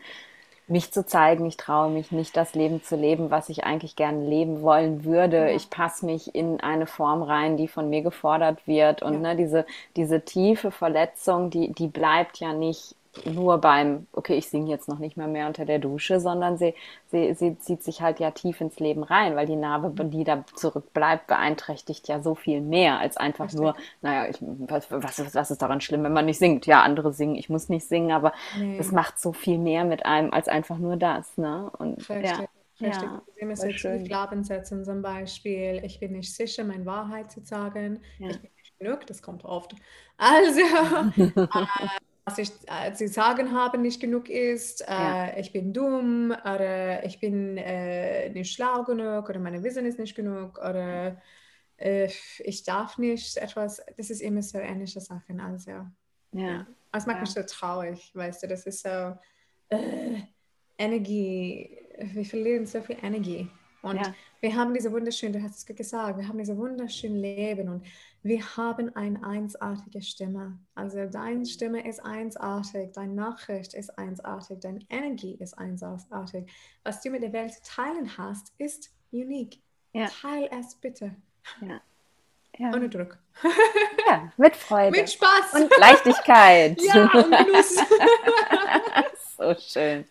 mich 0.67 0.91
zu 0.91 1.05
zeigen. 1.05 1.45
Ich 1.45 1.57
traue 1.57 1.89
mich 1.89 2.11
nicht, 2.11 2.35
das 2.37 2.55
Leben 2.55 2.83
zu 2.83 2.95
leben, 2.95 3.31
was 3.31 3.49
ich 3.49 3.63
eigentlich 3.63 3.95
gerne 3.95 4.27
leben 4.27 4.61
wollen 4.61 5.03
würde. 5.03 5.49
Ja. 5.49 5.55
Ich 5.55 5.69
passe 5.69 6.05
mich 6.05 6.35
in 6.35 6.59
eine 6.61 6.87
Form 6.87 7.21
rein, 7.23 7.57
die 7.57 7.67
von 7.67 7.89
mir 7.89 8.01
gefordert 8.01 8.67
wird. 8.67 9.01
Und 9.01 9.13
ja. 9.13 9.19
ne, 9.19 9.35
diese, 9.35 9.65
diese 9.95 10.21
tiefe 10.21 10.71
Verletzung, 10.71 11.49
die, 11.49 11.71
die 11.73 11.87
bleibt 11.87 12.39
ja 12.39 12.53
nicht 12.53 12.95
nur 13.25 13.57
beim, 13.57 14.07
okay, 14.13 14.35
ich 14.35 14.47
singe 14.47 14.69
jetzt 14.69 14.87
noch 14.87 14.99
nicht 14.99 15.17
mal 15.17 15.27
mehr 15.27 15.47
unter 15.47 15.65
der 15.65 15.79
Dusche, 15.79 16.19
sondern 16.19 16.57
sie, 16.57 16.73
sie, 17.09 17.33
sie 17.33 17.59
zieht 17.59 17.83
sich 17.83 18.01
halt 18.01 18.19
ja 18.19 18.31
tief 18.31 18.61
ins 18.61 18.79
Leben 18.79 19.03
rein, 19.03 19.35
weil 19.35 19.45
die 19.45 19.57
Narbe, 19.57 20.05
die 20.05 20.23
da 20.23 20.45
zurückbleibt, 20.55 21.27
beeinträchtigt 21.27 22.07
ja 22.07 22.21
so 22.21 22.35
viel 22.35 22.61
mehr 22.61 22.99
als 22.99 23.17
einfach 23.17 23.49
Versteck. 23.49 23.61
nur, 23.61 23.75
naja, 24.01 24.29
ich, 24.29 24.37
was, 24.41 24.89
was, 24.91 25.35
was 25.35 25.51
ist 25.51 25.61
daran 25.61 25.81
schlimm, 25.81 26.03
wenn 26.03 26.13
man 26.13 26.25
nicht 26.25 26.39
singt? 26.39 26.65
Ja, 26.65 26.83
andere 26.83 27.11
singen, 27.11 27.35
ich 27.35 27.49
muss 27.49 27.67
nicht 27.67 27.85
singen, 27.85 28.11
aber 28.11 28.31
nee. 28.57 28.77
das 28.77 28.91
macht 28.91 29.19
so 29.19 29.33
viel 29.33 29.57
mehr 29.57 29.83
mit 29.83 30.05
einem 30.05 30.31
als 30.31 30.47
einfach 30.47 30.77
nur 30.77 30.95
das, 30.95 31.37
ne? 31.37 31.69
Und 31.77 32.01
Versteck. 32.01 32.39
ja. 32.39 32.45
Richtig. 32.79 33.03
Ja, 33.03 33.21
immer 33.35 33.55
so 33.55 33.67
Glaubenssätze 33.67 34.81
zum 34.81 35.03
Beispiel, 35.03 35.81
ich 35.85 35.99
bin 35.99 36.13
nicht 36.13 36.33
sicher, 36.33 36.63
meine 36.63 36.83
Wahrheit 36.87 37.31
zu 37.31 37.41
sagen, 37.41 38.01
ja. 38.17 38.29
ich 38.29 38.41
bin 38.41 38.49
nicht 38.57 38.79
genug, 38.79 39.05
das 39.05 39.21
kommt 39.21 39.45
oft. 39.45 39.75
Also, 40.17 40.61
äh, 41.21 41.47
was 42.25 42.37
ich 42.37 42.51
äh, 42.67 42.93
zu 42.93 43.07
sagen 43.07 43.51
habe, 43.51 43.77
nicht 43.77 43.99
genug 43.99 44.29
ist, 44.29 44.81
ja. 44.81 45.25
äh, 45.25 45.41
ich 45.41 45.51
bin 45.51 45.73
dumm 45.73 46.31
oder 46.31 47.03
ich 47.03 47.19
bin 47.19 47.57
äh, 47.57 48.29
nicht 48.29 48.53
schlau 48.53 48.83
genug 48.83 49.27
oder 49.29 49.39
meine 49.39 49.63
Wissen 49.63 49.85
ist 49.85 49.97
nicht 49.97 50.15
genug 50.15 50.59
oder 50.59 51.19
äh, 51.77 52.09
ich 52.39 52.63
darf 52.63 52.97
nicht 52.97 53.37
etwas, 53.37 53.81
das 53.97 54.09
ist 54.09 54.21
immer 54.21 54.43
so 54.43 54.59
ähnliche 54.59 55.01
Sachen. 55.01 55.39
Also, 55.39 55.71
ja. 55.71 55.91
ja. 56.33 56.67
Das 56.91 57.07
macht 57.07 57.17
ja. 57.17 57.21
mich 57.21 57.31
so 57.31 57.41
traurig, 57.43 58.11
weißt 58.13 58.43
du, 58.43 58.47
das 58.47 58.65
ist 58.65 58.83
so 58.83 59.17
äh, 59.69 60.21
Energie, 60.77 61.77
wir 61.97 62.25
verlieren 62.25 62.65
so 62.65 62.81
viel 62.81 62.97
Energie 63.01 63.49
Und 63.81 63.97
ja. 63.97 64.13
wir 64.41 64.55
haben 64.55 64.73
diese 64.73 64.91
wunderschöne, 64.91 65.39
du 65.39 65.43
hast 65.43 65.57
es 65.57 65.75
gesagt, 65.75 66.17
wir 66.17 66.27
haben 66.27 66.37
diese 66.37 66.55
wunderschöne 66.57 67.17
Leben 67.17 67.67
und 67.69 67.85
wir 68.23 68.55
haben 68.55 68.95
eine 68.95 69.23
einzigartige 69.23 70.01
Stimme. 70.01 70.59
Also 70.75 71.07
deine 71.07 71.45
Stimme 71.45 71.87
ist 71.87 71.99
einzigartig, 72.05 72.91
deine 72.93 73.13
Nachricht 73.13 73.73
ist 73.73 73.97
einzigartig, 73.97 74.59
deine 74.59 74.81
Energie 74.89 75.35
ist 75.39 75.57
einzigartig. 75.57 76.45
Was 76.83 77.01
du 77.01 77.09
mit 77.09 77.23
der 77.23 77.33
Welt 77.33 77.53
teilen 77.63 78.17
hast, 78.17 78.53
ist 78.59 78.91
unique. 79.11 79.59
Ja. 79.93 80.07
Teil 80.07 80.49
es 80.59 80.75
bitte. 80.75 81.15
Ja. 81.61 81.81
Ja. 82.57 82.69
Ohne 82.73 82.89
Druck. 82.89 83.17
Ja, 84.07 84.31
mit 84.35 84.55
Freude. 84.57 84.91
Mit 84.91 85.09
Spaß. 85.09 85.53
Und 85.53 85.71
Leichtigkeit. 85.79 86.77
Ja, 86.81 87.03
und 87.03 87.31
Genuss. 87.31 87.77
so 89.37 89.55
schön. 89.55 90.05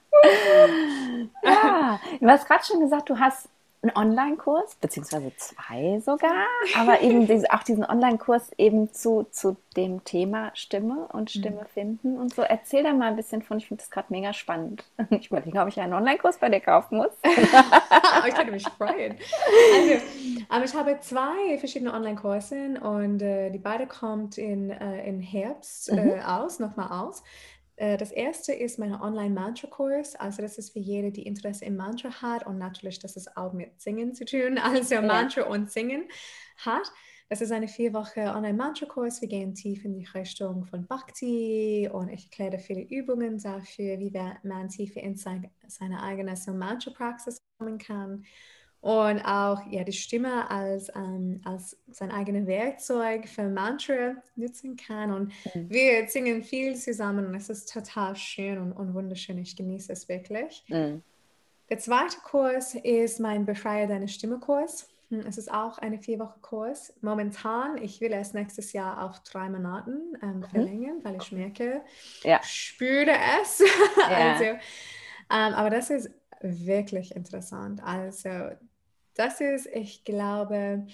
Ja, 1.45 2.01
du 2.19 2.27
hast 2.27 2.47
gerade 2.47 2.65
schon 2.65 2.81
gesagt, 2.81 3.11
du 3.11 3.19
hast 3.19 3.51
einen 3.83 3.97
Online-Kurs, 3.97 4.77
beziehungsweise 4.77 5.33
zwei 5.37 6.01
sogar, 6.01 6.45
aber 6.79 7.01
eben 7.01 7.27
diese, 7.27 7.51
auch 7.51 7.63
diesen 7.63 7.85
Online-Kurs 7.85 8.51
eben 8.59 8.93
zu, 8.93 9.27
zu 9.31 9.57
dem 9.77 10.05
Thema 10.05 10.51
Stimme 10.55 11.09
und 11.13 11.35
mhm. 11.35 11.41
Stimme 11.41 11.63
mhm. 11.63 11.67
finden 11.73 12.19
und 12.19 12.35
so. 12.35 12.43
Erzähl 12.43 12.83
da 12.83 12.93
mal 12.93 13.09
ein 13.09 13.17
bisschen 13.17 13.43
von, 13.43 13.57
ich 13.57 13.69
finde 13.69 13.83
das 13.83 13.91
gerade 13.91 14.09
mega 14.11 14.33
spannend. 14.33 14.85
Ich 15.11 15.31
überlege, 15.31 15.59
ob 15.61 15.69
ich 15.69 15.81
einen 15.81 15.93
Online-Kurs 15.93 16.39
bei 16.39 16.49
dir 16.49 16.61
kaufen 16.61 16.99
muss. 16.99 17.11
ich 17.25 18.35
könnte 18.35 18.53
mich 18.53 18.67
freuen. 18.69 19.17
Also, 19.75 20.05
aber 20.49 20.65
ich 20.65 20.75
habe 20.75 20.99
zwei 21.01 21.59
verschiedene 21.59 21.93
Online-Kurse 21.93 22.81
und 22.81 23.23
äh, 23.23 23.51
die 23.51 23.59
beide 23.59 23.87
kommt 23.87 24.39
in, 24.39 24.71
äh, 24.71 25.07
in 25.07 25.21
Herbst 25.21 25.91
mhm. 25.91 25.99
äh, 25.99 26.23
aus, 26.23 26.59
nochmal 26.59 27.03
aus. 27.03 27.23
Äh, 27.81 27.97
das 27.97 28.13
erste 28.13 28.53
ist 28.53 28.79
mein 28.79 28.95
Online-Mantra-Kurs. 28.95 30.15
Also 30.17 30.43
das 30.43 30.59
ist 30.59 30.75
für 30.75 30.79
jede, 30.79 31.11
die 31.11 31.27
Interesse 31.27 31.65
im 31.65 31.77
Mantra 31.77 32.11
hat 32.21 32.47
und 32.47 32.59
natürlich, 32.59 32.99
das 32.99 33.17
ist 33.17 33.37
auch 33.39 33.55
mit 33.55 33.81
Singen 33.81 34.15
zu 34.15 34.27
tun, 34.27 34.59
also 34.63 34.97
ja. 34.97 35.03
Mantra 35.03 35.43
und 35.45 35.71
Singen 35.71 36.05
hat. 36.59 36.93
Das 37.31 37.41
ist 37.41 37.53
eine 37.53 37.69
vier 37.69 37.95
Wochen 37.95 38.21
Online-Mantra-Kurs. 38.21 39.23
Wir 39.23 39.29
gehen 39.29 39.55
tief 39.55 39.85
in 39.85 39.95
die 39.95 40.05
Richtung 40.05 40.67
von 40.67 40.87
Bhakti 40.87 41.89
und 41.91 42.09
ich 42.09 42.25
erkläre 42.25 42.59
viele 42.59 42.83
Übungen 42.83 43.39
dafür, 43.39 43.99
wie 43.99 44.13
man 44.43 44.69
tiefer 44.69 45.01
in 45.01 45.17
seine 45.17 46.03
eigene 46.03 46.35
Mantra-Praxis 46.53 47.41
kommen 47.57 47.79
kann 47.79 48.25
und 48.81 49.21
auch 49.21 49.61
ja, 49.71 49.85
die 49.85 49.93
Stimme 49.93 50.51
als, 50.51 50.91
ähm, 50.95 51.41
als 51.45 51.77
sein 51.91 52.11
eigenes 52.11 52.47
Werkzeug 52.47 53.29
für 53.29 53.49
Mantra 53.49 54.15
nutzen 54.37 54.77
kann. 54.77 55.13
Und 55.13 55.33
mhm. 55.55 55.69
wir 55.69 56.09
singen 56.09 56.43
viel 56.43 56.75
zusammen 56.77 57.27
und 57.27 57.35
es 57.35 57.51
ist 57.51 57.73
total 57.73 58.17
schön 58.17 58.59
und, 58.59 58.73
und 58.73 58.95
wunderschön. 58.95 59.37
Ich 59.39 59.55
genieße 59.55 59.93
es 59.93 60.09
wirklich. 60.09 60.65
Mhm. 60.69 61.03
Der 61.69 61.79
zweite 61.79 62.17
Kurs 62.25 62.75
ist 62.75 63.21
mein 63.21 63.45
Befreie 63.45 63.87
deine 63.87 64.09
Stimme-Kurs. 64.09 64.89
Hm, 65.11 65.21
es 65.21 65.37
ist 65.37 65.53
auch 65.53 65.79
eine 65.79 65.99
vier 65.99 66.19
Wochen 66.19 66.41
Kurs. 66.41 66.95
Momentan, 67.03 67.77
ich 67.83 68.01
will 68.01 68.13
es 68.13 68.33
nächstes 68.33 68.73
Jahr 68.73 69.05
auf 69.05 69.21
drei 69.21 69.51
Monaten 69.51 70.17
ähm, 70.23 70.39
mhm. 70.39 70.45
verlängern, 70.45 70.99
mhm. 70.99 71.05
weil 71.05 71.17
ich 71.17 71.33
merke, 71.33 71.83
ja. 72.23 72.41
spüre 72.43 73.15
es. 73.43 73.63
Ja. 73.99 74.33
also, 74.33 74.45
ähm, 74.45 74.59
aber 75.55 75.69
das 75.69 75.91
ist 75.91 76.11
wirklich 76.41 77.15
interessant. 77.15 77.83
Also 77.85 78.31
das 79.21 79.43
ist, 79.43 79.67
ich 79.67 80.03
glaube, 80.05 80.87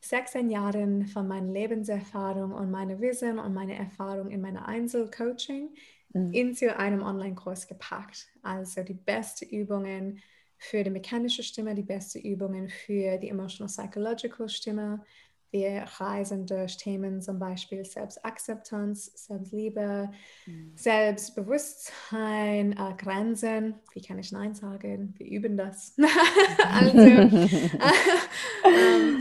16 0.00 0.50
Jahre 0.50 1.04
von 1.12 1.28
meiner 1.28 1.52
Lebenserfahrung 1.52 2.50
und 2.50 2.72
meiner 2.72 3.00
Wissen 3.00 3.38
und 3.38 3.54
meiner 3.54 3.74
Erfahrung 3.74 4.32
in 4.32 4.40
meiner 4.40 4.66
Einzelcoaching 4.66 5.68
mhm. 6.12 6.32
into 6.32 6.76
einem 6.76 7.04
Online-Kurs 7.04 7.68
gepackt. 7.68 8.26
Also 8.42 8.82
die 8.82 8.94
besten 8.94 9.48
Übungen 9.48 10.20
für 10.58 10.82
die 10.82 10.90
mechanische 10.90 11.44
Stimme, 11.44 11.76
die 11.76 11.84
besten 11.84 12.18
Übungen 12.22 12.68
für 12.68 13.16
die 13.18 13.28
emotional 13.28 13.68
psychological 13.68 14.48
Stimme, 14.48 15.04
wir 15.52 15.84
reisen 15.98 16.46
durch 16.46 16.78
Themen 16.78 17.20
zum 17.20 17.38
Beispiel 17.38 17.84
Selbstakzeptanz, 17.84 19.12
Selbstliebe, 19.26 20.10
mhm. 20.46 20.72
Selbstbewusstsein, 20.74 22.72
äh, 22.72 22.94
Grenzen. 22.96 23.74
Wie 23.92 24.00
kann 24.00 24.18
ich 24.18 24.32
Nein 24.32 24.54
sagen? 24.54 25.14
Wir 25.18 25.26
üben 25.26 25.58
das. 25.58 25.94
also 26.72 26.98
äh, 26.98 27.68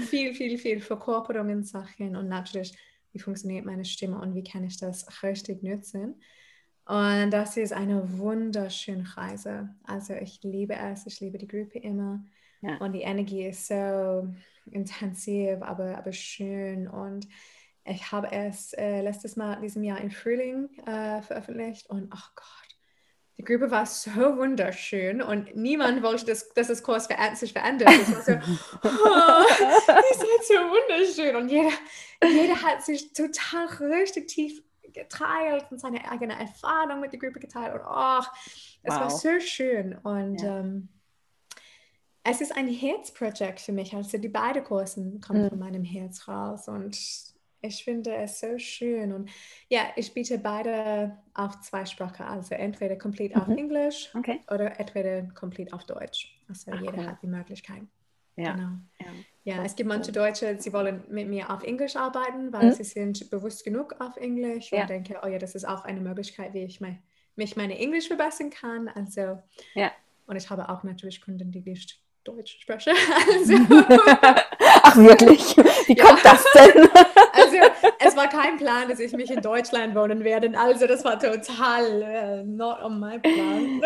viel, 0.07 0.33
viel, 0.33 0.57
viel 0.57 0.79
Verkörperungen, 0.79 1.63
Sachen 1.63 2.15
und 2.15 2.29
natürlich, 2.29 2.77
wie 3.11 3.19
funktioniert 3.19 3.65
meine 3.65 3.83
Stimme 3.83 4.17
und 4.19 4.33
wie 4.33 4.43
kann 4.43 4.63
ich 4.63 4.77
das 4.77 5.21
richtig 5.23 5.61
nutzen. 5.63 6.15
Und 6.85 7.31
das 7.31 7.57
ist 7.57 7.73
eine 7.73 8.17
wunderschöne 8.17 9.05
Reise. 9.17 9.75
Also 9.83 10.13
ich 10.13 10.41
liebe 10.43 10.75
es, 10.75 11.05
ich 11.05 11.19
liebe 11.19 11.37
die 11.37 11.47
Gruppe 11.47 11.79
immer. 11.79 12.23
Ja. 12.61 12.77
Und 12.77 12.93
die 12.93 13.01
Energie 13.01 13.47
ist 13.47 13.67
so 13.67 14.27
intensiv, 14.69 15.61
aber, 15.61 15.97
aber 15.97 16.13
schön. 16.13 16.87
Und 16.87 17.27
ich 17.85 18.11
habe 18.11 18.31
es 18.31 18.73
äh, 18.73 19.01
letztes 19.01 19.35
Mal 19.35 19.59
diesem 19.61 19.83
Jahr 19.83 19.99
im 19.99 20.11
Frühling 20.11 20.69
äh, 20.85 21.21
veröffentlicht 21.21 21.89
und 21.89 22.09
ach 22.11 22.29
oh 22.29 22.33
Gott, 22.35 22.71
die 23.37 23.43
Gruppe 23.43 23.71
war 23.71 23.87
so 23.87 24.11
wunderschön 24.11 25.21
und 25.21 25.55
niemand 25.55 26.03
wollte, 26.03 26.25
dass, 26.25 26.53
dass 26.53 26.67
das 26.67 26.83
Kurs 26.83 27.07
sich 27.33 27.53
verändert. 27.53 27.89
Es 27.89 28.13
war 28.13 28.21
so, 28.21 28.31
oh, 28.83 29.63
ihr 29.71 29.81
seid 29.87 30.45
so 30.47 30.53
wunderschön 30.53 31.35
und 31.35 31.49
jeder, 31.49 31.71
jeder 32.23 32.61
hat 32.61 32.83
sich 32.83 33.13
total 33.13 33.65
richtig 33.89 34.27
tief 34.27 34.61
geteilt 34.93 35.65
und 35.71 35.79
seine 35.79 36.09
eigene 36.11 36.37
Erfahrung 36.37 36.99
mit 36.99 37.13
der 37.13 37.19
Gruppe 37.19 37.39
geteilt 37.39 37.73
und 37.73 37.81
ach, 37.83 38.31
es 38.83 38.93
wow. 38.93 39.01
war 39.01 39.09
so 39.09 39.39
schön 39.39 39.97
und 40.03 40.41
ja. 40.41 40.59
ähm, 40.59 40.89
es 42.23 42.41
ist 42.41 42.55
ein 42.55 42.67
Herzprojekt 42.67 43.59
für 43.59 43.71
mich. 43.71 43.95
Also 43.95 44.17
die 44.17 44.29
beiden 44.29 44.63
Kursen 44.63 45.21
kommen 45.21 45.43
mhm. 45.43 45.49
von 45.49 45.59
meinem 45.59 45.83
Herz 45.83 46.27
raus 46.27 46.67
und 46.67 46.97
ich 47.63 47.83
finde 47.83 48.15
es 48.15 48.39
so 48.39 48.57
schön. 48.57 49.13
Und 49.13 49.29
ja, 49.69 49.81
ich 49.95 50.13
biete 50.13 50.37
beide 50.37 51.17
auf 51.33 51.61
zwei 51.61 51.85
Sprachen, 51.85 52.25
also 52.25 52.55
entweder 52.55 52.95
komplett 52.95 53.35
mhm. 53.35 53.41
auf 53.41 53.47
Englisch 53.47 54.09
okay. 54.15 54.39
oder 54.49 54.79
entweder 54.79 55.23
komplett 55.33 55.73
auf 55.73 55.85
Deutsch. 55.85 56.39
Also 56.47 56.71
Ach, 56.73 56.81
jeder 56.81 56.97
cool. 56.97 57.07
hat 57.07 57.21
die 57.21 57.27
Möglichkeit. 57.27 57.83
Ja. 58.35 58.53
Genau. 58.53 58.69
Ja, 58.99 59.07
ja 59.43 59.63
es 59.63 59.75
gibt 59.75 59.89
manche 59.89 60.11
Deutsche, 60.11 60.59
sie 60.59 60.73
wollen 60.73 61.03
mit 61.09 61.27
mir 61.27 61.49
auf 61.49 61.63
Englisch 61.63 61.95
arbeiten, 61.95 62.51
weil 62.53 62.67
mhm. 62.67 62.73
sie 62.73 62.83
sind 62.83 63.29
bewusst 63.29 63.63
genug 63.63 63.95
auf 63.99 64.17
Englisch 64.17 64.71
ja. 64.71 64.81
und 64.81 64.89
denke, 64.89 65.19
oh 65.23 65.27
ja, 65.27 65.37
das 65.37 65.55
ist 65.55 65.67
auch 65.67 65.83
eine 65.83 66.01
Möglichkeit, 66.01 66.53
wie 66.53 66.63
ich 66.63 66.81
mein, 66.81 67.01
mich 67.35 67.55
meine 67.55 67.77
Englisch 67.77 68.07
verbessern 68.07 68.49
kann. 68.49 68.87
Also 68.87 69.41
ja. 69.75 69.91
Und 70.27 70.37
ich 70.37 70.49
habe 70.49 70.69
auch 70.69 70.83
natürlich 70.83 71.21
Kunden, 71.21 71.51
die 71.51 71.61
nicht 71.61 72.01
Deutsch 72.23 72.59
spreche. 72.61 72.91
Also, 73.27 73.53
Ach 74.83 74.95
wirklich? 74.95 75.57
Wie 75.87 75.97
ja. 75.97 76.05
kommt 76.05 76.23
das 76.23 76.45
denn? 76.53 76.89
Also 77.33 77.57
es 77.99 78.15
war 78.15 78.27
kein 78.27 78.57
Plan, 78.57 78.89
dass 78.89 78.99
ich 78.99 79.13
mich 79.13 79.31
in 79.31 79.41
Deutschland 79.41 79.95
wohnen 79.95 80.23
werde. 80.23 80.51
Also 80.57 80.85
das 80.85 81.03
war 81.03 81.17
total 81.17 82.43
uh, 82.43 82.45
not 82.45 82.81
on 82.83 82.99
my 82.99 83.17
plan. 83.19 83.81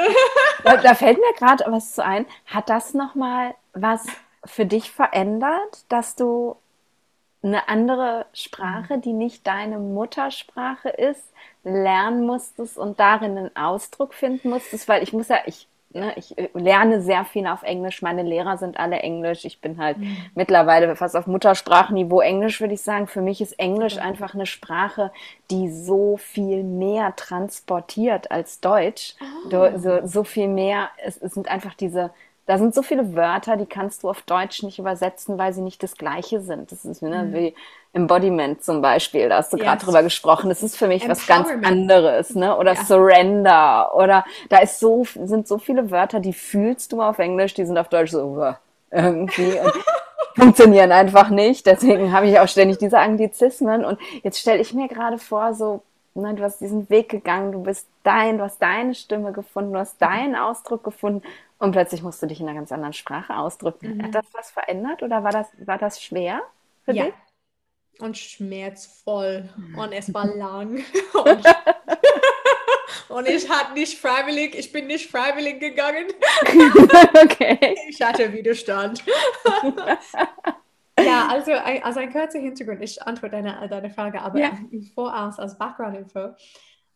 da, 0.63 0.77
da 0.77 0.95
fällt 0.95 1.17
mir 1.17 1.33
gerade 1.37 1.63
was 1.67 1.93
zu 1.93 2.03
ein. 2.03 2.25
Hat 2.47 2.69
das 2.69 2.93
nochmal 2.93 3.55
was 3.73 4.05
für 4.43 4.65
dich 4.65 4.91
verändert, 4.91 5.85
dass 5.89 6.15
du 6.15 6.57
eine 7.43 7.69
andere 7.69 8.25
Sprache, 8.33 8.97
die 8.97 9.13
nicht 9.13 9.45
deine 9.47 9.77
Muttersprache 9.77 10.89
ist, 10.89 11.31
lernen 11.63 12.25
musstest 12.25 12.77
und 12.77 12.99
darin 12.99 13.37
einen 13.37 13.55
Ausdruck 13.55 14.13
finden 14.13 14.49
musstest? 14.49 14.87
Weil 14.87 15.03
ich 15.03 15.13
muss 15.13 15.29
ja, 15.29 15.37
ich 15.45 15.67
ne, 15.95 16.13
ich 16.17 16.37
äh, 16.37 16.49
lerne 16.53 17.01
sehr 17.01 17.25
viel 17.25 17.47
auf 17.47 17.63
Englisch. 17.63 18.01
Meine 18.01 18.21
Lehrer 18.21 18.57
sind 18.57 18.79
alle 18.79 18.99
Englisch. 18.99 19.45
Ich 19.45 19.61
bin 19.61 19.77
halt 19.77 19.97
mhm. 19.97 20.17
mittlerweile 20.35 20.95
fast 20.95 21.15
auf 21.15 21.25
Muttersprachenniveau 21.25 22.19
Englisch, 22.21 22.59
würde 22.61 22.73
ich 22.73 22.81
sagen. 22.81 23.07
Für 23.07 23.21
mich 23.21 23.41
ist 23.41 23.57
Englisch 23.59 23.97
einfach 23.97 24.33
eine 24.33 24.45
Sprache, 24.45 25.11
die 25.49 25.71
so 25.71 26.17
viel 26.17 26.63
mehr 26.63 27.15
transportiert 27.15 28.29
als 28.31 28.59
Deutsch. 28.59 29.15
Oh. 29.49 29.77
So, 29.77 30.05
so 30.05 30.23
viel 30.23 30.47
mehr. 30.47 30.89
Es, 31.03 31.17
es 31.17 31.33
sind 31.33 31.49
einfach 31.49 31.73
diese 31.73 32.11
da 32.45 32.57
sind 32.59 32.75
so 32.75 32.83
viele 32.83 33.15
Wörter, 33.15 33.57
die 33.57 33.65
kannst 33.65 34.03
du 34.03 34.09
auf 34.09 34.21
Deutsch 34.21 34.61
nicht 34.61 34.77
übersetzen, 34.77 35.37
weil 35.37 35.53
sie 35.53 35.61
nicht 35.61 35.81
das 35.81 35.95
Gleiche 35.95 36.41
sind. 36.41 36.71
Das 36.71 36.85
ist 36.85 37.01
ne, 37.01 37.23
mhm. 37.23 37.33
wie 37.33 37.55
Embodiment 37.93 38.63
zum 38.63 38.81
Beispiel, 38.81 39.29
da 39.29 39.37
hast 39.37 39.53
du 39.53 39.57
yes. 39.57 39.65
gerade 39.65 39.83
drüber 39.83 40.03
gesprochen. 40.03 40.49
Das 40.49 40.61
ist 40.61 40.77
für 40.77 40.87
mich 40.87 41.07
was 41.07 41.25
ganz 41.25 41.47
anderes, 41.63 42.35
ne? 42.35 42.55
Oder 42.57 42.73
ja. 42.73 42.83
Surrender. 42.83 43.95
Oder 43.95 44.25
da 44.49 44.57
ist 44.59 44.79
so, 44.79 45.05
sind 45.05 45.47
so 45.47 45.57
viele 45.57 45.89
Wörter, 45.89 46.19
die 46.19 46.33
fühlst 46.33 46.91
du 46.91 47.01
auf 47.01 47.19
Englisch, 47.19 47.53
die 47.53 47.65
sind 47.65 47.77
auf 47.77 47.87
Deutsch 47.87 48.11
so 48.11 48.23
uh, 48.23 48.53
irgendwie. 48.91 49.59
Und 49.59 49.73
funktionieren 50.35 50.91
einfach 50.91 51.29
nicht. 51.29 51.65
Deswegen 51.65 52.11
habe 52.11 52.27
ich 52.27 52.39
auch 52.39 52.47
ständig 52.47 52.77
diese 52.77 52.99
Anglizismen. 52.99 53.85
Und 53.85 53.97
jetzt 54.23 54.39
stelle 54.39 54.61
ich 54.61 54.73
mir 54.73 54.87
gerade 54.87 55.17
vor, 55.17 55.53
so, 55.53 55.81
ne, 56.13 56.33
du 56.35 56.43
hast 56.43 56.59
diesen 56.59 56.89
Weg 56.89 57.09
gegangen, 57.09 57.53
du 57.53 57.63
bist 57.63 57.87
dein, 58.03 58.37
du 58.37 58.43
hast 58.43 58.61
deine 58.61 58.93
Stimme 58.93 59.31
gefunden, 59.31 59.73
du 59.73 59.79
hast 59.79 60.01
deinen 60.01 60.35
Ausdruck 60.35 60.83
gefunden 60.83 61.23
und 61.59 61.71
plötzlich 61.71 62.03
musst 62.03 62.21
du 62.21 62.27
dich 62.27 62.39
in 62.39 62.47
einer 62.47 62.57
ganz 62.57 62.71
anderen 62.71 62.93
Sprache 62.93 63.37
ausdrücken. 63.37 63.97
Mhm. 63.97 64.03
Hat 64.03 64.15
das 64.15 64.25
was 64.33 64.51
verändert 64.51 65.03
oder 65.03 65.23
war 65.23 65.31
das, 65.31 65.47
war 65.65 65.77
das 65.77 66.01
schwer 66.01 66.41
für 66.83 66.93
ja. 66.93 67.05
dich? 67.05 67.13
Und 67.99 68.17
schmerzvoll. 68.17 69.49
Und 69.77 69.93
es 69.93 70.13
war 70.13 70.27
lang. 70.27 70.83
Und 73.09 73.27
ich 73.27 73.49
hatte 73.49 73.73
nicht 73.73 73.97
freiwillig, 73.97 74.55
ich 74.55 74.71
bin 74.71 74.87
nicht 74.87 75.09
freiwillig 75.09 75.59
gegangen. 75.59 76.07
okay. 77.23 77.75
Ich 77.87 78.01
hatte 78.01 78.31
Widerstand. 78.33 79.03
ja, 80.99 81.27
also, 81.29 81.53
also 81.53 81.99
ein 81.99 82.11
kurzer 82.11 82.39
Hintergrund. 82.39 82.81
Ich 82.81 83.01
antworte 83.01 83.35
deine, 83.37 83.67
deine 83.69 83.89
Frage, 83.89 84.21
aber 84.21 84.39
ja. 84.39 84.51
im 84.71 84.83
Voraus 84.83 85.39
als 85.39 85.57
Background-Info. 85.57 86.35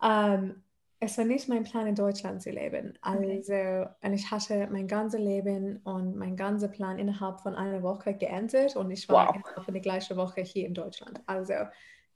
Ähm, 0.03 0.63
es 1.01 1.17
war 1.17 1.25
nicht 1.25 1.47
mein 1.47 1.63
Plan, 1.63 1.87
in 1.87 1.95
Deutschland 1.95 2.41
zu 2.41 2.49
leben. 2.49 2.97
Also, 3.01 3.87
und 4.01 4.13
ich 4.13 4.29
hatte 4.29 4.67
mein 4.69 4.87
ganzes 4.87 5.19
Leben 5.19 5.77
und 5.83 6.17
mein 6.17 6.35
ganzer 6.35 6.67
Plan 6.67 6.99
innerhalb 6.99 7.39
von 7.39 7.55
einer 7.55 7.81
Woche 7.83 8.13
geändert 8.13 8.75
und 8.75 8.91
ich 8.91 9.07
war 9.07 9.27
wow. 9.27 9.35
innerhalb 9.35 9.65
von 9.65 9.73
der 9.73 9.81
gleichen 9.81 10.17
Woche 10.17 10.41
hier 10.41 10.67
in 10.67 10.73
Deutschland. 10.73 11.21
Also, 11.25 11.53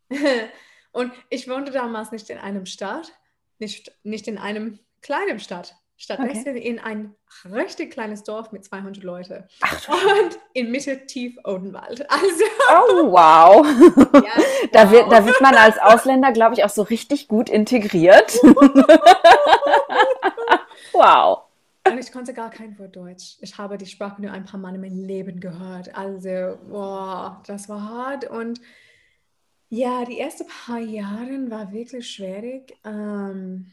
und 0.92 1.14
ich 1.30 1.50
wohnte 1.50 1.72
damals 1.72 2.12
nicht 2.12 2.30
in 2.30 2.38
einem 2.38 2.66
Stadt, 2.66 3.14
nicht, 3.58 3.98
nicht 4.04 4.28
in 4.28 4.38
einem 4.38 4.80
kleinen 5.02 5.40
Stadt. 5.40 5.76
Stattdessen 6.04 6.49
okay. 6.49 6.60
in 6.60 6.80
ein 6.80 7.16
richtig 7.49 7.91
kleines 7.91 8.24
Dorf 8.24 8.51
mit 8.51 8.66
200 8.66 9.01
Leuten. 9.06 9.45
Und 9.88 10.38
in 10.51 10.70
Mitte 10.70 11.06
tief 11.06 11.38
Odenwald. 11.45 12.06
Also, 12.14 12.43
oh, 12.70 13.10
wow. 13.12 13.66
Ja, 14.22 14.34
da, 14.74 14.84
wow. 14.84 14.91
Wird, 14.91 15.12
da 15.12 15.26
wird 15.26 15.39
man 15.39 15.56
als 15.56 15.78
Ausländer, 15.80 16.34
glaube 16.34 16.56
ich, 16.56 16.66
auch 16.66 16.70
so 16.70 16.82
richtig 16.82 17.30
gut 17.30 17.49
integriert. 17.49 18.34
wow. 20.91 21.43
Und 21.88 21.97
ich 21.97 22.12
konnte 22.12 22.34
gar 22.34 22.49
kein 22.49 22.78
Wort 22.80 22.97
Deutsch. 22.97 23.38
Ich 23.39 23.58
habe 23.58 23.78
die 23.78 23.86
Sprache 23.86 24.22
nur 24.22 24.32
ein 24.32 24.43
paar 24.43 24.60
Mal 24.60 24.76
in 24.76 24.82
meinem 24.82 25.06
Leben 25.06 25.39
gehört. 25.39 25.95
Also, 25.95 26.58
wow, 26.68 27.38
das 27.47 27.70
war 27.70 27.82
hart. 27.89 28.30
Und 28.30 28.60
ja, 29.70 30.04
die 30.04 30.20
ersten 30.20 30.47
paar 30.47 30.80
Jahre 30.80 31.49
war 31.49 31.72
wirklich 31.72 32.12
schwierig. 32.12 32.78
Ähm, 32.84 33.72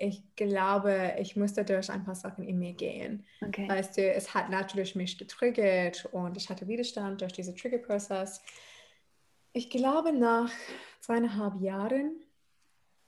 ich 0.00 0.22
glaube, 0.34 1.14
ich 1.18 1.36
musste 1.36 1.62
durch 1.62 1.90
ein 1.90 2.04
paar 2.04 2.14
Sachen 2.14 2.42
in 2.42 2.58
mir 2.58 2.72
gehen. 2.72 3.26
Okay. 3.42 3.68
Weißt 3.68 3.98
du, 3.98 4.02
es 4.02 4.34
hat 4.34 4.48
natürlich 4.48 4.94
mich 4.94 5.18
getriggert 5.18 6.08
und 6.12 6.38
ich 6.38 6.48
hatte 6.48 6.66
Widerstand 6.66 7.20
durch 7.20 7.34
diesen 7.34 7.54
Triggerprozess. 7.54 8.42
Ich 9.52 9.68
glaube, 9.68 10.12
nach 10.12 10.50
zweieinhalb 11.00 11.60
Jahren 11.60 12.16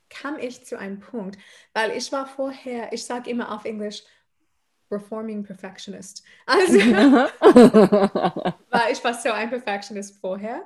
kam 0.09 0.37
ich 0.37 0.63
zu 0.65 0.77
einem 0.77 0.99
Punkt, 0.99 1.39
weil 1.73 1.97
ich 1.97 2.11
war 2.11 2.27
vorher, 2.27 2.93
ich 2.93 3.03
sage 3.03 3.31
immer 3.31 3.55
auf 3.55 3.65
Englisch, 3.65 4.03
Reforming 4.93 5.43
Perfectionist. 5.43 6.23
Also, 6.45 6.73
weil 8.69 8.91
ich 8.91 9.03
war 9.03 9.13
so 9.13 9.31
ein 9.31 9.49
Perfectionist 9.49 10.19
vorher. 10.19 10.63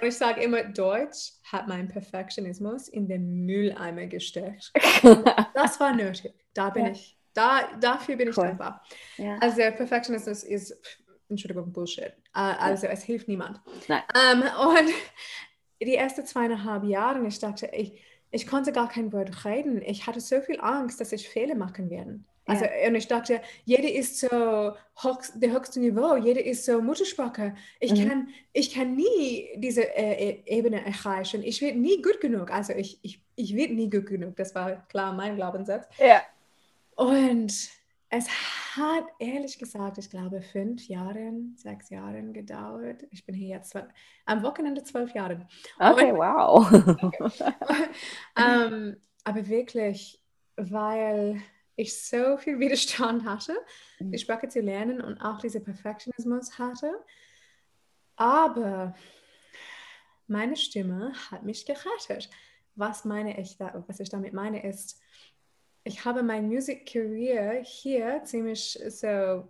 Und 0.00 0.08
ich 0.08 0.16
sage 0.16 0.42
immer, 0.42 0.64
Deutsch 0.64 1.32
hat 1.44 1.68
meinen 1.68 1.88
Perfektionismus 1.88 2.88
in 2.88 3.08
den 3.08 3.44
Mülleimer 3.46 4.06
gesteckt. 4.06 4.72
das 5.54 5.78
war 5.80 5.94
nötig. 5.94 6.34
Da 6.54 6.70
bin 6.70 6.86
ja. 6.86 6.92
ich. 6.92 7.16
Da, 7.34 7.68
dafür 7.80 8.16
bin 8.16 8.30
ich 8.30 8.36
cool. 8.36 8.46
dankbar. 8.46 8.82
Ja. 9.16 9.38
Also 9.40 9.58
Perfektionismus 9.58 10.42
ist, 10.42 10.74
Entschuldigung, 11.28 11.72
Bullshit. 11.72 12.12
Uh, 12.36 12.56
also 12.58 12.86
es 12.88 13.02
hilft 13.04 13.28
niemand. 13.28 13.60
Um, 13.88 14.42
und 14.42 14.90
die 15.80 15.94
ersten 15.94 16.26
zweieinhalb 16.26 16.84
Jahre, 16.84 17.24
ich 17.26 17.38
dachte, 17.38 17.70
ich, 17.72 18.02
ich 18.30 18.46
konnte 18.46 18.72
gar 18.72 18.88
kein 18.88 19.12
Wort 19.12 19.44
reden. 19.44 19.80
Ich 19.82 20.06
hatte 20.06 20.20
so 20.20 20.40
viel 20.40 20.60
Angst, 20.60 21.00
dass 21.00 21.12
ich 21.12 21.28
Fehler 21.28 21.54
machen 21.54 21.90
werde. 21.90 22.20
Also, 22.48 22.64
ja. 22.64 22.88
und 22.88 22.94
ich 22.94 23.06
dachte, 23.06 23.40
jeder 23.64 23.92
ist 23.92 24.18
so 24.18 24.72
hoch, 25.02 25.20
der 25.34 25.52
höchste 25.52 25.80
Niveau, 25.80 26.16
jeder 26.16 26.44
ist 26.44 26.64
so 26.64 26.80
Muttersprache. 26.80 27.54
Ich, 27.78 27.92
mhm. 27.92 28.08
kann, 28.08 28.28
ich 28.52 28.74
kann 28.74 28.94
nie 28.96 29.50
diese 29.56 29.82
äh, 29.96 30.30
äh, 30.30 30.42
Ebene 30.46 30.84
erreichen. 30.84 31.42
Ich 31.42 31.60
werde 31.60 31.78
nie 31.78 32.00
gut 32.02 32.20
genug. 32.20 32.50
Also 32.50 32.72
ich, 32.72 32.98
ich, 33.02 33.22
ich 33.36 33.54
werde 33.54 33.74
nie 33.74 33.90
gut 33.90 34.06
genug. 34.06 34.36
Das 34.36 34.54
war 34.54 34.86
klar 34.88 35.12
mein 35.12 35.36
Glaubenssatz. 35.36 35.86
Ja. 35.98 36.22
Und 36.96 37.52
es 38.10 38.28
hat 38.76 39.04
ehrlich 39.18 39.58
gesagt, 39.58 39.98
ich 39.98 40.08
glaube, 40.08 40.40
fünf 40.40 40.88
Jahre, 40.88 41.32
sechs 41.56 41.90
Jahre 41.90 42.22
gedauert. 42.32 43.04
Ich 43.10 43.26
bin 43.26 43.34
hier 43.34 43.56
jetzt 43.56 43.76
am 44.24 44.42
Wochenende 44.42 44.82
zwölf 44.82 45.14
Jahre. 45.14 45.46
Okay, 45.78 46.12
und, 46.12 46.18
wow. 46.18 46.72
Okay. 47.02 47.44
ähm, 48.36 48.96
aber 49.24 49.46
wirklich, 49.46 50.22
weil 50.56 51.42
ich 51.78 51.96
so 51.96 52.36
viel 52.36 52.58
Widerstand 52.58 53.24
hatte, 53.24 53.56
mhm. 54.00 54.10
die 54.10 54.18
Sprache 54.18 54.48
zu 54.48 54.60
lernen 54.60 55.00
und 55.00 55.20
auch 55.20 55.38
diesen 55.38 55.64
Perfektionismus 55.64 56.58
hatte. 56.58 56.92
Aber 58.16 58.94
meine 60.26 60.56
Stimme 60.56 61.12
hat 61.30 61.44
mich 61.44 61.64
gerettet. 61.64 62.28
Was 62.74 63.04
meine 63.04 63.40
ich 63.40 63.56
da, 63.56 63.84
was 63.86 64.00
ich 64.00 64.08
damit 64.10 64.32
meine 64.32 64.64
ist, 64.64 65.00
ich 65.84 66.04
habe 66.04 66.22
mein 66.22 66.48
Music 66.48 66.86
Career 66.86 67.62
hier 67.62 68.22
ziemlich 68.24 68.78
so 68.88 69.48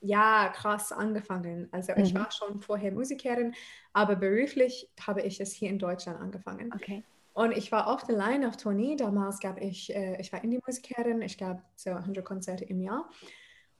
ja 0.00 0.48
krass 0.54 0.92
angefangen. 0.92 1.68
Also 1.72 1.92
mhm. 1.92 2.02
ich 2.02 2.14
war 2.14 2.30
schon 2.30 2.60
vorher 2.60 2.92
Musikerin, 2.92 3.54
aber 3.92 4.16
beruflich 4.16 4.90
habe 5.00 5.22
ich 5.22 5.40
es 5.40 5.52
hier 5.52 5.70
in 5.70 5.78
Deutschland 5.78 6.20
angefangen. 6.20 6.72
Okay. 6.74 7.02
Und 7.38 7.56
ich 7.56 7.70
war 7.70 7.86
oft 7.86 8.08
allein 8.10 8.44
auf 8.44 8.56
Tournee. 8.56 8.96
Damals 8.96 9.38
gab 9.38 9.60
ich, 9.60 9.94
äh, 9.94 10.20
ich 10.20 10.32
war 10.32 10.42
Indie-Musikerin, 10.42 11.22
ich 11.22 11.38
gab 11.38 11.62
so 11.76 11.90
100 11.90 12.24
Konzerte 12.24 12.64
im 12.64 12.80
Jahr. 12.80 13.08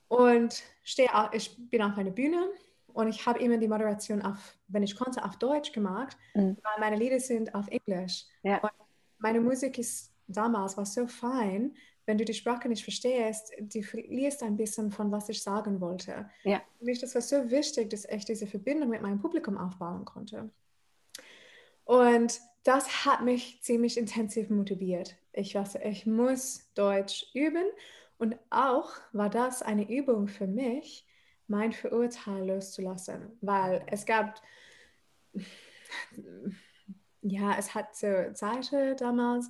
Und 0.07 0.63
stehe, 0.81 1.09
ich 1.33 1.57
bin 1.69 1.81
auf 1.81 1.97
einer 1.97 2.11
Bühne 2.11 2.49
und 2.93 3.09
ich 3.09 3.25
habe 3.25 3.39
immer 3.39 3.57
die 3.57 3.67
Moderation 3.67 4.21
auf, 4.21 4.57
wenn 4.69 4.83
ich 4.83 4.95
konnte, 4.95 5.25
auf 5.25 5.35
Deutsch 5.35 5.73
gemacht, 5.73 6.15
mhm. 6.35 6.55
weil 6.63 6.79
meine 6.79 6.95
Lieder 6.95 7.19
sind 7.19 7.53
auf 7.53 7.67
Englisch. 7.67 8.23
Ja. 8.43 8.59
Und 8.59 8.71
meine 9.17 9.41
Musik 9.41 9.77
ist 9.77 10.13
damals 10.27 10.77
war 10.77 10.85
so 10.85 11.05
fein, 11.05 11.75
wenn 12.05 12.17
du 12.17 12.23
die 12.23 12.33
Sprache 12.33 12.69
nicht 12.69 12.85
verstehst, 12.85 13.51
du 13.59 13.81
verlierst 13.81 14.41
ein 14.41 14.55
bisschen 14.55 14.89
von 14.89 15.11
was 15.11 15.27
ich 15.27 15.43
sagen 15.43 15.81
wollte. 15.81 16.29
Ja. 16.45 16.61
Und 16.79 17.03
das 17.03 17.13
war 17.13 17.21
so 17.21 17.51
wichtig, 17.51 17.89
dass 17.89 18.05
ich 18.05 18.23
diese 18.23 18.47
Verbindung 18.47 18.87
mit 18.87 19.01
meinem 19.01 19.19
Publikum 19.19 19.57
aufbauen 19.57 20.05
konnte. 20.05 20.49
Und 21.83 22.39
das 22.63 23.05
hat 23.05 23.21
mich 23.21 23.61
ziemlich 23.61 23.97
intensiv 23.97 24.49
motiviert. 24.49 25.15
Ich 25.33 25.55
weiß, 25.55 25.75
ich 25.83 26.05
muss 26.05 26.71
Deutsch 26.75 27.25
üben 27.33 27.65
und 28.17 28.35
auch 28.49 28.91
war 29.13 29.29
das 29.29 29.61
eine 29.61 29.89
Übung 29.89 30.27
für 30.27 30.47
mich, 30.47 31.05
mein 31.47 31.71
Verurteil 31.71 32.47
loszulassen, 32.47 33.37
weil 33.41 33.83
es 33.87 34.05
gab, 34.05 34.41
ja, 37.21 37.55
es 37.57 37.73
hat 37.73 37.95
so 37.95 38.31
Zeiten 38.33 38.97
damals 38.97 39.49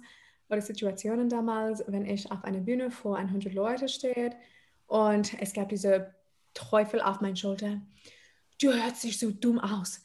oder 0.50 0.62
Situationen 0.62 1.30
damals, 1.30 1.84
wenn 1.88 2.06
ich 2.06 2.32
auf 2.32 2.44
einer 2.44 2.60
Bühne 2.60 2.92
vor 2.92 3.18
100 3.18 3.54
Leuten 3.54 3.88
stehe 3.88 4.36
und 4.88 5.40
es 5.42 5.54
gab 5.54 5.70
diese 5.70 6.14
Teufel 6.54 7.02
auf 7.02 7.22
meinen 7.22 7.36
Schulter. 7.36 7.82
Du 8.62 8.74
hörst 8.74 9.04
dich 9.04 9.20
so 9.20 9.32
dumm 9.32 9.60
aus. 9.60 10.04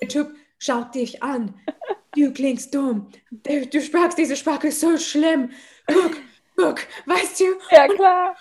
Der 0.00 0.08
Typ 0.08 0.34
schaut 0.58 0.94
dich 0.94 1.22
an 1.22 1.54
du 2.14 2.32
klingst 2.32 2.74
dumm, 2.74 3.10
du, 3.30 3.66
du 3.66 3.80
sprachst 3.80 4.18
diese 4.18 4.36
Sprache 4.36 4.70
so 4.70 4.96
schlimm. 4.98 5.50
Guck, 5.86 6.16
guck, 6.56 6.80
weißt 7.06 7.40
du? 7.40 7.44
Ja, 7.70 7.86
klar. 7.88 8.36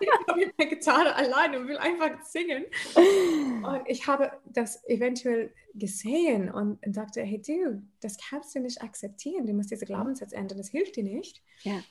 ich 0.00 0.08
habe 0.10 0.38
mit 0.38 0.58
meiner 0.58 0.70
Gitarre 0.70 1.14
allein 1.14 1.56
und 1.56 1.68
will 1.68 1.78
einfach 1.78 2.22
singen. 2.22 2.64
Und 2.94 3.82
ich 3.86 4.06
habe 4.06 4.32
das 4.46 4.84
eventuell 4.88 5.52
gesehen 5.74 6.50
und 6.50 6.78
dachte, 6.84 7.22
hey 7.22 7.40
du, 7.40 7.82
das 8.00 8.16
kannst 8.18 8.54
du 8.54 8.60
nicht 8.60 8.82
akzeptieren. 8.82 9.46
Du 9.46 9.52
musst 9.52 9.70
diese 9.70 9.86
Glaubenssatz 9.86 10.32
ändern, 10.32 10.58
das 10.58 10.68
hilft 10.68 10.96
dir 10.96 11.04
nicht. 11.04 11.42
Ja. 11.62 11.82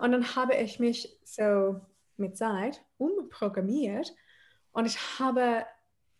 Und 0.00 0.12
dann 0.12 0.36
habe 0.36 0.54
ich 0.54 0.78
mich 0.78 1.18
so 1.24 1.80
mit 2.16 2.36
Zeit 2.36 2.84
umprogrammiert 2.98 4.14
und 4.72 4.86
ich 4.86 4.98
habe, 5.18 5.66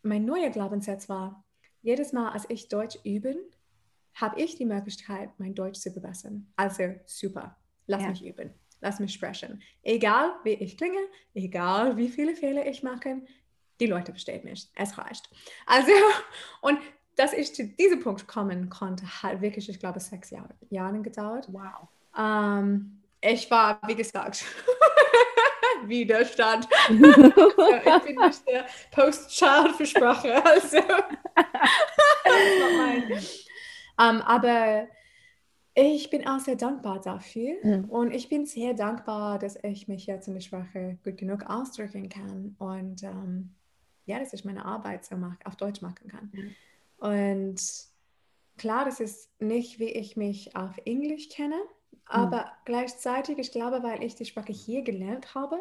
mein 0.01 0.25
neuer 0.25 0.49
Glaubenssatz 0.49 1.09
war, 1.09 1.43
jedes 1.81 2.13
Mal, 2.13 2.29
als 2.29 2.45
ich 2.49 2.67
Deutsch 2.67 2.97
übe, 3.03 3.35
habe 4.15 4.39
ich 4.39 4.55
die 4.55 4.65
Möglichkeit, 4.65 5.29
mein 5.37 5.55
Deutsch 5.55 5.79
zu 5.79 5.91
verbessern. 5.91 6.51
Also 6.55 6.95
super, 7.05 7.55
lass 7.87 8.03
ja. 8.03 8.09
mich 8.09 8.25
üben, 8.25 8.53
lass 8.81 8.99
mich 8.99 9.13
sprechen. 9.13 9.61
Egal 9.83 10.33
wie 10.43 10.53
ich 10.53 10.77
klinge, 10.77 10.99
egal 11.33 11.97
wie 11.97 12.09
viele 12.09 12.35
Fehler 12.35 12.65
ich 12.65 12.83
mache, 12.83 13.21
die 13.79 13.87
Leute 13.87 14.11
verstehen 14.11 14.43
mich. 14.43 14.67
Es 14.75 14.97
reicht. 14.97 15.29
Also, 15.65 15.91
und 16.61 16.79
dass 17.15 17.33
ich 17.33 17.53
zu 17.53 17.65
diesem 17.65 18.01
Punkt 18.01 18.27
kommen 18.27 18.69
konnte, 18.69 19.05
hat 19.23 19.41
wirklich, 19.41 19.69
ich 19.69 19.79
glaube, 19.79 19.99
sechs 19.99 20.29
Jahre, 20.29 20.53
Jahre 20.69 21.01
gedauert. 21.01 21.47
Wow. 21.51 21.87
Ähm, 22.17 23.01
ich 23.21 23.49
war, 23.51 23.79
wie 23.87 23.95
gesagt, 23.95 24.45
Widerstand. 25.87 26.67
ich 26.89 28.03
bin 28.03 28.15
nicht 28.15 28.47
der 28.47 28.65
Post-Child 28.91 29.75
für 29.75 29.85
Sprache. 29.85 30.43
Also, 30.45 30.77
um, 33.97 34.21
aber 34.21 34.87
ich 35.75 36.09
bin 36.09 36.27
auch 36.27 36.39
sehr 36.39 36.55
dankbar 36.55 36.99
dafür 36.99 37.55
mhm. 37.63 37.85
und 37.85 38.11
ich 38.11 38.27
bin 38.27 38.45
sehr 38.45 38.73
dankbar, 38.73 39.39
dass 39.39 39.57
ich 39.63 39.87
mich 39.87 40.05
jetzt 40.07 40.27
in 40.27 40.33
der 40.33 40.41
Sprache 40.41 40.97
gut 41.03 41.17
genug 41.17 41.43
ausdrücken 41.49 42.09
kann 42.09 42.55
und 42.57 43.03
um, 43.03 43.55
ja, 44.05 44.19
dass 44.19 44.33
ich 44.33 44.43
meine 44.43 44.65
Arbeit 44.65 45.05
so 45.05 45.15
mach, 45.15 45.35
auf 45.45 45.55
Deutsch 45.55 45.81
machen 45.81 46.07
kann. 46.09 46.31
Mhm. 46.33 46.55
Und 46.97 47.61
klar, 48.57 48.85
das 48.85 48.99
ist 48.99 49.29
nicht, 49.41 49.79
wie 49.79 49.89
ich 49.89 50.17
mich 50.17 50.55
auf 50.55 50.77
Englisch 50.85 51.29
kenne, 51.29 51.59
aber 52.09 52.37
mhm. 52.37 52.49
gleichzeitig, 52.65 53.37
ich 53.37 53.51
glaube, 53.51 53.83
weil 53.83 54.03
ich 54.03 54.15
die 54.15 54.25
Sprache 54.25 54.51
hier 54.51 54.81
gelernt 54.81 55.35
habe, 55.35 55.57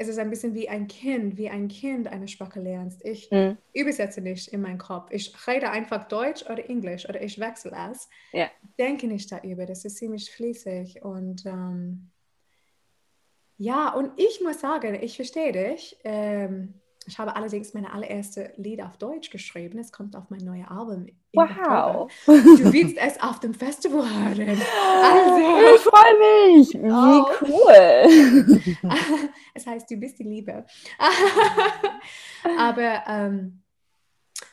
es 0.00 0.06
ist 0.06 0.18
ein 0.18 0.30
bisschen 0.30 0.54
wie 0.54 0.68
ein 0.68 0.86
Kind, 0.86 1.36
wie 1.36 1.48
ein 1.48 1.66
Kind 1.66 2.06
eine 2.06 2.28
Sprache 2.28 2.60
lernst. 2.60 3.04
Ich 3.04 3.30
mhm. 3.32 3.58
übersetze 3.72 4.20
nicht 4.20 4.48
in 4.48 4.60
meinen 4.60 4.78
Kopf. 4.78 5.10
Ich 5.10 5.34
rede 5.48 5.70
einfach 5.70 6.06
Deutsch 6.06 6.44
oder 6.48 6.70
Englisch 6.70 7.08
oder 7.08 7.20
ich 7.20 7.40
wechsle 7.40 7.72
es. 7.90 8.08
Ja. 8.32 8.48
Denke 8.78 9.08
nicht 9.08 9.32
darüber. 9.32 9.66
Das 9.66 9.84
ist 9.84 9.96
ziemlich 9.96 10.30
fließig. 10.30 11.02
Und 11.02 11.44
ähm, 11.46 12.10
ja, 13.56 13.92
und 13.92 14.12
ich 14.16 14.40
muss 14.40 14.60
sagen, 14.60 14.94
ich 15.02 15.16
verstehe 15.16 15.50
dich. 15.50 15.98
Ähm, 16.04 16.74
ich 17.08 17.18
habe 17.18 17.34
allerdings 17.34 17.72
meine 17.72 17.90
allererste 17.90 18.52
Lied 18.58 18.82
auf 18.82 18.98
Deutsch 18.98 19.30
geschrieben. 19.30 19.78
Es 19.78 19.90
kommt 19.90 20.14
auf 20.14 20.28
mein 20.28 20.44
neues 20.44 20.68
Album. 20.68 21.06
Wow. 21.32 22.12
Du 22.26 22.72
willst 22.72 22.98
es 22.98 23.18
auf 23.22 23.40
dem 23.40 23.54
Festival 23.54 24.02
hören. 24.02 24.60
Also, 25.02 25.74
ich 25.74 25.80
freue 25.80 26.18
mich. 26.58 26.74
Wie 26.74 26.90
oh. 26.90 27.26
cool. 27.40 28.90
es 29.54 29.66
heißt, 29.66 29.90
du 29.90 29.96
bist 29.96 30.18
die 30.18 30.24
Liebe. 30.24 30.66
Aber, 32.58 33.02
ähm, 33.06 33.62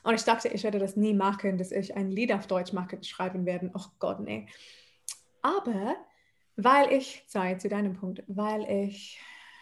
und 0.03 0.13
ich 0.13 0.23
dachte, 0.23 0.47
ich 0.47 0.63
werde 0.63 0.79
das 0.79 0.95
nie 0.95 1.13
machen, 1.13 1.57
dass 1.57 1.73
ich 1.73 1.97
ein 1.97 2.09
Lied 2.09 2.31
auf 2.31 2.47
Deutsch 2.47 2.71
machen, 2.71 3.03
schreiben 3.03 3.45
werde. 3.45 3.69
Oh 3.73 3.85
Gott, 3.99 4.21
nee. 4.21 4.47
Aber, 5.41 5.97
weil 6.55 6.93
ich, 6.93 7.25
sei 7.27 7.55
zu 7.55 7.67
deinem 7.67 7.95
Punkt, 7.95 8.23
weil 8.27 8.63
ich 8.69 9.19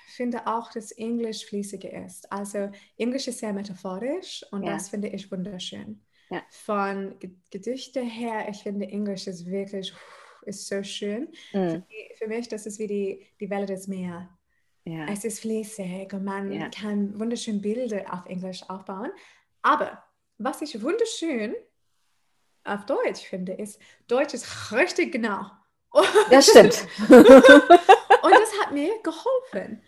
finde 0.08 0.48
auch, 0.48 0.72
dass 0.72 0.92
Englisch 0.92 1.46
fließiger 1.46 2.06
ist. 2.06 2.32
Also 2.32 2.72
Englisch 2.98 3.28
ist 3.28 3.40
sehr 3.40 3.54
metaphorisch 3.54 4.46
und 4.52 4.64
ja. 4.64 4.74
das 4.74 4.90
finde 4.90 5.10
ich 5.10 5.32
wunderschön. 5.32 6.02
Ja. 6.30 6.42
Von 6.50 7.16
Gedichte 7.52 8.02
her, 8.02 8.48
ich 8.50 8.64
finde 8.64 8.88
Englisch 8.88 9.28
ist 9.28 9.46
wirklich 9.46 9.94
ist 10.46 10.68
so 10.68 10.84
schön. 10.84 11.30
Mhm. 11.54 11.84
Für, 11.84 12.16
für, 12.18 12.28
mich, 12.28 12.48
das 12.48 12.66
ist 12.66 12.80
wie 12.80 12.88
die, 12.88 13.28
die 13.40 13.50
Welle 13.50 13.66
des 13.66 13.88
Meeres. 13.88 14.28
Ja. 14.86 15.06
Es 15.08 15.24
ist 15.24 15.40
fließig 15.40 16.12
und 16.12 16.26
man 16.26 16.70
kann 16.72 17.18
wunderschöne 17.18 17.60
Bilder 17.60 18.04
auf 18.12 18.26
Englisch 18.26 18.70
aufbauen. 18.70 19.12
Aber 19.62 20.04
was 20.38 20.62
ich 20.62 20.82
wunderschön 20.82 21.56
auf 22.66 22.86
Deutsch 22.86 23.22
finde, 23.22 23.54
ist, 23.54 23.80
Deutsch 24.08 24.34
ist 24.34 24.72
richtig 24.74 25.14
genau. 25.14 25.46
Das 26.30 26.48
stimmt. 26.50 26.86
und 27.08 28.32
das 28.32 28.62
hat 28.62 28.74
mir 28.74 28.92
geholfen. 29.04 29.82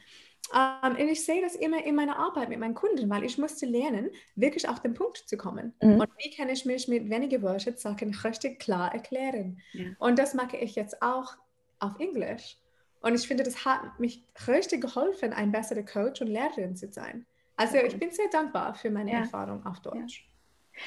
Ähm, 0.56 0.92
und 0.92 1.10
ich 1.10 1.26
sehe 1.26 1.42
das 1.42 1.56
immer 1.56 1.84
in 1.86 1.96
meiner 1.96 2.18
Arbeit 2.18 2.50
mit 2.50 2.60
meinen 2.60 2.76
Kunden, 2.76 3.10
weil 3.10 3.26
ich 3.26 3.38
musste 3.38 3.66
lernen, 3.66 4.10
wirklich 4.36 4.68
auf 4.70 4.80
den 4.80 4.94
Punkt 4.94 5.18
zu 5.18 5.36
kommen. 5.36 5.74
Mhm. 5.82 6.00
Und 6.00 6.10
wie 6.18 6.32
kann 6.32 6.50
ich 6.50 6.66
mich 6.66 6.88
mit 6.88 7.10
wenigen 7.10 7.42
Worten 7.42 7.76
Sachen 7.76 8.14
richtig 8.24 8.60
klar 8.60 8.94
erklären? 8.94 9.60
Ja. 9.74 9.88
Und 10.00 10.18
das 10.18 10.34
mache 10.34 10.58
ich 10.58 10.76
jetzt 10.76 11.02
auch 11.02 11.36
auf 11.80 12.00
Englisch. 12.00 12.58
Und 13.02 13.16
ich 13.16 13.28
finde, 13.28 13.44
das 13.44 13.66
hat 13.66 14.00
mich 14.00 14.24
richtig 14.48 14.82
geholfen, 14.82 15.34
ein 15.34 15.52
besserer 15.52 15.84
Coach 15.84 16.22
und 16.22 16.28
Lehrerin 16.28 16.76
zu 16.76 16.92
sein. 16.92 17.26
Also 17.58 17.78
ich 17.78 17.98
bin 18.00 18.12
sehr 18.12 18.30
dankbar 18.30 18.74
für 18.76 18.90
meine 18.90 19.12
ja. 19.12 19.20
Erfahrung 19.20 19.66
auf 19.66 19.80
Deutsch. 19.82 20.28
Ja. 20.74 20.82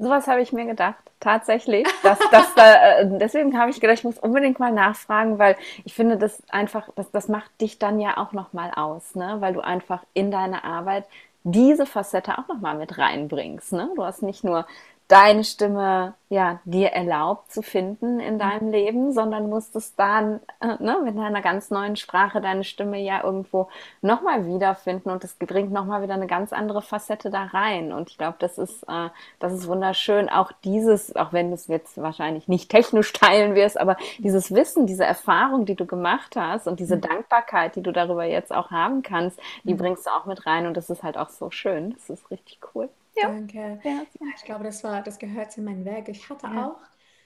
Sowas 0.00 0.26
habe 0.28 0.40
ich 0.40 0.52
mir 0.54 0.64
gedacht, 0.64 0.96
tatsächlich. 1.20 1.86
Dass, 2.02 2.18
dass 2.30 2.54
da, 2.54 3.00
äh, 3.00 3.18
deswegen 3.18 3.58
habe 3.58 3.70
ich 3.70 3.80
gedacht, 3.80 3.98
ich 3.98 4.04
muss 4.04 4.18
unbedingt 4.18 4.58
mal 4.58 4.72
nachfragen, 4.72 5.38
weil 5.38 5.56
ich 5.84 5.92
finde, 5.92 6.16
das 6.16 6.42
einfach, 6.48 6.88
das, 6.96 7.10
das 7.10 7.28
macht 7.28 7.50
dich 7.60 7.78
dann 7.78 8.00
ja 8.00 8.16
auch 8.16 8.32
nochmal 8.32 8.72
aus, 8.74 9.14
ne? 9.14 9.36
weil 9.40 9.52
du 9.52 9.60
einfach 9.60 10.02
in 10.14 10.30
deine 10.30 10.64
Arbeit 10.64 11.04
diese 11.44 11.84
Facette 11.84 12.38
auch 12.38 12.48
nochmal 12.48 12.76
mit 12.76 12.96
reinbringst. 12.96 13.74
Ne? 13.74 13.90
Du 13.94 14.02
hast 14.02 14.22
nicht 14.22 14.42
nur 14.42 14.66
deine 15.10 15.42
Stimme 15.42 16.14
ja 16.28 16.60
dir 16.64 16.90
erlaubt 16.90 17.50
zu 17.50 17.60
finden 17.60 18.20
in 18.20 18.34
mhm. 18.34 18.38
deinem 18.38 18.70
Leben, 18.70 19.12
sondern 19.12 19.48
musstest 19.48 19.98
dann 19.98 20.38
äh, 20.60 20.76
ne, 20.78 20.98
mit 21.02 21.18
einer 21.18 21.42
ganz 21.42 21.70
neuen 21.70 21.96
Sprache 21.96 22.40
deine 22.40 22.62
Stimme 22.62 23.00
ja 23.00 23.24
irgendwo 23.24 23.68
nochmal 24.00 24.46
wiederfinden 24.46 25.10
und 25.10 25.24
es 25.24 25.34
bringt 25.34 25.72
nochmal 25.72 26.02
wieder 26.02 26.14
eine 26.14 26.28
ganz 26.28 26.52
andere 26.52 26.82
Facette 26.82 27.30
da 27.30 27.46
rein. 27.46 27.92
Und 27.92 28.10
ich 28.10 28.18
glaube, 28.18 28.36
das 28.38 28.58
ist, 28.58 28.84
äh, 28.84 29.08
das 29.40 29.52
ist 29.52 29.66
wunderschön. 29.66 30.28
Auch 30.28 30.52
dieses, 30.62 31.16
auch 31.16 31.32
wenn 31.32 31.48
du 31.48 31.54
es 31.54 31.66
jetzt 31.66 32.00
wahrscheinlich 32.00 32.46
nicht 32.46 32.70
technisch 32.70 33.12
teilen 33.12 33.56
wirst, 33.56 33.80
aber 33.80 33.96
dieses 34.18 34.54
Wissen, 34.54 34.86
diese 34.86 35.04
Erfahrung, 35.04 35.66
die 35.66 35.74
du 35.74 35.84
gemacht 35.84 36.36
hast 36.36 36.68
und 36.68 36.78
diese 36.78 36.96
mhm. 36.96 37.00
Dankbarkeit, 37.00 37.74
die 37.74 37.82
du 37.82 37.92
darüber 37.92 38.24
jetzt 38.24 38.54
auch 38.54 38.70
haben 38.70 39.02
kannst, 39.02 39.40
die 39.64 39.74
mhm. 39.74 39.78
bringst 39.78 40.06
du 40.06 40.10
auch 40.10 40.26
mit 40.26 40.46
rein 40.46 40.68
und 40.68 40.76
das 40.76 40.90
ist 40.90 41.02
halt 41.02 41.18
auch 41.18 41.30
so 41.30 41.50
schön. 41.50 41.90
Das 41.94 42.08
ist 42.08 42.30
richtig 42.30 42.60
cool. 42.72 42.88
Ja. 43.16 43.28
Danke. 43.28 43.80
Ja. 43.82 44.02
Ich 44.36 44.44
glaube, 44.44 44.64
das 44.64 44.84
war, 44.84 45.02
das 45.02 45.18
gehört 45.18 45.52
zu 45.52 45.62
meinem 45.62 45.84
Weg. 45.84 46.08
Ich 46.08 46.28
hatte 46.28 46.46
ja. 46.46 46.68
auch 46.68 46.80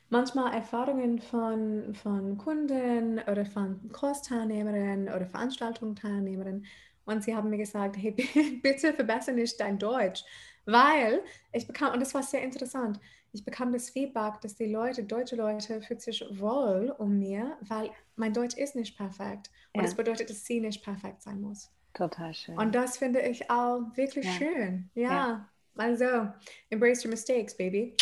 manchmal 0.08 0.54
Erfahrungen 0.54 1.20
von, 1.20 1.94
von 1.94 2.38
Kunden 2.38 3.18
oder 3.30 3.44
von 3.44 3.90
Kursteilnehmerinnen 3.92 5.08
oder 5.08 5.26
Veranstaltungsteilnehmerinnen 5.26 6.66
und 7.04 7.22
sie 7.22 7.34
haben 7.34 7.50
mir 7.50 7.58
gesagt, 7.58 7.96
hey, 7.96 8.12
bitte 8.62 8.92
verbessere 8.92 9.34
nicht 9.34 9.60
dein 9.60 9.78
Deutsch, 9.78 10.24
weil 10.64 11.20
ich 11.52 11.66
bekam, 11.66 11.92
und 11.92 12.00
das 12.00 12.14
war 12.14 12.22
sehr 12.22 12.42
interessant, 12.42 12.98
ich 13.32 13.44
bekam 13.44 13.72
das 13.72 13.90
Feedback, 13.90 14.40
dass 14.42 14.54
die 14.54 14.66
Leute, 14.66 15.02
deutsche 15.02 15.34
Leute, 15.34 15.82
fühlt 15.82 16.00
sich 16.00 16.24
wohl 16.38 16.94
um 16.98 17.18
mir, 17.18 17.58
weil 17.62 17.90
mein 18.14 18.32
Deutsch 18.32 18.56
ist 18.56 18.76
nicht 18.76 18.96
perfekt. 18.96 19.50
Und 19.72 19.80
ja. 19.80 19.82
das 19.82 19.96
bedeutet, 19.96 20.30
dass 20.30 20.44
sie 20.44 20.60
nicht 20.60 20.84
perfekt 20.84 21.20
sein 21.20 21.40
muss. 21.40 21.68
Total 21.94 22.32
schön. 22.32 22.56
Und 22.56 22.76
das 22.76 22.98
finde 22.98 23.20
ich 23.22 23.50
auch 23.50 23.80
wirklich 23.96 24.24
ja. 24.24 24.32
schön. 24.32 24.90
Ja. 24.94 25.10
ja. 25.10 25.48
Also, 25.76 26.28
embrace 26.70 27.04
your 27.04 27.10
mistakes, 27.10 27.54
baby. 27.54 27.94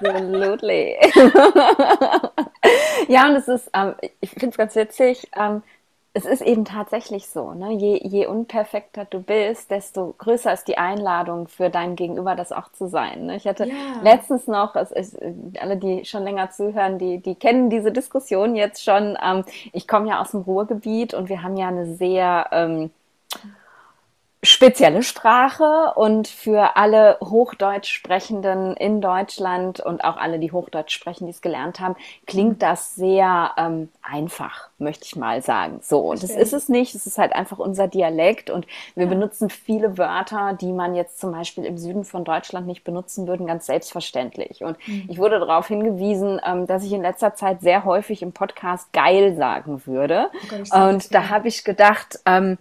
Absolutely. 0.00 0.96
ja, 3.08 3.28
und 3.28 3.36
es 3.36 3.48
ist, 3.48 3.70
ähm, 3.74 3.94
ich 4.20 4.30
finde 4.30 4.48
es 4.48 4.56
ganz 4.56 4.74
witzig, 4.76 5.28
ähm, 5.36 5.62
es 6.16 6.24
ist 6.24 6.40
eben 6.40 6.64
tatsächlich 6.64 7.28
so, 7.28 7.52
ne? 7.52 7.72
je, 7.72 8.00
je 8.02 8.26
unperfekter 8.26 9.04
du 9.04 9.20
bist, 9.20 9.70
desto 9.70 10.14
größer 10.16 10.50
ist 10.50 10.66
die 10.66 10.78
Einladung 10.78 11.46
für 11.46 11.68
dein 11.68 11.94
Gegenüber, 11.94 12.34
das 12.34 12.52
auch 12.52 12.72
zu 12.72 12.88
sein. 12.88 13.26
Ne? 13.26 13.36
Ich 13.36 13.46
hatte 13.46 13.66
ja. 13.66 13.74
letztens 14.02 14.46
noch, 14.46 14.76
es, 14.76 14.92
es, 14.92 15.14
alle, 15.60 15.76
die 15.76 16.06
schon 16.06 16.22
länger 16.22 16.50
zuhören, 16.50 16.98
die, 16.98 17.18
die 17.18 17.34
kennen 17.34 17.68
diese 17.68 17.92
Diskussion 17.92 18.56
jetzt 18.56 18.82
schon. 18.82 19.18
Ähm, 19.22 19.44
ich 19.74 19.86
komme 19.86 20.08
ja 20.08 20.22
aus 20.22 20.30
dem 20.30 20.40
Ruhrgebiet 20.40 21.12
und 21.12 21.28
wir 21.28 21.42
haben 21.42 21.56
ja 21.56 21.68
eine 21.68 21.94
sehr... 21.96 22.46
Spezielle 24.56 25.02
Sprache 25.02 25.92
und 25.96 26.28
für 26.28 26.76
alle 26.76 27.18
Hochdeutsch 27.20 27.92
Sprechenden 27.92 28.74
in 28.74 29.02
Deutschland 29.02 29.80
und 29.80 30.02
auch 30.02 30.16
alle, 30.16 30.38
die 30.38 30.50
Hochdeutsch 30.50 30.94
sprechen, 30.94 31.26
die 31.26 31.32
es 31.32 31.42
gelernt 31.42 31.78
haben, 31.78 31.94
klingt 32.26 32.62
das 32.62 32.94
sehr 32.94 33.50
ähm, 33.58 33.90
einfach, 34.00 34.70
möchte 34.78 35.04
ich 35.04 35.14
mal 35.14 35.42
sagen. 35.42 35.80
So, 35.82 35.98
und 35.98 36.22
das 36.22 36.30
ist 36.30 36.54
es 36.54 36.70
nicht. 36.70 36.94
Es 36.94 37.04
ist 37.04 37.18
halt 37.18 37.34
einfach 37.34 37.58
unser 37.58 37.86
Dialekt 37.86 38.48
und 38.48 38.66
wir 38.94 39.04
ja. 39.04 39.10
benutzen 39.10 39.50
viele 39.50 39.98
Wörter, 39.98 40.56
die 40.58 40.72
man 40.72 40.94
jetzt 40.94 41.20
zum 41.20 41.32
Beispiel 41.32 41.66
im 41.66 41.76
Süden 41.76 42.06
von 42.06 42.24
Deutschland 42.24 42.66
nicht 42.66 42.82
benutzen 42.82 43.28
würden, 43.28 43.46
ganz 43.46 43.66
selbstverständlich. 43.66 44.64
Und 44.64 44.78
mhm. 44.88 45.04
ich 45.10 45.18
wurde 45.18 45.38
darauf 45.38 45.68
hingewiesen, 45.68 46.40
ähm, 46.46 46.66
dass 46.66 46.82
ich 46.82 46.94
in 46.94 47.02
letzter 47.02 47.34
Zeit 47.34 47.60
sehr 47.60 47.84
häufig 47.84 48.22
im 48.22 48.32
Podcast 48.32 48.90
geil 48.94 49.36
sagen 49.36 49.82
würde. 49.84 50.30
Oh 50.72 50.78
und 50.78 51.14
da 51.14 51.28
habe 51.28 51.46
ich 51.48 51.62
gedacht, 51.62 52.20
ähm, 52.24 52.56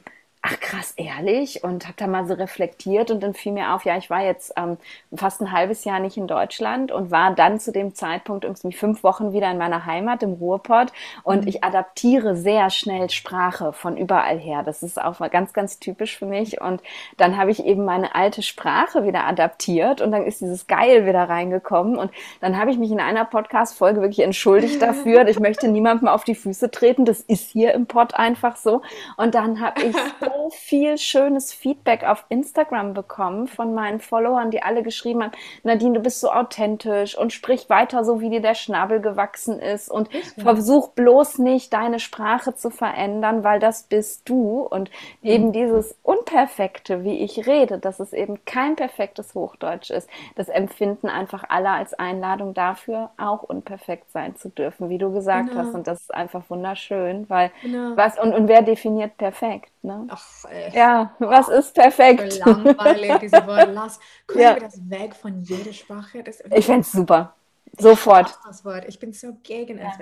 ach 0.46 0.60
krass, 0.60 0.94
ehrlich? 0.96 1.64
Und 1.64 1.86
habe 1.86 1.96
da 1.98 2.06
mal 2.06 2.28
so 2.28 2.36
reflektiert 2.36 3.10
und 3.10 3.24
dann 3.24 3.34
fiel 3.34 3.52
mir 3.52 3.74
auf, 3.74 3.84
ja, 3.84 3.98
ich 3.98 4.10
war 4.10 4.24
jetzt 4.24 4.54
ähm, 4.58 4.78
fast 5.16 5.42
ein 5.42 5.52
halbes 5.52 5.86
Jahr 5.86 6.00
nicht 6.00 6.18
in 6.18 6.28
Deutschland 6.28 6.92
und 6.92 7.10
war 7.10 7.34
dann 7.34 7.60
zu 7.60 7.72
dem 7.72 7.96
Zeitpunkt 7.96 8.44
irgendwie 8.44 8.72
fünf 8.72 9.04
Wochen 9.04 9.34
wieder 9.34 9.50
in 9.50 9.58
meiner 9.58 9.86
Heimat 9.86 10.22
im 10.22 10.34
Ruhrpott 10.34 10.92
und 11.24 11.42
mhm. 11.42 11.48
ich 11.48 11.64
adaptiere 11.64 12.36
sehr 12.36 12.70
schnell 12.70 13.10
Sprache 13.10 13.74
von 13.74 13.98
überall 13.98 14.38
her. 14.38 14.62
Das 14.64 14.84
ist 14.84 15.02
auch 15.02 15.20
mal 15.20 15.30
ganz, 15.30 15.52
ganz 15.54 15.80
typisch 15.80 16.18
für 16.18 16.28
mich 16.28 16.62
und 16.62 16.82
dann 17.18 17.38
habe 17.38 17.50
ich 17.50 17.66
eben 17.66 17.84
meine 17.84 18.14
alte 18.14 18.44
Sprache 18.44 19.04
wieder 19.04 19.26
adaptiert 19.26 20.02
und 20.02 20.12
dann 20.12 20.26
ist 20.26 20.42
dieses 20.42 20.68
Geil 20.68 21.08
wieder 21.08 21.28
reingekommen 21.28 21.98
und 21.98 22.12
dann 22.42 22.58
habe 22.58 22.70
ich 22.70 22.78
mich 22.78 22.92
in 22.92 23.00
einer 23.00 23.26
Podcast-Folge 23.26 24.02
wirklich 24.02 24.20
entschuldigt 24.20 24.80
dafür. 24.82 25.28
ich 25.28 25.40
möchte 25.40 25.68
niemandem 25.68 26.08
auf 26.08 26.24
die 26.24 26.36
Füße 26.36 26.70
treten. 26.70 27.06
Das 27.06 27.22
ist 27.22 27.50
hier 27.50 27.74
im 27.74 27.88
Pod 27.88 28.14
einfach 28.14 28.56
so. 28.56 28.84
Und 29.18 29.34
dann 29.34 29.60
habe 29.60 29.82
ich 29.82 29.96
viel 30.52 30.98
schönes 30.98 31.54
Feedback 31.54 32.04
auf 32.04 32.26
Instagram 32.30 32.94
bekommen 32.94 33.48
von 33.48 33.74
meinen 33.74 34.00
Followern, 34.00 34.52
die 34.52 34.62
alle 34.62 34.84
geschrieben 34.84 35.24
haben, 35.24 35.32
Nadine, 35.64 35.96
du 35.96 36.00
bist 36.00 36.20
so 36.20 36.32
authentisch 36.32 37.18
und 37.18 37.34
sprich 37.34 37.70
weiter 37.70 38.04
so, 38.04 38.22
wie 38.22 38.30
dir 38.30 38.42
der 38.42 38.56
Schnabel 38.56 39.02
gewachsen 39.02 39.60
ist 39.60 39.90
und 39.90 40.14
ja. 40.14 40.22
versuch 40.38 40.90
bloß 40.90 41.40
nicht 41.40 41.74
deine 41.74 42.00
Sprache 42.00 42.56
zu 42.56 42.70
verändern, 42.70 43.44
weil 43.44 43.60
das 43.60 43.84
bist 43.84 44.28
du 44.30 44.62
und 44.62 44.90
mhm. 45.22 45.30
eben 45.30 45.52
dieses 45.52 45.96
Unperfekte, 46.04 47.04
wie 47.04 47.20
ich 47.20 47.48
rede, 47.48 47.80
dass 47.80 48.00
es 48.00 48.14
eben 48.14 48.46
kein 48.46 48.76
perfektes 48.76 49.36
Hochdeutsch 49.36 49.90
ist, 49.90 50.10
das 50.36 50.50
empfinden 50.50 51.08
einfach 51.08 51.44
alle 51.50 51.70
als 51.70 51.94
Einladung 51.94 52.54
dafür, 52.54 53.12
auch 53.18 53.44
unperfekt 53.44 54.12
sein 54.12 54.36
zu 54.36 54.50
dürfen, 54.50 54.90
wie 54.90 54.98
du 54.98 55.12
gesagt 55.12 55.50
genau. 55.50 55.62
hast 55.62 55.76
und 55.76 55.88
das 55.88 56.02
ist 56.02 56.14
einfach 56.14 56.44
wunderschön, 56.50 57.30
weil 57.30 57.52
genau. 57.62 57.96
was 57.96 58.20
und, 58.20 58.34
und 58.34 58.48
wer 58.48 58.62
definiert 58.62 59.18
perfekt? 59.18 59.72
Ne? 59.86 60.08
Ach, 60.10 60.46
ja, 60.74 61.16
was 61.20 61.48
ist 61.50 61.74
perfekt? 61.76 62.40
Langweilig, 62.40 63.20
diese 63.22 63.38
Worte. 63.48 63.72
Lass, 63.72 64.00
können 64.26 64.44
ja. 64.44 64.56
wir 64.56 64.62
das 64.62 64.90
weg 64.90 65.16
von 65.16 65.42
jeder 65.44 65.74
Sprache? 65.74 66.24
Das, 66.24 66.42
ich 66.42 66.66
fände 66.66 66.82
es 66.82 66.92
super. 66.92 67.36
Sofort. 67.78 68.38
Das 68.46 68.64
Wort. 68.66 68.86
Ich 68.88 69.00
bin 69.00 69.14
so 69.14 69.38
gegen 69.44 69.78
es. 69.78 69.98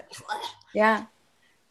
Ja. 0.73 0.86
ja. 0.86 1.07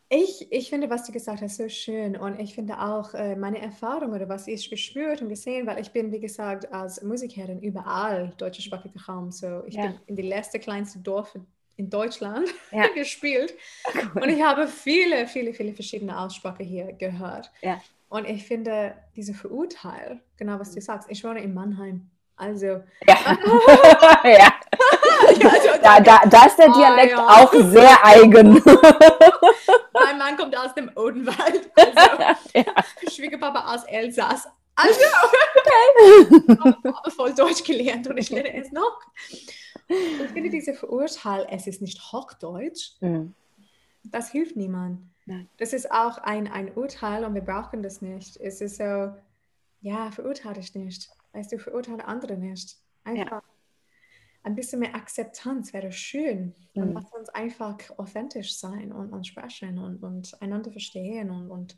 Ich, 0.08 0.52
ich 0.52 0.68
finde, 0.68 0.90
was 0.90 1.06
du 1.06 1.12
gesagt 1.12 1.40
hast, 1.40 1.56
so 1.56 1.70
schön. 1.70 2.16
Und 2.16 2.38
ich 2.38 2.54
finde 2.54 2.78
auch 2.78 3.14
äh, 3.14 3.34
meine 3.34 3.62
Erfahrung 3.62 4.12
oder 4.12 4.28
was 4.28 4.46
ich 4.46 4.68
gespürt 4.68 5.22
und 5.22 5.30
gesehen, 5.30 5.66
weil 5.66 5.80
ich 5.80 5.90
bin, 5.90 6.12
wie 6.12 6.20
gesagt, 6.20 6.70
als 6.70 7.02
Musikerin 7.02 7.62
überall 7.62 8.34
deutschsprachig 8.36 8.92
gekommen. 8.92 9.32
So, 9.32 9.62
ich 9.66 9.74
ja. 9.74 9.86
bin 9.86 9.94
in 10.08 10.16
die 10.16 10.22
letzte 10.22 10.58
kleinste 10.58 10.98
Dorf 10.98 11.34
in 11.76 11.88
Deutschland 11.88 12.48
ja. 12.70 12.88
gespielt. 12.94 13.54
Cool. 14.14 14.22
Und 14.22 14.28
ich 14.28 14.42
habe 14.42 14.68
viele, 14.68 15.26
viele, 15.26 15.54
viele 15.54 15.72
verschiedene 15.72 16.18
Aussprachen 16.18 16.66
hier 16.66 16.92
gehört. 16.92 17.50
Ja. 17.62 17.80
Und 18.12 18.28
ich 18.28 18.44
finde, 18.44 18.94
diese 19.16 19.32
Verurteil, 19.32 20.20
genau 20.36 20.60
was 20.60 20.72
du 20.72 20.82
sagst, 20.82 21.08
ich 21.10 21.24
wohne 21.24 21.42
in 21.42 21.54
Mannheim. 21.54 22.10
Also. 22.36 22.66
Ja. 22.66 22.82
ja. 24.24 24.52
also, 25.24 25.68
da, 25.82 25.98
da, 25.98 26.20
da, 26.26 26.44
ist 26.44 26.58
der 26.58 26.68
ah, 26.68 26.76
Dialekt 26.76 27.14
ah, 27.16 27.16
ja. 27.16 27.42
auch 27.42 27.52
sehr 27.54 28.04
eigen. 28.04 28.52
mein 29.94 30.18
Mann 30.18 30.36
kommt 30.36 30.54
aus 30.54 30.74
dem 30.74 30.90
Odenwald. 30.94 31.70
Also, 31.74 32.22
ja. 32.54 33.10
Schwiegerpapa 33.10 33.74
aus 33.74 33.84
Elsass. 33.84 34.46
Also, 34.74 35.00
okay. 35.24 36.58
habe 36.84 37.10
voll 37.12 37.32
Deutsch 37.32 37.64
gelernt 37.64 38.08
und 38.08 38.18
ich 38.18 38.28
lerne 38.28 38.54
es 38.62 38.72
noch. 38.72 39.00
Ich 39.88 40.30
finde 40.34 40.50
diese 40.50 40.74
Verurteilung, 40.74 41.46
es 41.48 41.66
ist 41.66 41.80
nicht 41.80 42.12
Hochdeutsch, 42.12 42.90
mhm. 43.00 43.34
das 44.04 44.30
hilft 44.30 44.56
niemand. 44.56 44.98
Nein. 45.26 45.48
Das 45.58 45.72
ist 45.72 45.90
auch 45.90 46.18
ein, 46.18 46.48
ein 46.48 46.72
Urteil 46.74 47.24
und 47.24 47.34
wir 47.34 47.42
brauchen 47.42 47.82
das 47.82 48.02
nicht. 48.02 48.36
Es 48.38 48.60
ist 48.60 48.76
so, 48.76 49.14
ja, 49.80 50.10
verurteile 50.10 50.56
dich 50.56 50.74
nicht. 50.74 51.10
Weißt 51.32 51.52
du, 51.52 51.58
verurteile 51.58 52.04
andere 52.06 52.36
nicht. 52.36 52.76
Einfach 53.04 53.30
ja. 53.30 53.42
ein 54.42 54.54
bisschen 54.54 54.80
mehr 54.80 54.94
Akzeptanz 54.94 55.72
wäre 55.72 55.92
schön. 55.92 56.54
Mhm. 56.74 56.82
Und 56.82 56.92
lass 56.94 57.12
uns 57.12 57.28
einfach 57.30 57.78
authentisch 57.98 58.56
sein 58.56 58.92
und, 58.92 59.12
und 59.12 59.26
sprechen 59.26 59.78
und, 59.78 60.02
und 60.02 60.40
einander 60.42 60.72
verstehen 60.72 61.30
und, 61.30 61.50
und 61.50 61.76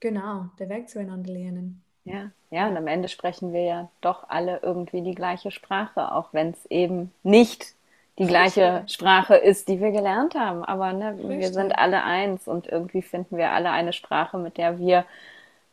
genau, 0.00 0.46
der 0.58 0.68
Weg 0.68 0.88
zueinander 0.88 1.32
lernen. 1.32 1.82
Ja, 2.04 2.32
ja, 2.50 2.68
und 2.68 2.76
am 2.76 2.88
Ende 2.88 3.08
sprechen 3.08 3.52
wir 3.52 3.62
ja 3.62 3.90
doch 4.00 4.28
alle 4.28 4.60
irgendwie 4.62 5.02
die 5.02 5.14
gleiche 5.14 5.52
Sprache, 5.52 6.12
auch 6.12 6.32
wenn 6.32 6.50
es 6.50 6.66
eben 6.66 7.12
nicht 7.22 7.76
die 8.18 8.26
gleiche. 8.26 8.84
Sprache 8.86 9.36
ist, 9.36 9.68
die 9.68 9.80
wir 9.80 9.90
gelernt 9.90 10.34
haben. 10.34 10.64
Aber 10.64 10.92
ne, 10.92 11.16
wir 11.18 11.52
sind 11.52 11.78
alle 11.78 12.02
eins 12.04 12.46
und 12.46 12.66
irgendwie 12.66 13.02
finden 13.02 13.36
wir 13.36 13.52
alle 13.52 13.70
eine 13.70 13.92
Sprache, 13.92 14.38
mit 14.38 14.58
der 14.58 14.78
wir 14.78 15.04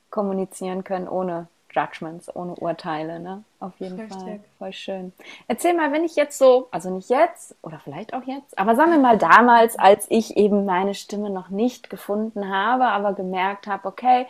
kommunizieren 0.09 0.83
können, 0.83 1.07
ohne 1.07 1.47
Judgments, 1.71 2.33
ohne 2.35 2.55
Urteile. 2.55 3.19
Ne? 3.19 3.43
Auf 3.59 3.73
jeden 3.79 3.99
Richtig. 3.99 4.21
Fall. 4.21 4.39
Voll 4.57 4.73
schön. 4.73 5.13
Erzähl 5.47 5.73
mal, 5.75 5.91
wenn 5.91 6.03
ich 6.03 6.15
jetzt 6.15 6.37
so, 6.37 6.67
also 6.71 6.89
nicht 6.89 7.09
jetzt 7.09 7.55
oder 7.61 7.79
vielleicht 7.79 8.13
auch 8.13 8.23
jetzt, 8.23 8.57
aber 8.57 8.75
sagen 8.75 8.91
wir 8.91 8.99
mal 8.99 9.17
damals, 9.17 9.77
als 9.77 10.07
ich 10.09 10.37
eben 10.37 10.65
meine 10.65 10.95
Stimme 10.95 11.29
noch 11.29 11.49
nicht 11.49 11.89
gefunden 11.89 12.49
habe, 12.49 12.85
aber 12.87 13.13
gemerkt 13.13 13.67
habe, 13.67 13.87
okay, 13.87 14.25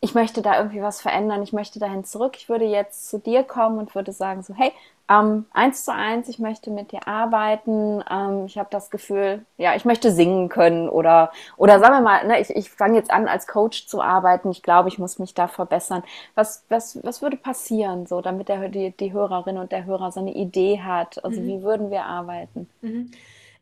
ich 0.00 0.14
möchte 0.14 0.42
da 0.42 0.58
irgendwie 0.58 0.82
was 0.82 1.00
verändern, 1.00 1.42
ich 1.42 1.52
möchte 1.52 1.78
dahin 1.78 2.04
zurück, 2.04 2.36
ich 2.36 2.48
würde 2.48 2.64
jetzt 2.64 3.08
zu 3.08 3.18
dir 3.18 3.42
kommen 3.42 3.78
und 3.78 3.94
würde 3.94 4.12
sagen 4.12 4.42
so, 4.42 4.54
hey, 4.54 4.72
ähm, 5.08 5.46
eins 5.52 5.84
zu 5.84 5.92
eins, 5.92 6.28
ich 6.28 6.38
möchte 6.38 6.70
mit 6.70 6.90
dir 6.90 7.06
arbeiten, 7.06 8.02
ähm, 8.10 8.46
ich 8.46 8.58
habe 8.58 8.68
das 8.70 8.90
Gefühl, 8.90 9.44
ja, 9.56 9.76
ich 9.76 9.84
möchte 9.84 10.10
singen 10.10 10.48
können 10.48 10.88
oder, 10.88 11.30
oder 11.56 11.78
sagen 11.78 11.94
wir 11.94 12.00
mal, 12.00 12.26
ne, 12.26 12.40
ich, 12.40 12.50
ich 12.50 12.70
fange 12.70 12.96
jetzt 12.96 13.10
an, 13.10 13.28
als 13.28 13.46
Coach 13.46 13.86
zu 13.86 14.02
arbeiten, 14.02 14.50
ich 14.50 14.62
glaube, 14.62 14.88
ich 14.88 14.98
muss 14.98 15.18
mich 15.18 15.32
da 15.32 15.46
verbessern. 15.46 16.02
Was, 16.34 16.64
was, 16.68 16.98
was 17.04 17.22
würde 17.22 17.36
passieren, 17.36 18.06
so, 18.06 18.20
damit 18.20 18.48
der, 18.48 18.68
die, 18.68 18.90
die 18.90 19.12
Hörerin 19.12 19.58
und 19.58 19.70
der 19.70 19.84
Hörer 19.84 20.10
so 20.10 20.20
eine 20.20 20.34
Idee 20.34 20.80
hat? 20.80 21.24
Also 21.24 21.40
mhm. 21.40 21.46
wie 21.46 21.62
würden 21.62 21.90
wir 21.90 22.04
arbeiten? 22.04 22.68
Mhm. 22.80 23.12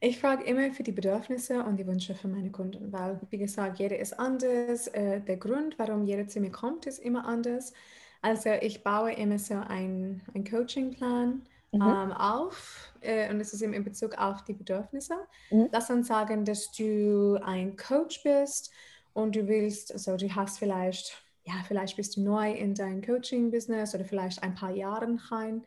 Ich 0.05 0.21
frage 0.21 0.45
immer 0.45 0.71
für 0.71 0.83
die 0.83 0.93
Bedürfnisse 0.93 1.65
und 1.65 1.79
die 1.79 1.87
Wünsche 1.87 2.15
für 2.15 2.29
meine 2.29 2.51
Kunden, 2.51 2.93
weil, 2.93 3.19
wie 3.31 3.39
gesagt, 3.39 3.79
jeder 3.79 3.99
ist 3.99 4.13
anders. 4.13 4.87
Äh, 4.89 5.23
der 5.23 5.39
Grund, 5.39 5.79
warum 5.79 6.05
jeder 6.05 6.29
zu 6.29 6.41
mir 6.41 6.51
kommt, 6.51 6.85
ist 6.85 6.99
immer 6.99 7.25
anders. 7.25 7.73
Also 8.21 8.51
ich 8.51 8.85
baue 8.85 9.15
immer 9.15 9.39
so 9.39 9.55
einen 9.55 10.21
Coachingplan 10.51 11.47
mhm. 11.73 11.81
ähm, 11.81 12.13
auf 12.13 12.93
äh, 13.01 13.31
und 13.31 13.39
das 13.39 13.55
ist 13.55 13.63
immer 13.63 13.77
in 13.77 13.85
Bezug 13.85 14.19
auf 14.19 14.45
die 14.45 14.53
Bedürfnisse. 14.53 15.15
Mhm. 15.51 15.71
Lass 15.73 15.89
uns 15.89 16.07
sagen, 16.07 16.45
dass 16.45 16.71
du 16.73 17.39
ein 17.43 17.75
Coach 17.79 18.23
bist 18.23 18.73
und 19.15 19.35
du 19.35 19.49
willst, 19.49 19.91
also 19.91 20.19
du 20.19 20.29
hast 20.35 20.59
vielleicht, 20.59 21.17
ja, 21.45 21.55
vielleicht 21.67 21.97
bist 21.97 22.19
du 22.19 22.21
neu 22.21 22.53
in 22.53 22.75
dein 22.75 23.01
Coaching-Business 23.01 23.95
oder 23.95 24.05
vielleicht 24.05 24.43
ein 24.43 24.55
paar 24.55 24.73
Jahre 24.73 25.19
rein 25.31 25.65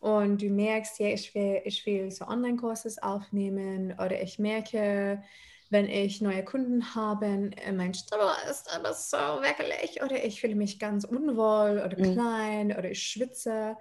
und 0.00 0.40
du 0.40 0.48
merkst, 0.48 1.00
ja, 1.00 1.08
ich 1.08 1.34
will, 1.34 1.60
ich 1.64 1.84
will 1.84 2.10
so 2.10 2.26
Online-Kurses 2.26 3.02
aufnehmen 3.02 3.92
oder 3.92 4.20
ich 4.22 4.38
merke, 4.38 5.22
wenn 5.70 5.88
ich 5.88 6.20
neue 6.20 6.44
Kunden 6.44 6.94
habe, 6.94 7.50
äh, 7.56 7.72
mein 7.72 7.92
Stimme 7.94 8.30
ist 8.50 8.74
aber 8.74 8.94
so 8.94 9.16
wackelig 9.16 10.02
oder 10.02 10.24
ich 10.24 10.40
fühle 10.40 10.54
mich 10.54 10.78
ganz 10.78 11.04
unwohl 11.04 11.82
oder 11.84 11.96
mhm. 11.98 12.12
klein 12.12 12.76
oder 12.76 12.90
ich 12.90 13.02
schwitze 13.02 13.76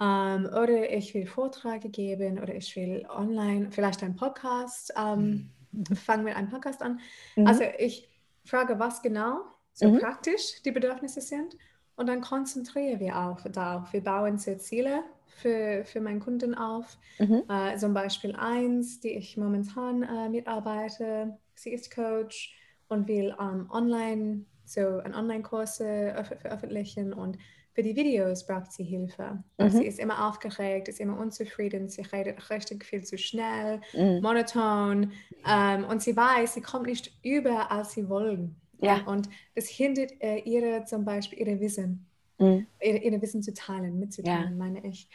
ähm, 0.00 0.46
oder 0.46 0.90
ich 0.90 1.14
will 1.14 1.26
Vorträge 1.26 1.88
geben 1.88 2.40
oder 2.40 2.54
ich 2.54 2.74
will 2.76 3.06
online 3.08 3.70
vielleicht 3.70 4.02
einen 4.02 4.16
Podcast, 4.16 4.92
ähm, 4.96 5.50
mhm. 5.70 5.96
fangen 5.96 6.24
mit 6.24 6.36
einem 6.36 6.50
Podcast 6.50 6.82
an. 6.82 7.00
Mhm. 7.36 7.46
Also 7.46 7.64
ich 7.78 8.08
frage, 8.44 8.78
was 8.78 9.00
genau 9.02 9.40
so 9.72 9.88
mhm. 9.88 10.00
praktisch 10.00 10.62
die 10.64 10.72
Bedürfnisse 10.72 11.20
sind 11.20 11.56
und 11.96 12.08
dann 12.08 12.20
konzentrieren 12.20 13.00
wir 13.00 13.16
auch 13.16 13.40
darauf. 13.50 13.92
Wir 13.92 14.02
bauen 14.02 14.36
so 14.38 14.54
Ziele 14.56 15.04
für, 15.36 15.84
für 15.84 16.00
meinen 16.00 16.20
Kunden 16.20 16.54
auf. 16.54 16.98
Mhm. 17.18 17.42
Äh, 17.48 17.76
zum 17.76 17.94
Beispiel 17.94 18.34
eins, 18.36 19.00
die 19.00 19.10
ich 19.10 19.36
momentan 19.36 20.02
äh, 20.02 20.28
mitarbeite. 20.28 21.38
Sie 21.54 21.70
ist 21.70 21.94
Coach 21.94 22.56
und 22.88 23.08
will 23.08 23.34
ähm, 23.40 23.68
online 23.70 24.44
so 24.64 24.80
einen 24.80 25.14
Online-Kurs 25.14 25.76
veröffentlichen 25.76 27.12
und 27.12 27.36
für 27.74 27.82
die 27.82 27.96
Videos 27.96 28.46
braucht 28.46 28.72
sie 28.72 28.84
Hilfe. 28.84 29.42
Mhm. 29.58 29.70
Sie 29.70 29.84
ist 29.84 29.98
immer 29.98 30.28
aufgeregt, 30.28 30.88
ist 30.88 31.00
immer 31.00 31.18
unzufrieden, 31.18 31.88
sie 31.88 32.02
redet 32.02 32.48
richtig 32.50 32.84
viel 32.84 33.02
zu 33.02 33.18
schnell, 33.18 33.80
mhm. 33.92 34.20
monoton 34.22 35.12
ähm, 35.46 35.84
und 35.84 36.00
sie 36.00 36.16
weiß, 36.16 36.54
sie 36.54 36.60
kommt 36.60 36.86
nicht 36.86 37.12
über, 37.24 37.72
als 37.72 37.92
sie 37.92 38.08
wollen. 38.08 38.56
Ja. 38.80 39.02
Und 39.06 39.28
das 39.56 39.66
hindert 39.66 40.12
äh, 40.20 40.38
ihre 40.38 40.84
zum 40.84 41.04
Beispiel 41.04 41.40
ihre 41.40 41.60
Wissen, 41.60 42.06
mhm. 42.44 42.66
ihre, 42.80 42.98
ihre, 42.98 43.22
Wissen 43.22 43.42
zu 43.42 43.52
teilen, 43.52 43.98
mitzuteilen, 43.98 44.50
ja. 44.50 44.56
meine 44.56 44.86
ich. 44.86 45.08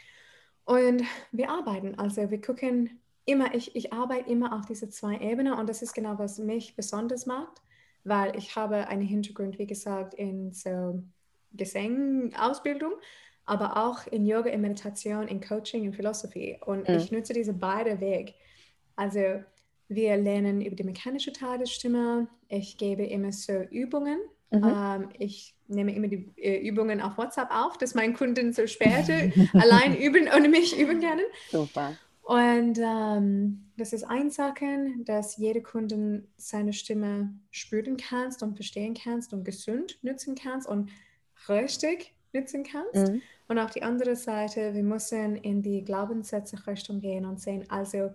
Und 0.64 1.02
wir 1.32 1.50
arbeiten, 1.50 1.98
also 1.98 2.30
wir 2.30 2.40
gucken 2.40 3.00
immer, 3.24 3.54
ich, 3.54 3.74
ich 3.76 3.92
arbeite 3.92 4.30
immer 4.30 4.56
auf 4.56 4.66
diese 4.66 4.88
zwei 4.88 5.18
Ebenen 5.18 5.54
und 5.54 5.68
das 5.68 5.82
ist 5.82 5.94
genau, 5.94 6.18
was 6.18 6.38
mich 6.38 6.76
besonders 6.76 7.26
macht, 7.26 7.62
weil 8.04 8.36
ich 8.36 8.54
habe 8.56 8.88
einen 8.88 9.02
Hintergrund, 9.02 9.58
wie 9.58 9.66
gesagt, 9.66 10.14
in 10.14 10.52
so 10.52 11.02
Gesang-Ausbildung, 11.52 12.92
aber 13.44 13.76
auch 13.76 14.06
in 14.06 14.26
Yoga, 14.26 14.50
in 14.50 14.60
Meditation, 14.60 15.26
in 15.26 15.40
Coaching, 15.40 15.84
in 15.84 15.92
Philosophie. 15.92 16.58
Und 16.64 16.88
mhm. 16.88 16.94
ich 16.96 17.10
nutze 17.10 17.32
diese 17.32 17.52
beide 17.52 18.00
Wege. 18.00 18.32
Also 18.96 19.42
wir 19.88 20.16
lernen 20.16 20.60
über 20.60 20.76
die 20.76 20.84
mechanische 20.84 21.32
Teil 21.32 21.58
der 21.58 21.66
Stimme. 21.66 22.28
Ich 22.48 22.78
gebe 22.78 23.04
immer 23.04 23.32
so 23.32 23.52
Übungen. 23.52 24.20
Mhm. 24.50 24.64
Ähm, 24.64 25.08
ich 25.18 25.54
nehme 25.68 25.94
immer 25.94 26.08
die 26.08 26.32
äh, 26.36 26.66
Übungen 26.66 27.00
auf 27.00 27.16
WhatsApp 27.16 27.50
auf, 27.50 27.78
dass 27.78 27.94
meine 27.94 28.12
Kunden 28.14 28.52
so 28.52 28.66
später 28.66 29.30
allein 29.54 29.96
üben 30.00 30.28
ohne 30.34 30.48
mich 30.48 30.78
üben 30.78 31.00
können. 31.00 31.26
Super. 31.50 31.92
Und 32.22 32.78
ähm, 32.78 33.70
das 33.76 33.92
ist 33.92 34.04
ein 34.04 34.30
Sachen, 34.30 35.04
dass 35.04 35.36
jede 35.36 35.62
Kunde 35.62 36.24
seine 36.36 36.72
Stimme 36.72 37.34
spüren 37.50 37.96
kannst 37.96 38.42
und 38.42 38.54
verstehen 38.54 38.94
kannst 38.94 39.32
und 39.32 39.44
gesund 39.44 39.98
nutzen 40.02 40.34
kannst 40.36 40.68
und 40.68 40.90
richtig 41.48 42.14
nutzen 42.32 42.62
kannst. 42.62 43.12
Mhm. 43.12 43.22
Und 43.48 43.58
auf 43.58 43.70
die 43.70 43.82
andere 43.82 44.14
Seite, 44.14 44.74
wir 44.74 44.82
müssen 44.82 45.36
in 45.36 45.62
die 45.62 45.82
Glaubenssätze 45.82 46.66
Richtung 46.66 47.00
gehen 47.00 47.24
und 47.24 47.40
sehen, 47.40 47.64
also 47.68 48.10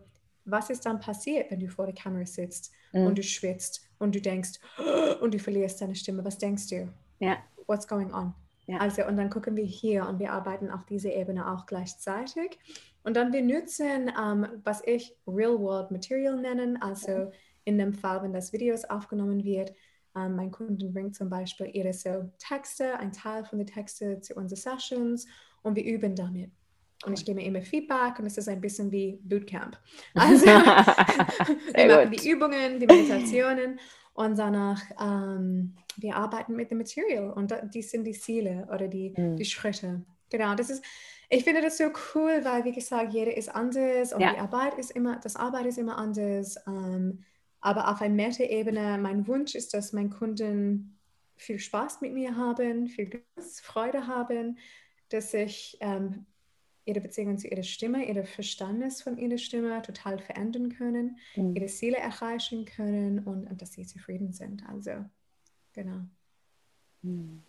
was 0.45 0.69
ist 0.69 0.85
dann 0.85 0.99
passiert, 0.99 1.51
wenn 1.51 1.59
du 1.59 1.67
vor 1.67 1.85
der 1.85 1.95
Kamera 1.95 2.25
sitzt 2.25 2.71
mhm. 2.93 3.07
und 3.07 3.17
du 3.17 3.23
schwitzt 3.23 3.84
und 3.99 4.15
du 4.15 4.21
denkst 4.21 4.59
und 5.21 5.33
du 5.33 5.39
verlierst 5.39 5.81
deine 5.81 5.95
Stimme? 5.95 6.23
Was 6.25 6.37
denkst 6.37 6.67
du? 6.67 6.89
Ja. 7.19 7.37
What's 7.67 7.87
going 7.87 8.13
on? 8.13 8.33
Ja. 8.67 8.77
Also, 8.77 9.05
und 9.05 9.17
dann 9.17 9.29
gucken 9.29 9.55
wir 9.55 9.65
hier 9.65 10.07
und 10.07 10.19
wir 10.19 10.31
arbeiten 10.31 10.71
auf 10.71 10.85
dieser 10.85 11.13
Ebene 11.13 11.51
auch 11.51 11.65
gleichzeitig. 11.65 12.57
Und 13.03 13.15
dann 13.15 13.31
wir 13.31 13.43
nutzen, 13.43 14.11
ähm, 14.19 14.47
was 14.63 14.81
ich 14.85 15.15
Real 15.27 15.59
World 15.59 15.91
Material 15.91 16.35
nennen, 16.35 16.81
also 16.81 17.31
in 17.63 17.77
dem 17.77 17.93
Fall, 17.93 18.23
wenn 18.23 18.33
das 18.33 18.51
Videos 18.53 18.83
aufgenommen 18.85 19.43
wird, 19.43 19.73
ähm, 20.15 20.35
mein 20.35 20.51
Kunden 20.51 20.93
bringt 20.93 21.15
zum 21.15 21.29
Beispiel 21.29 21.69
ihre 21.73 21.93
so 21.93 22.31
Texte, 22.39 22.97
ein 22.99 23.11
Teil 23.11 23.45
von 23.45 23.59
den 23.59 23.67
Texten 23.67 24.21
zu 24.21 24.33
unseren 24.33 24.57
Sessions 24.57 25.27
und 25.61 25.75
wir 25.75 25.83
üben 25.83 26.15
damit. 26.15 26.51
Und 27.05 27.19
ich 27.19 27.25
gebe 27.25 27.41
immer 27.41 27.61
Feedback 27.61 28.19
und 28.19 28.25
es 28.25 28.37
ist 28.37 28.47
ein 28.47 28.61
bisschen 28.61 28.91
wie 28.91 29.19
Bootcamp. 29.23 29.77
Also 30.15 30.45
wir 31.75 31.87
machen 31.87 32.11
die 32.11 32.29
Übungen, 32.29 32.79
die 32.79 32.87
Meditationen 32.87 33.79
und 34.13 34.37
danach 34.37 34.81
ähm, 34.99 35.75
wir 35.97 36.15
arbeiten 36.15 36.55
mit 36.55 36.71
dem 36.71 36.79
Material 36.79 37.31
und 37.31 37.53
die 37.73 37.81
sind 37.81 38.03
die 38.05 38.13
Ziele 38.13 38.67
oder 38.73 38.87
die, 38.87 39.13
mhm. 39.15 39.35
die 39.35 39.45
Schritte. 39.45 40.03
Genau, 40.29 40.55
das 40.55 40.69
ist, 40.69 40.83
ich 41.29 41.43
finde 41.43 41.61
das 41.61 41.77
so 41.77 41.85
cool, 42.13 42.41
weil 42.43 42.65
wie 42.65 42.71
gesagt, 42.71 43.13
jeder 43.13 43.35
ist 43.35 43.49
anders 43.49 44.13
und 44.13 44.21
ja. 44.21 44.33
die 44.33 44.39
Arbeit 44.39 44.77
ist 44.77 44.91
immer, 44.91 45.17
das 45.17 45.35
Arbeit 45.35 45.65
ist 45.65 45.77
immer 45.77 45.97
anders. 45.97 46.57
Ähm, 46.67 47.23
aber 47.61 47.89
auf 47.89 48.01
einer 48.01 48.13
Meta-Ebene, 48.13 48.97
mein 48.99 49.27
Wunsch 49.27 49.55
ist, 49.55 49.73
dass 49.73 49.93
meine 49.93 50.09
Kunden 50.09 50.99
viel 51.35 51.59
Spaß 51.59 52.01
mit 52.01 52.13
mir 52.13 52.35
haben, 52.35 52.87
viel 52.87 53.23
Freude 53.61 54.07
haben, 54.07 54.57
dass 55.09 55.33
ich 55.33 55.77
ähm, 55.81 56.25
ihre 56.85 57.01
Beziehung 57.01 57.37
zu 57.37 57.47
ihrer 57.47 57.63
Stimme, 57.63 58.05
ihre 58.05 58.25
Verständnis 58.25 59.01
von 59.01 59.17
ihrer 59.17 59.37
Stimme 59.37 59.81
total 59.81 60.19
verändern 60.19 60.69
können, 60.69 61.17
mhm. 61.35 61.55
ihre 61.55 61.65
Ziele 61.65 61.97
erreichen 61.97 62.65
können 62.65 63.19
und, 63.19 63.47
und, 63.49 63.61
dass 63.61 63.73
sie 63.73 63.85
zufrieden 63.85 64.33
sind. 64.33 64.63
Also, 64.69 64.91
genau. 65.73 66.01
Mhm. 67.01 67.41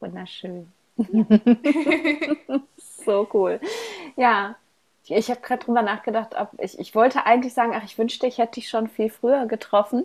Wunderschön. 0.00 0.72
Ja. 0.96 1.26
so 2.76 3.28
cool. 3.32 3.60
Ja, 4.16 4.56
ich 5.06 5.30
habe 5.30 5.40
gerade 5.40 5.64
drüber 5.64 5.82
nachgedacht, 5.82 6.34
ob 6.38 6.50
ich, 6.58 6.78
ich 6.78 6.94
wollte 6.94 7.26
eigentlich 7.26 7.52
sagen, 7.52 7.72
ach, 7.74 7.84
ich 7.84 7.98
wünschte, 7.98 8.26
ich 8.26 8.38
hätte 8.38 8.54
dich 8.54 8.68
schon 8.68 8.88
viel 8.88 9.10
früher 9.10 9.46
getroffen. 9.46 10.04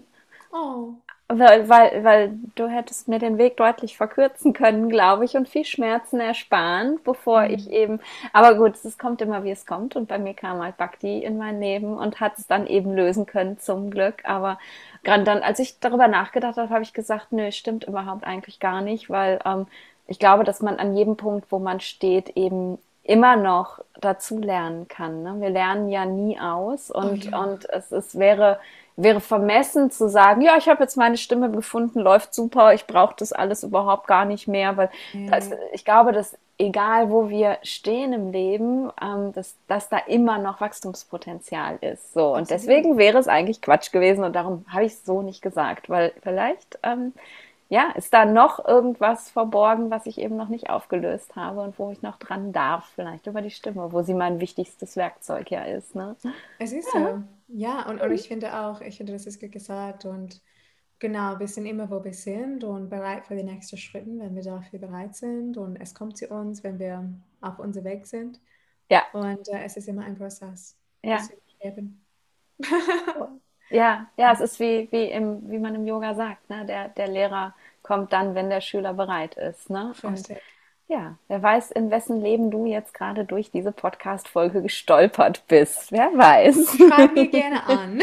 Oh. 0.51 0.93
Weil, 1.31 1.69
weil, 1.69 2.03
weil 2.03 2.31
du 2.55 2.67
hättest 2.67 3.07
mir 3.07 3.19
den 3.19 3.37
Weg 3.37 3.55
deutlich 3.55 3.97
verkürzen 3.97 4.51
können, 4.51 4.89
glaube 4.89 5.25
ich, 5.25 5.37
und 5.37 5.47
viel 5.47 5.63
Schmerzen 5.63 6.19
ersparen, 6.19 6.99
bevor 7.03 7.43
mhm. 7.43 7.53
ich 7.53 7.69
eben. 7.69 7.99
Aber 8.33 8.55
gut, 8.55 8.73
es 8.83 8.97
kommt 8.97 9.21
immer, 9.21 9.43
wie 9.43 9.51
es 9.51 9.67
kommt. 9.67 9.95
Und 9.95 10.07
bei 10.07 10.17
mir 10.17 10.33
kam 10.33 10.59
halt 10.59 10.77
Bhakti 10.77 11.19
in 11.23 11.37
mein 11.37 11.59
Leben 11.59 11.95
und 11.95 12.19
hat 12.19 12.39
es 12.39 12.47
dann 12.47 12.65
eben 12.65 12.95
lösen 12.95 13.27
können, 13.27 13.59
zum 13.59 13.91
Glück. 13.91 14.25
Aber 14.25 14.57
gerade 15.03 15.23
dann, 15.23 15.43
als 15.43 15.59
ich 15.59 15.79
darüber 15.79 16.07
nachgedacht 16.07 16.57
habe, 16.57 16.71
habe 16.71 16.81
ich 16.81 16.93
gesagt, 16.93 17.31
nö, 17.31 17.51
stimmt 17.51 17.83
überhaupt 17.83 18.23
eigentlich 18.23 18.59
gar 18.59 18.81
nicht, 18.81 19.11
weil 19.11 19.39
ähm, 19.45 19.67
ich 20.07 20.17
glaube, 20.17 20.43
dass 20.43 20.63
man 20.63 20.79
an 20.79 20.97
jedem 20.97 21.15
Punkt, 21.15 21.51
wo 21.51 21.59
man 21.59 21.79
steht, 21.79 22.29
eben 22.37 22.79
immer 23.03 23.35
noch 23.35 23.79
dazu 24.01 24.39
lernen 24.39 24.87
kann. 24.87 25.21
Ne? 25.21 25.35
Wir 25.39 25.51
lernen 25.51 25.89
ja 25.89 26.05
nie 26.05 26.39
aus 26.39 26.89
und, 26.89 27.27
oh 27.27 27.29
ja. 27.29 27.43
und 27.43 27.69
es, 27.69 27.91
es 27.91 28.17
wäre 28.17 28.59
wäre 29.01 29.21
vermessen 29.21 29.91
zu 29.91 30.09
sagen, 30.09 30.41
ja, 30.41 30.57
ich 30.57 30.67
habe 30.67 30.83
jetzt 30.83 30.97
meine 30.97 31.17
Stimme 31.17 31.49
gefunden, 31.49 31.99
läuft 31.99 32.33
super, 32.33 32.73
ich 32.73 32.85
brauche 32.85 33.15
das 33.17 33.33
alles 33.33 33.63
überhaupt 33.63 34.07
gar 34.07 34.25
nicht 34.25 34.47
mehr, 34.47 34.77
weil 34.77 34.89
mhm. 35.13 35.31
das, 35.31 35.51
ich 35.73 35.85
glaube, 35.85 36.11
dass 36.11 36.37
egal 36.57 37.09
wo 37.09 37.29
wir 37.29 37.57
stehen 37.63 38.11
im 38.11 38.31
Leben, 38.31 38.91
ähm, 39.01 39.31
dass, 39.31 39.55
dass 39.67 39.87
da 39.87 39.97
immer 39.97 40.37
noch 40.37 40.59
Wachstumspotenzial 40.59 41.77
ist. 41.81 42.13
So 42.13 42.35
und 42.35 42.49
deswegen 42.49 42.97
wäre 42.97 43.17
es 43.17 43.29
eigentlich 43.29 43.61
Quatsch 43.61 43.91
gewesen 43.91 44.25
und 44.25 44.35
darum 44.35 44.65
habe 44.67 44.83
ich 44.83 44.93
es 44.93 45.05
so 45.05 45.21
nicht 45.21 45.41
gesagt, 45.41 45.89
weil 45.89 46.11
vielleicht 46.21 46.77
ähm, 46.83 47.13
ja, 47.69 47.91
ist 47.95 48.13
da 48.13 48.25
noch 48.25 48.65
irgendwas 48.65 49.29
verborgen, 49.29 49.91
was 49.91 50.07
ich 50.07 50.17
eben 50.17 50.35
noch 50.35 50.49
nicht 50.49 50.69
aufgelöst 50.71 51.35
habe 51.35 51.61
und 51.61 51.77
wo 51.77 51.91
ich 51.91 52.01
noch 52.01 52.17
dran 52.17 52.51
darf, 52.51 52.91
vielleicht 52.95 53.27
über 53.27 53.41
die 53.41 53.51
Stimme, 53.51 53.93
wo 53.93 54.01
sie 54.01 54.15
mein 54.15 54.39
wichtigstes 54.41 54.97
Werkzeug 54.97 55.51
ja 55.51 55.63
ist. 55.63 55.95
Ne? 55.95 56.15
Es 56.57 56.73
ist 56.73 56.91
ja. 56.93 56.99
so. 56.99 57.23
Ja, 57.51 57.87
und, 57.89 57.99
und 58.01 58.11
ich 58.11 58.27
finde 58.27 58.53
auch, 58.53 58.81
ich 58.81 58.97
finde, 58.97 59.13
das 59.13 59.25
ist 59.25 59.39
gut 59.39 59.51
gesagt 59.51 60.05
und 60.05 60.41
genau, 60.99 61.39
wir 61.39 61.47
sind 61.47 61.65
immer, 61.65 61.89
wo 61.89 62.03
wir 62.03 62.13
sind 62.13 62.63
und 62.63 62.89
bereit 62.89 63.25
für 63.25 63.35
die 63.35 63.43
nächsten 63.43 63.77
Schritte, 63.77 64.07
wenn 64.19 64.35
wir 64.35 64.43
dafür 64.43 64.79
bereit 64.79 65.15
sind 65.15 65.57
und 65.57 65.75
es 65.77 65.95
kommt 65.95 66.17
zu 66.17 66.27
uns, 66.27 66.63
wenn 66.63 66.77
wir 66.77 67.11
auf 67.41 67.57
unserem 67.57 67.85
Weg 67.85 68.05
sind. 68.05 68.39
Ja. 68.91 69.03
Und 69.13 69.47
äh, 69.49 69.63
es 69.63 69.77
ist 69.77 69.87
immer 69.87 70.03
ein 70.03 70.17
Prozess. 70.17 70.77
Ja. 71.03 71.19
Ja, 73.71 74.09
ja, 74.17 74.33
es 74.33 74.39
ist 74.39 74.59
wie, 74.59 74.87
wie, 74.91 75.11
im, 75.11 75.47
wie 75.49 75.59
man 75.59 75.75
im 75.75 75.85
Yoga 75.85 76.15
sagt, 76.15 76.49
ne? 76.49 76.65
der, 76.65 76.89
der 76.89 77.07
Lehrer 77.07 77.53
kommt 77.83 78.11
dann, 78.13 78.33
wenn 78.33 78.49
der 78.49 78.61
Schüler 78.61 78.95
bereit 78.95 79.35
ist. 79.35 79.69
Ne? 79.69 79.93
Und, 80.01 80.27
ja, 80.89 81.13
wer 81.27 81.43
weiß, 81.43 81.69
in 81.69 81.91
wessen 81.91 82.19
Leben 82.19 82.49
du 82.49 82.65
jetzt 82.65 82.95
gerade 82.95 83.23
durch 83.23 83.51
diese 83.51 83.71
Podcast-Folge 83.71 84.63
gestolpert 84.63 85.43
bist. 85.47 85.91
Wer 85.91 86.09
weiß. 86.15 86.77
Schreib 86.77 87.13
mir 87.13 87.27
gerne 87.27 87.63
an. 87.67 88.01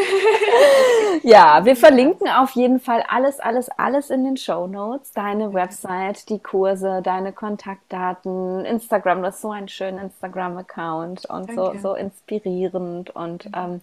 ja, 1.25 1.65
wir 1.65 1.75
verlinken 1.75 2.29
auf 2.29 2.53
jeden 2.53 2.79
Fall 2.79 3.03
alles, 3.09 3.41
alles, 3.41 3.69
alles 3.71 4.11
in 4.11 4.23
den 4.23 4.37
Show 4.37 4.69
Notes. 4.69 5.11
Deine 5.11 5.53
Website, 5.53 6.29
die 6.29 6.39
Kurse, 6.39 7.03
deine 7.03 7.33
Kontaktdaten, 7.33 8.65
Instagram, 8.65 9.21
das 9.25 9.35
ist 9.35 9.43
so 9.43 9.51
ein 9.51 9.67
schöner 9.67 10.03
Instagram-Account 10.03 11.27
und 11.29 11.53
so, 11.57 11.75
so 11.83 11.95
inspirierend 11.95 13.11
und 13.11 13.51
ähm, 13.53 13.81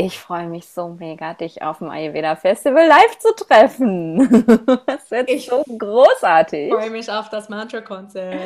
ich 0.00 0.20
freue 0.20 0.46
mich 0.46 0.68
so 0.68 0.88
mega, 0.88 1.34
dich 1.34 1.60
auf 1.60 1.78
dem 1.78 1.90
Ayurveda 1.90 2.36
Festival 2.36 2.86
live 2.86 3.18
zu 3.18 3.34
treffen. 3.34 4.46
Das 4.86 5.10
wird 5.10 5.28
ich 5.28 5.46
so 5.46 5.64
großartig. 5.66 6.68
Ich 6.68 6.74
freue 6.74 6.90
mich 6.90 7.10
auf 7.10 7.28
das 7.30 7.48
Mantra-Konzert. 7.48 8.38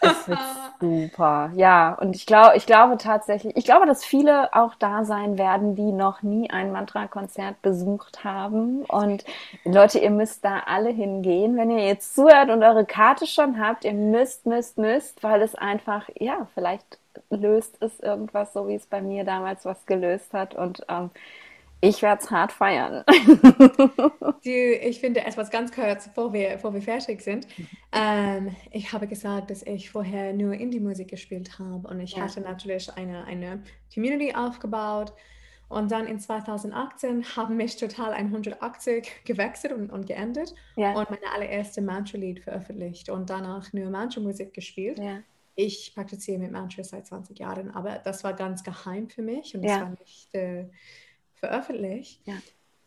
Es 0.00 0.28
wird 0.28 0.38
super. 0.80 1.50
Ja, 1.54 1.94
und 1.94 2.14
ich 2.14 2.26
glaube, 2.26 2.56
ich 2.56 2.66
glaube 2.66 2.98
tatsächlich, 2.98 3.56
ich 3.56 3.64
glaube, 3.64 3.86
dass 3.86 4.04
viele 4.04 4.54
auch 4.54 4.74
da 4.76 5.04
sein 5.04 5.38
werden, 5.38 5.74
die 5.74 5.92
noch 5.92 6.22
nie 6.22 6.50
ein 6.50 6.70
Mantra-Konzert 6.70 7.60
besucht 7.62 8.22
haben. 8.22 8.84
Und 8.84 9.24
Leute, 9.64 9.98
ihr 9.98 10.10
müsst 10.10 10.44
da 10.44 10.60
alle 10.66 10.90
hingehen. 10.90 11.56
Wenn 11.56 11.70
ihr 11.70 11.84
jetzt 11.84 12.14
zuhört 12.14 12.50
und 12.50 12.62
eure 12.62 12.84
Karte 12.84 13.26
schon 13.26 13.58
habt, 13.58 13.84
ihr 13.84 13.94
müsst, 13.94 14.46
müsst, 14.46 14.78
müsst, 14.78 15.22
weil 15.22 15.42
es 15.42 15.54
einfach, 15.54 16.08
ja, 16.14 16.46
vielleicht 16.54 16.98
löst 17.36 17.76
es 17.80 18.00
irgendwas, 18.00 18.52
so 18.52 18.68
wie 18.68 18.74
es 18.74 18.86
bei 18.86 19.00
mir 19.00 19.24
damals 19.24 19.64
was 19.64 19.86
gelöst 19.86 20.32
hat. 20.32 20.54
Und 20.54 20.84
ähm, 20.88 21.10
ich 21.80 22.00
werde 22.00 22.22
es 22.22 22.30
hart 22.30 22.50
feiern. 22.50 23.04
Die, 24.44 24.72
ich 24.72 25.00
finde 25.00 25.24
etwas 25.26 25.50
ganz 25.50 25.70
kurz, 25.70 26.08
bevor 26.08 26.32
wir, 26.32 26.50
bevor 26.50 26.72
wir 26.72 26.80
fertig 26.80 27.20
sind. 27.20 27.46
Ähm, 27.92 28.56
ich 28.70 28.92
habe 28.92 29.06
gesagt, 29.06 29.50
dass 29.50 29.62
ich 29.62 29.90
vorher 29.90 30.32
nur 30.32 30.54
Indie-Musik 30.54 31.08
gespielt 31.08 31.58
habe 31.58 31.86
und 31.88 32.00
ich 32.00 32.12
ja. 32.12 32.22
hatte 32.22 32.40
natürlich 32.40 32.90
eine, 32.96 33.24
eine 33.24 33.62
Community 33.92 34.34
aufgebaut. 34.34 35.12
Und 35.68 35.90
dann 35.90 36.06
in 36.06 36.20
2018 36.20 37.36
haben 37.36 37.56
mich 37.56 37.76
total 37.76 38.12
180 38.12 39.24
gewechselt 39.24 39.72
und, 39.72 39.90
und 39.90 40.06
geändert 40.06 40.54
ja. 40.76 40.92
und 40.92 41.10
meine 41.10 41.32
allererste 41.34 41.82
Mantra-Lied 41.82 42.40
veröffentlicht 42.40 43.10
und 43.10 43.28
danach 43.28 43.72
nur 43.72 43.90
Mantra-Musik 43.90 44.54
gespielt. 44.54 44.98
Ja 44.98 45.18
ich 45.56 45.92
praktiziere 45.94 46.38
mit 46.38 46.52
Mantras 46.52 46.88
seit 46.88 47.06
20 47.06 47.38
Jahren, 47.38 47.70
aber 47.70 47.98
das 47.98 48.24
war 48.24 48.32
ganz 48.34 48.64
geheim 48.64 49.08
für 49.08 49.22
mich 49.22 49.54
und 49.54 49.62
ja. 49.62 49.68
das 49.68 49.80
war 49.80 49.90
nicht 49.90 50.34
äh, 50.34 50.64
veröffentlicht. 51.34 52.20
Ja. 52.26 52.34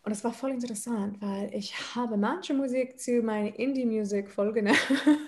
Und 0.04 0.12
es 0.12 0.24
war 0.24 0.32
voll 0.32 0.52
interessant, 0.52 1.22
weil 1.22 1.54
ich 1.54 1.74
habe 1.96 2.16
Mantra-Musik 2.16 2.98
zu 2.98 3.22
meinen 3.22 3.54
Indie-Music-Folgen 3.54 4.70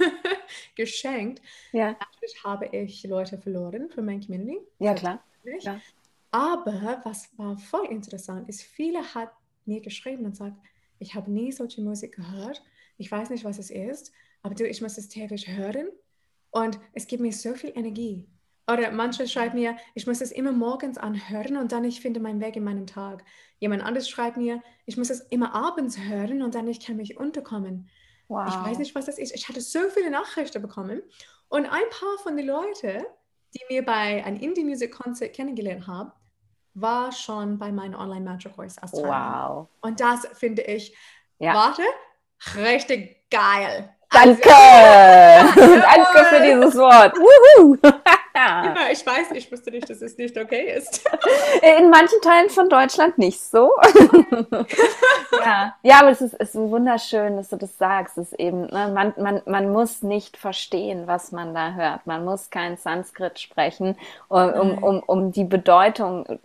geschenkt. 0.76 1.42
Ja. 1.74 1.88
Natürlich 1.92 2.44
habe 2.46 2.68
ich 2.68 3.04
Leute 3.04 3.38
verloren 3.38 3.90
von 3.90 4.06
meiner 4.06 4.26
Community. 4.26 4.60
Ja, 4.80 4.94
klar. 4.94 5.22
Ja. 5.60 5.82
Aber 6.32 7.02
was 7.04 7.30
war 7.38 7.58
voll 7.58 7.88
interessant 7.88 8.48
ist, 8.48 8.64
viele 8.64 9.04
hat 9.16 9.32
mir 9.66 9.82
geschrieben 9.82 10.26
und 10.26 10.36
sagt, 10.38 10.56
ich 11.00 11.16
habe 11.16 11.30
nie 11.32 11.52
solche 11.52 11.82
Musik 11.82 12.16
gehört. 12.16 12.64
Ich 12.98 13.12
weiß 13.12 13.30
nicht, 13.32 13.44
was 13.44 13.60
es 13.60 13.72
ist, 13.72 14.14
aber 14.44 14.56
du, 14.56 14.68
ich 14.68 14.82
muss 14.82 14.98
es 14.98 15.10
täglich 15.10 15.48
hören 15.48 15.90
und 16.52 16.80
es 16.94 17.08
gibt 17.08 17.22
mir 17.22 17.34
so 17.34 17.54
viel 17.54 17.72
Energie. 17.76 18.28
Oder 18.72 18.92
manche 18.92 19.28
schreiben 19.28 19.58
mir, 19.58 19.78
ich 19.96 20.06
muss 20.06 20.22
es 20.22 20.32
immer 20.32 20.52
morgens 20.52 20.98
anhören 20.98 21.58
und 21.58 21.72
dann 21.72 21.84
ich 21.84 22.02
finde 22.02 22.20
meinen 22.20 22.40
Weg 22.40 22.56
in 22.56 22.64
meinem 22.64 22.86
Tag. 22.86 23.24
Jemand 23.58 23.84
anderes 23.84 24.08
schreibt 24.08 24.38
mir, 24.38 24.62
ich 24.86 24.96
muss 24.96 25.10
es 25.10 25.22
immer 25.22 25.56
abends 25.56 25.98
hören 25.98 26.44
und 26.44 26.54
dann 26.54 26.68
ich 26.68 26.86
kann 26.86 26.98
mich 26.98 27.18
unterkommen. 27.18 27.90
Wow. 28.28 28.48
Ich 28.48 28.54
weiß 28.54 28.78
nicht, 28.78 28.94
was 28.94 29.06
das 29.06 29.18
ist. 29.18 29.34
Ich 29.34 29.50
hatte 29.50 29.62
so 29.62 29.80
viele 29.90 30.12
Nachrichten 30.12 30.62
bekommen 30.62 31.02
und 31.48 31.66
ein 31.66 31.90
paar 31.90 32.18
von 32.22 32.38
den 32.38 32.46
Leuten, 32.46 33.04
die 33.56 33.62
mir 33.74 33.84
bei 33.84 34.24
einem 34.24 34.40
Indie-Music-Konzert 34.40 35.34
kennengelernt 35.34 35.88
haben, 35.88 36.12
war 36.76 37.12
schon 37.12 37.58
bei 37.58 37.72
meinem 37.72 37.96
Online-Mantra-Kurs 37.96 38.78
als 38.78 38.94
Wow. 38.94 39.68
Und 39.82 40.00
das 40.00 40.28
finde 40.34 40.62
ich, 40.62 40.96
ja. 41.40 41.56
warte, 41.56 41.82
richtig 42.56 43.30
geil. 43.32 43.96
Danke! 44.12 44.50
Danke 45.60 46.26
für 46.30 46.42
dieses 46.42 46.76
Wort. 46.76 47.16
Wuhu. 47.16 47.78
ja, 48.36 48.76
ich 48.92 49.06
weiß, 49.06 49.32
ich 49.34 49.52
wusste 49.52 49.72
nicht, 49.72 49.90
dass 49.90 50.02
es 50.02 50.18
nicht 50.18 50.38
okay 50.38 50.74
ist. 50.76 51.08
In 51.78 51.90
manchen 51.90 52.20
Teilen 52.22 52.50
von 52.50 52.70
Deutschland 52.70 53.18
nicht 53.18 53.40
so. 53.40 53.72
ja. 55.44 55.76
ja, 55.84 56.00
aber 56.00 56.10
es 56.10 56.22
ist, 56.22 56.34
ist 56.36 56.56
wunderschön, 56.56 57.38
dass 57.38 57.50
du 57.50 57.58
das 57.58 57.78
sagst. 57.78 58.18
Es 58.18 58.32
ist 58.32 58.40
eben, 58.40 58.62
ne, 58.62 58.92
man, 58.94 59.14
man, 59.18 59.42
man 59.46 59.72
muss 59.72 60.02
nicht 60.02 60.38
verstehen, 60.38 61.06
was 61.06 61.32
man 61.32 61.54
da 61.54 61.74
hört. 61.74 62.08
Man 62.08 62.26
muss 62.26 62.50
kein 62.50 62.78
Sanskrit 62.78 63.40
sprechen, 63.40 63.96
um, 64.28 64.50
um, 64.54 64.84
um, 64.84 65.00
um 65.06 65.32
die 65.32 65.44
Bedeutung 65.44 66.40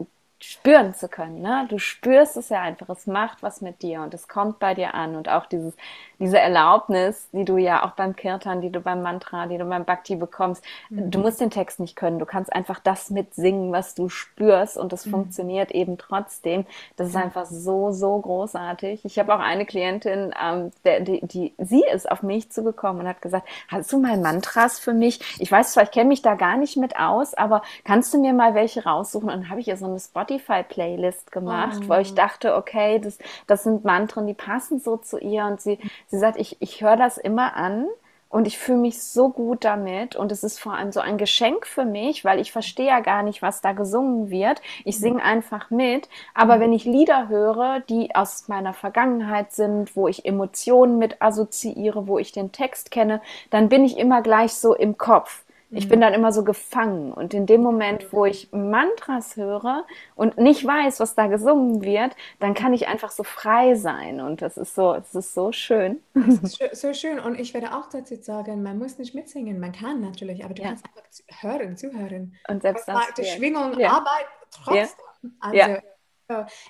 spüren 0.50 0.94
zu 0.94 1.08
können. 1.08 1.40
Ne? 1.40 1.66
Du 1.68 1.78
spürst 1.78 2.36
es 2.36 2.48
ja 2.48 2.60
einfach, 2.60 2.88
es 2.90 3.06
macht 3.06 3.42
was 3.42 3.60
mit 3.60 3.82
dir 3.82 4.02
und 4.02 4.14
es 4.14 4.28
kommt 4.28 4.58
bei 4.58 4.74
dir 4.74 4.94
an. 4.94 5.16
Und 5.16 5.28
auch 5.28 5.46
dieses, 5.46 5.74
diese 6.18 6.38
Erlaubnis, 6.38 7.28
die 7.32 7.44
du 7.44 7.56
ja 7.56 7.84
auch 7.84 7.92
beim 7.92 8.14
Kirtan, 8.14 8.60
die 8.60 8.70
du 8.70 8.80
beim 8.80 9.02
Mantra, 9.02 9.46
die 9.46 9.58
du 9.58 9.64
beim 9.64 9.84
Bhakti 9.84 10.16
bekommst, 10.16 10.62
mhm. 10.90 11.10
du 11.10 11.18
musst 11.18 11.40
den 11.40 11.50
Text 11.50 11.80
nicht 11.80 11.96
können. 11.96 12.18
Du 12.18 12.26
kannst 12.26 12.52
einfach 12.52 12.78
das 12.78 13.10
mitsingen, 13.10 13.72
was 13.72 13.94
du 13.94 14.08
spürst 14.08 14.76
und 14.76 14.92
es 14.92 15.06
mhm. 15.06 15.10
funktioniert 15.10 15.70
eben 15.70 15.98
trotzdem. 15.98 16.66
Das 16.96 17.08
ist 17.08 17.16
einfach 17.16 17.46
so, 17.46 17.90
so 17.90 18.18
großartig. 18.18 19.04
Ich 19.04 19.18
habe 19.18 19.34
auch 19.34 19.40
eine 19.40 19.66
Klientin, 19.66 20.34
ähm, 20.40 20.72
der, 20.84 21.00
die, 21.00 21.20
die, 21.26 21.54
sie 21.58 21.84
ist 21.92 22.10
auf 22.10 22.22
mich 22.22 22.50
zugekommen 22.50 23.02
und 23.02 23.08
hat 23.08 23.22
gesagt, 23.22 23.48
hast 23.68 23.92
du 23.92 23.98
mal 23.98 24.18
Mantras 24.18 24.78
für 24.78 24.92
mich? 24.92 25.20
Ich 25.38 25.50
weiß 25.50 25.72
zwar, 25.72 25.84
ich 25.84 25.90
kenne 25.90 26.08
mich 26.08 26.22
da 26.22 26.34
gar 26.34 26.56
nicht 26.56 26.76
mit 26.76 26.96
aus, 26.98 27.34
aber 27.34 27.62
kannst 27.84 28.12
du 28.12 28.20
mir 28.20 28.32
mal 28.32 28.54
welche 28.54 28.84
raussuchen? 28.84 29.30
Und 29.30 29.42
dann 29.42 29.50
habe 29.50 29.60
ich 29.60 29.68
ihr 29.68 29.76
so 29.76 29.86
eine 29.86 29.98
Spotify-Playlist 30.38 31.32
gemacht, 31.32 31.80
oh. 31.84 31.88
wo 31.88 31.94
ich 31.94 32.14
dachte, 32.14 32.56
okay, 32.56 32.98
das, 32.98 33.18
das 33.46 33.64
sind 33.64 33.84
Mantren, 33.84 34.26
die 34.26 34.34
passen 34.34 34.80
so 34.80 34.96
zu 34.96 35.18
ihr. 35.18 35.44
Und 35.44 35.60
sie, 35.60 35.78
sie 36.08 36.18
sagt, 36.18 36.38
ich, 36.38 36.56
ich 36.60 36.82
höre 36.82 36.96
das 36.96 37.18
immer 37.18 37.56
an 37.56 37.86
und 38.28 38.48
ich 38.48 38.58
fühle 38.58 38.78
mich 38.78 39.00
so 39.00 39.28
gut 39.28 39.64
damit 39.64 40.16
und 40.16 40.32
es 40.32 40.42
ist 40.42 40.58
vor 40.58 40.74
allem 40.74 40.90
so 40.90 40.98
ein 40.98 41.18
Geschenk 41.18 41.68
für 41.68 41.84
mich, 41.84 42.24
weil 42.24 42.40
ich 42.40 42.50
verstehe 42.50 42.88
ja 42.88 42.98
gar 42.98 43.22
nicht, 43.22 43.42
was 43.42 43.60
da 43.60 43.72
gesungen 43.72 44.28
wird. 44.28 44.60
Ich 44.84 44.98
singe 44.98 45.22
einfach 45.22 45.70
mit. 45.70 46.08
Aber 46.34 46.58
wenn 46.58 46.72
ich 46.72 46.84
Lieder 46.84 47.28
höre, 47.28 47.80
die 47.88 48.14
aus 48.16 48.48
meiner 48.48 48.72
Vergangenheit 48.72 49.52
sind, 49.52 49.94
wo 49.94 50.08
ich 50.08 50.24
Emotionen 50.24 50.98
mit 50.98 51.22
assoziiere, 51.22 52.08
wo 52.08 52.18
ich 52.18 52.32
den 52.32 52.50
Text 52.50 52.90
kenne, 52.90 53.20
dann 53.50 53.68
bin 53.68 53.84
ich 53.84 53.98
immer 53.98 54.20
gleich 54.20 54.54
so 54.54 54.74
im 54.74 54.98
Kopf. 54.98 55.43
Ich 55.74 55.88
bin 55.88 55.98
mhm. 55.98 56.02
dann 56.02 56.14
immer 56.14 56.32
so 56.32 56.44
gefangen. 56.44 57.12
Und 57.12 57.34
in 57.34 57.46
dem 57.46 57.62
Moment, 57.62 58.12
wo 58.12 58.24
ich 58.24 58.48
Mantras 58.52 59.36
höre 59.36 59.84
und 60.14 60.38
nicht 60.38 60.64
weiß, 60.64 61.00
was 61.00 61.14
da 61.14 61.26
gesungen 61.26 61.82
wird, 61.82 62.16
dann 62.40 62.54
kann 62.54 62.72
ich 62.72 62.88
einfach 62.88 63.10
so 63.10 63.22
frei 63.22 63.74
sein. 63.74 64.20
Und 64.20 64.42
das 64.42 64.56
ist 64.56 64.74
so, 64.74 64.94
es 64.94 65.14
ist 65.14 65.34
so 65.34 65.52
schön. 65.52 66.00
Ist 66.42 66.62
so 66.80 66.92
schön. 66.92 67.18
Und 67.18 67.38
ich 67.38 67.54
werde 67.54 67.74
auch 67.74 67.88
dazu 67.90 68.14
sagen, 68.16 68.62
man 68.62 68.78
muss 68.78 68.98
nicht 68.98 69.14
mitsingen. 69.14 69.60
Man 69.60 69.72
kann 69.72 70.00
natürlich, 70.00 70.44
aber 70.44 70.54
du 70.54 70.62
ja. 70.62 70.68
kannst 70.68 70.84
einfach 70.84 71.42
hören, 71.42 71.76
zuhören. 71.76 72.34
Und 72.48 72.62
selbst 72.62 72.88
das. 72.88 72.98
Die 73.18 73.24
Schwingung, 73.24 73.78
ja. 73.78 73.90
Arbeit 73.90 74.26
trotzdem. 74.50 74.88
Ja. 75.22 75.30
Also, 75.40 75.56
ja. 75.56 75.78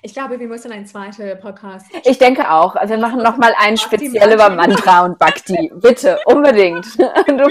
Ich 0.01 0.13
glaube, 0.13 0.39
wir 0.39 0.47
müssen 0.47 0.71
einen 0.71 0.85
zweiten 0.85 1.39
Podcast. 1.39 1.87
Ich 2.03 2.17
denke 2.17 2.51
auch. 2.51 2.75
Also 2.75 2.95
wir 2.95 3.01
machen 3.01 3.23
nochmal 3.23 3.53
einen 3.57 3.77
speziell 3.77 4.33
über 4.33 4.49
Mantra 4.49 5.05
und 5.05 5.17
Bhakti. 5.17 5.71
Bitte, 5.75 6.19
unbedingt. 6.25 6.85
Du, 7.25 7.49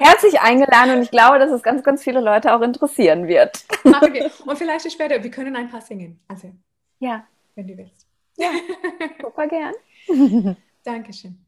herzlich 0.00 0.40
eingeladen 0.40 0.96
und 0.96 1.02
ich 1.02 1.10
glaube, 1.10 1.38
dass 1.38 1.50
es 1.50 1.62
ganz, 1.62 1.82
ganz 1.82 2.02
viele 2.02 2.20
Leute 2.20 2.54
auch 2.54 2.60
interessieren 2.62 3.26
wird. 3.26 3.64
Und 4.44 4.58
vielleicht 4.58 4.90
später, 4.90 5.22
wir 5.22 5.30
können 5.30 5.54
ein 5.56 5.70
paar 5.70 5.80
singen. 5.80 6.20
Also, 6.28 6.50
ja. 6.98 7.24
Wenn 7.54 7.68
du 7.68 7.76
willst. 7.76 8.06
Ja, 8.36 8.50
super 9.22 9.46
gern. 9.46 9.74
Dankeschön. 10.82 11.43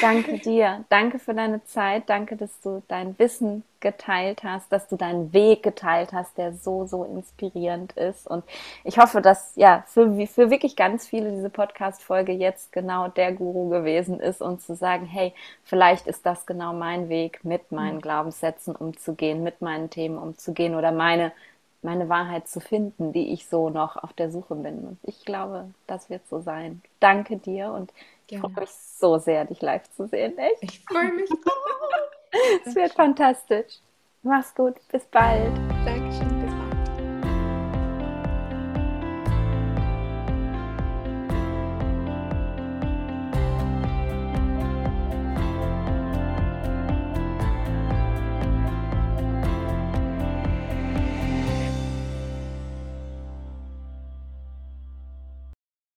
Danke 0.00 0.38
dir. 0.38 0.84
Danke 0.90 1.18
für 1.18 1.34
deine 1.34 1.64
Zeit. 1.64 2.04
Danke, 2.08 2.36
dass 2.36 2.60
du 2.60 2.82
dein 2.88 3.18
Wissen 3.18 3.64
geteilt 3.80 4.42
hast, 4.42 4.70
dass 4.70 4.86
du 4.88 4.96
deinen 4.96 5.32
Weg 5.32 5.62
geteilt 5.62 6.12
hast, 6.12 6.36
der 6.36 6.52
so, 6.52 6.84
so 6.86 7.04
inspirierend 7.04 7.92
ist. 7.92 8.26
Und 8.26 8.44
ich 8.84 8.98
hoffe, 8.98 9.22
dass 9.22 9.52
ja 9.56 9.84
für, 9.86 10.26
für 10.26 10.50
wirklich 10.50 10.76
ganz 10.76 11.06
viele 11.06 11.30
diese 11.30 11.48
Podcast-Folge 11.48 12.32
jetzt 12.32 12.72
genau 12.72 13.08
der 13.08 13.32
Guru 13.32 13.70
gewesen 13.70 14.20
ist 14.20 14.42
und 14.42 14.60
zu 14.60 14.74
sagen, 14.74 15.06
hey, 15.06 15.32
vielleicht 15.64 16.06
ist 16.06 16.26
das 16.26 16.44
genau 16.44 16.72
mein 16.74 17.08
Weg, 17.08 17.44
mit 17.44 17.72
meinen 17.72 17.96
mhm. 17.96 18.02
Glaubenssätzen 18.02 18.76
umzugehen, 18.76 19.42
mit 19.42 19.62
meinen 19.62 19.90
Themen 19.90 20.18
umzugehen 20.18 20.74
oder 20.74 20.92
meine 20.92 21.32
meine 21.80 22.08
Wahrheit 22.08 22.48
zu 22.48 22.60
finden, 22.60 23.12
die 23.12 23.32
ich 23.32 23.46
so 23.46 23.70
noch 23.70 23.96
auf 23.96 24.12
der 24.12 24.32
Suche 24.32 24.56
bin. 24.56 24.80
Und 24.80 24.98
ich 25.04 25.24
glaube, 25.24 25.70
das 25.86 26.10
wird 26.10 26.26
so 26.28 26.40
sein. 26.40 26.82
Danke 26.98 27.36
dir 27.36 27.70
und 27.70 27.92
ich 28.30 28.38
freue 28.38 28.50
mich 28.60 28.70
so 28.70 29.18
sehr, 29.18 29.44
dich 29.44 29.60
live 29.62 29.88
zu 29.90 30.06
sehen. 30.06 30.36
Echt? 30.38 30.62
Ich 30.62 30.84
freue 30.84 31.12
mich. 31.12 31.30
es 32.66 32.74
wird 32.74 32.92
fantastisch. 32.92 33.80
Mach's 34.22 34.54
gut. 34.54 34.74
Bis 34.90 35.04
bald. 35.06 35.52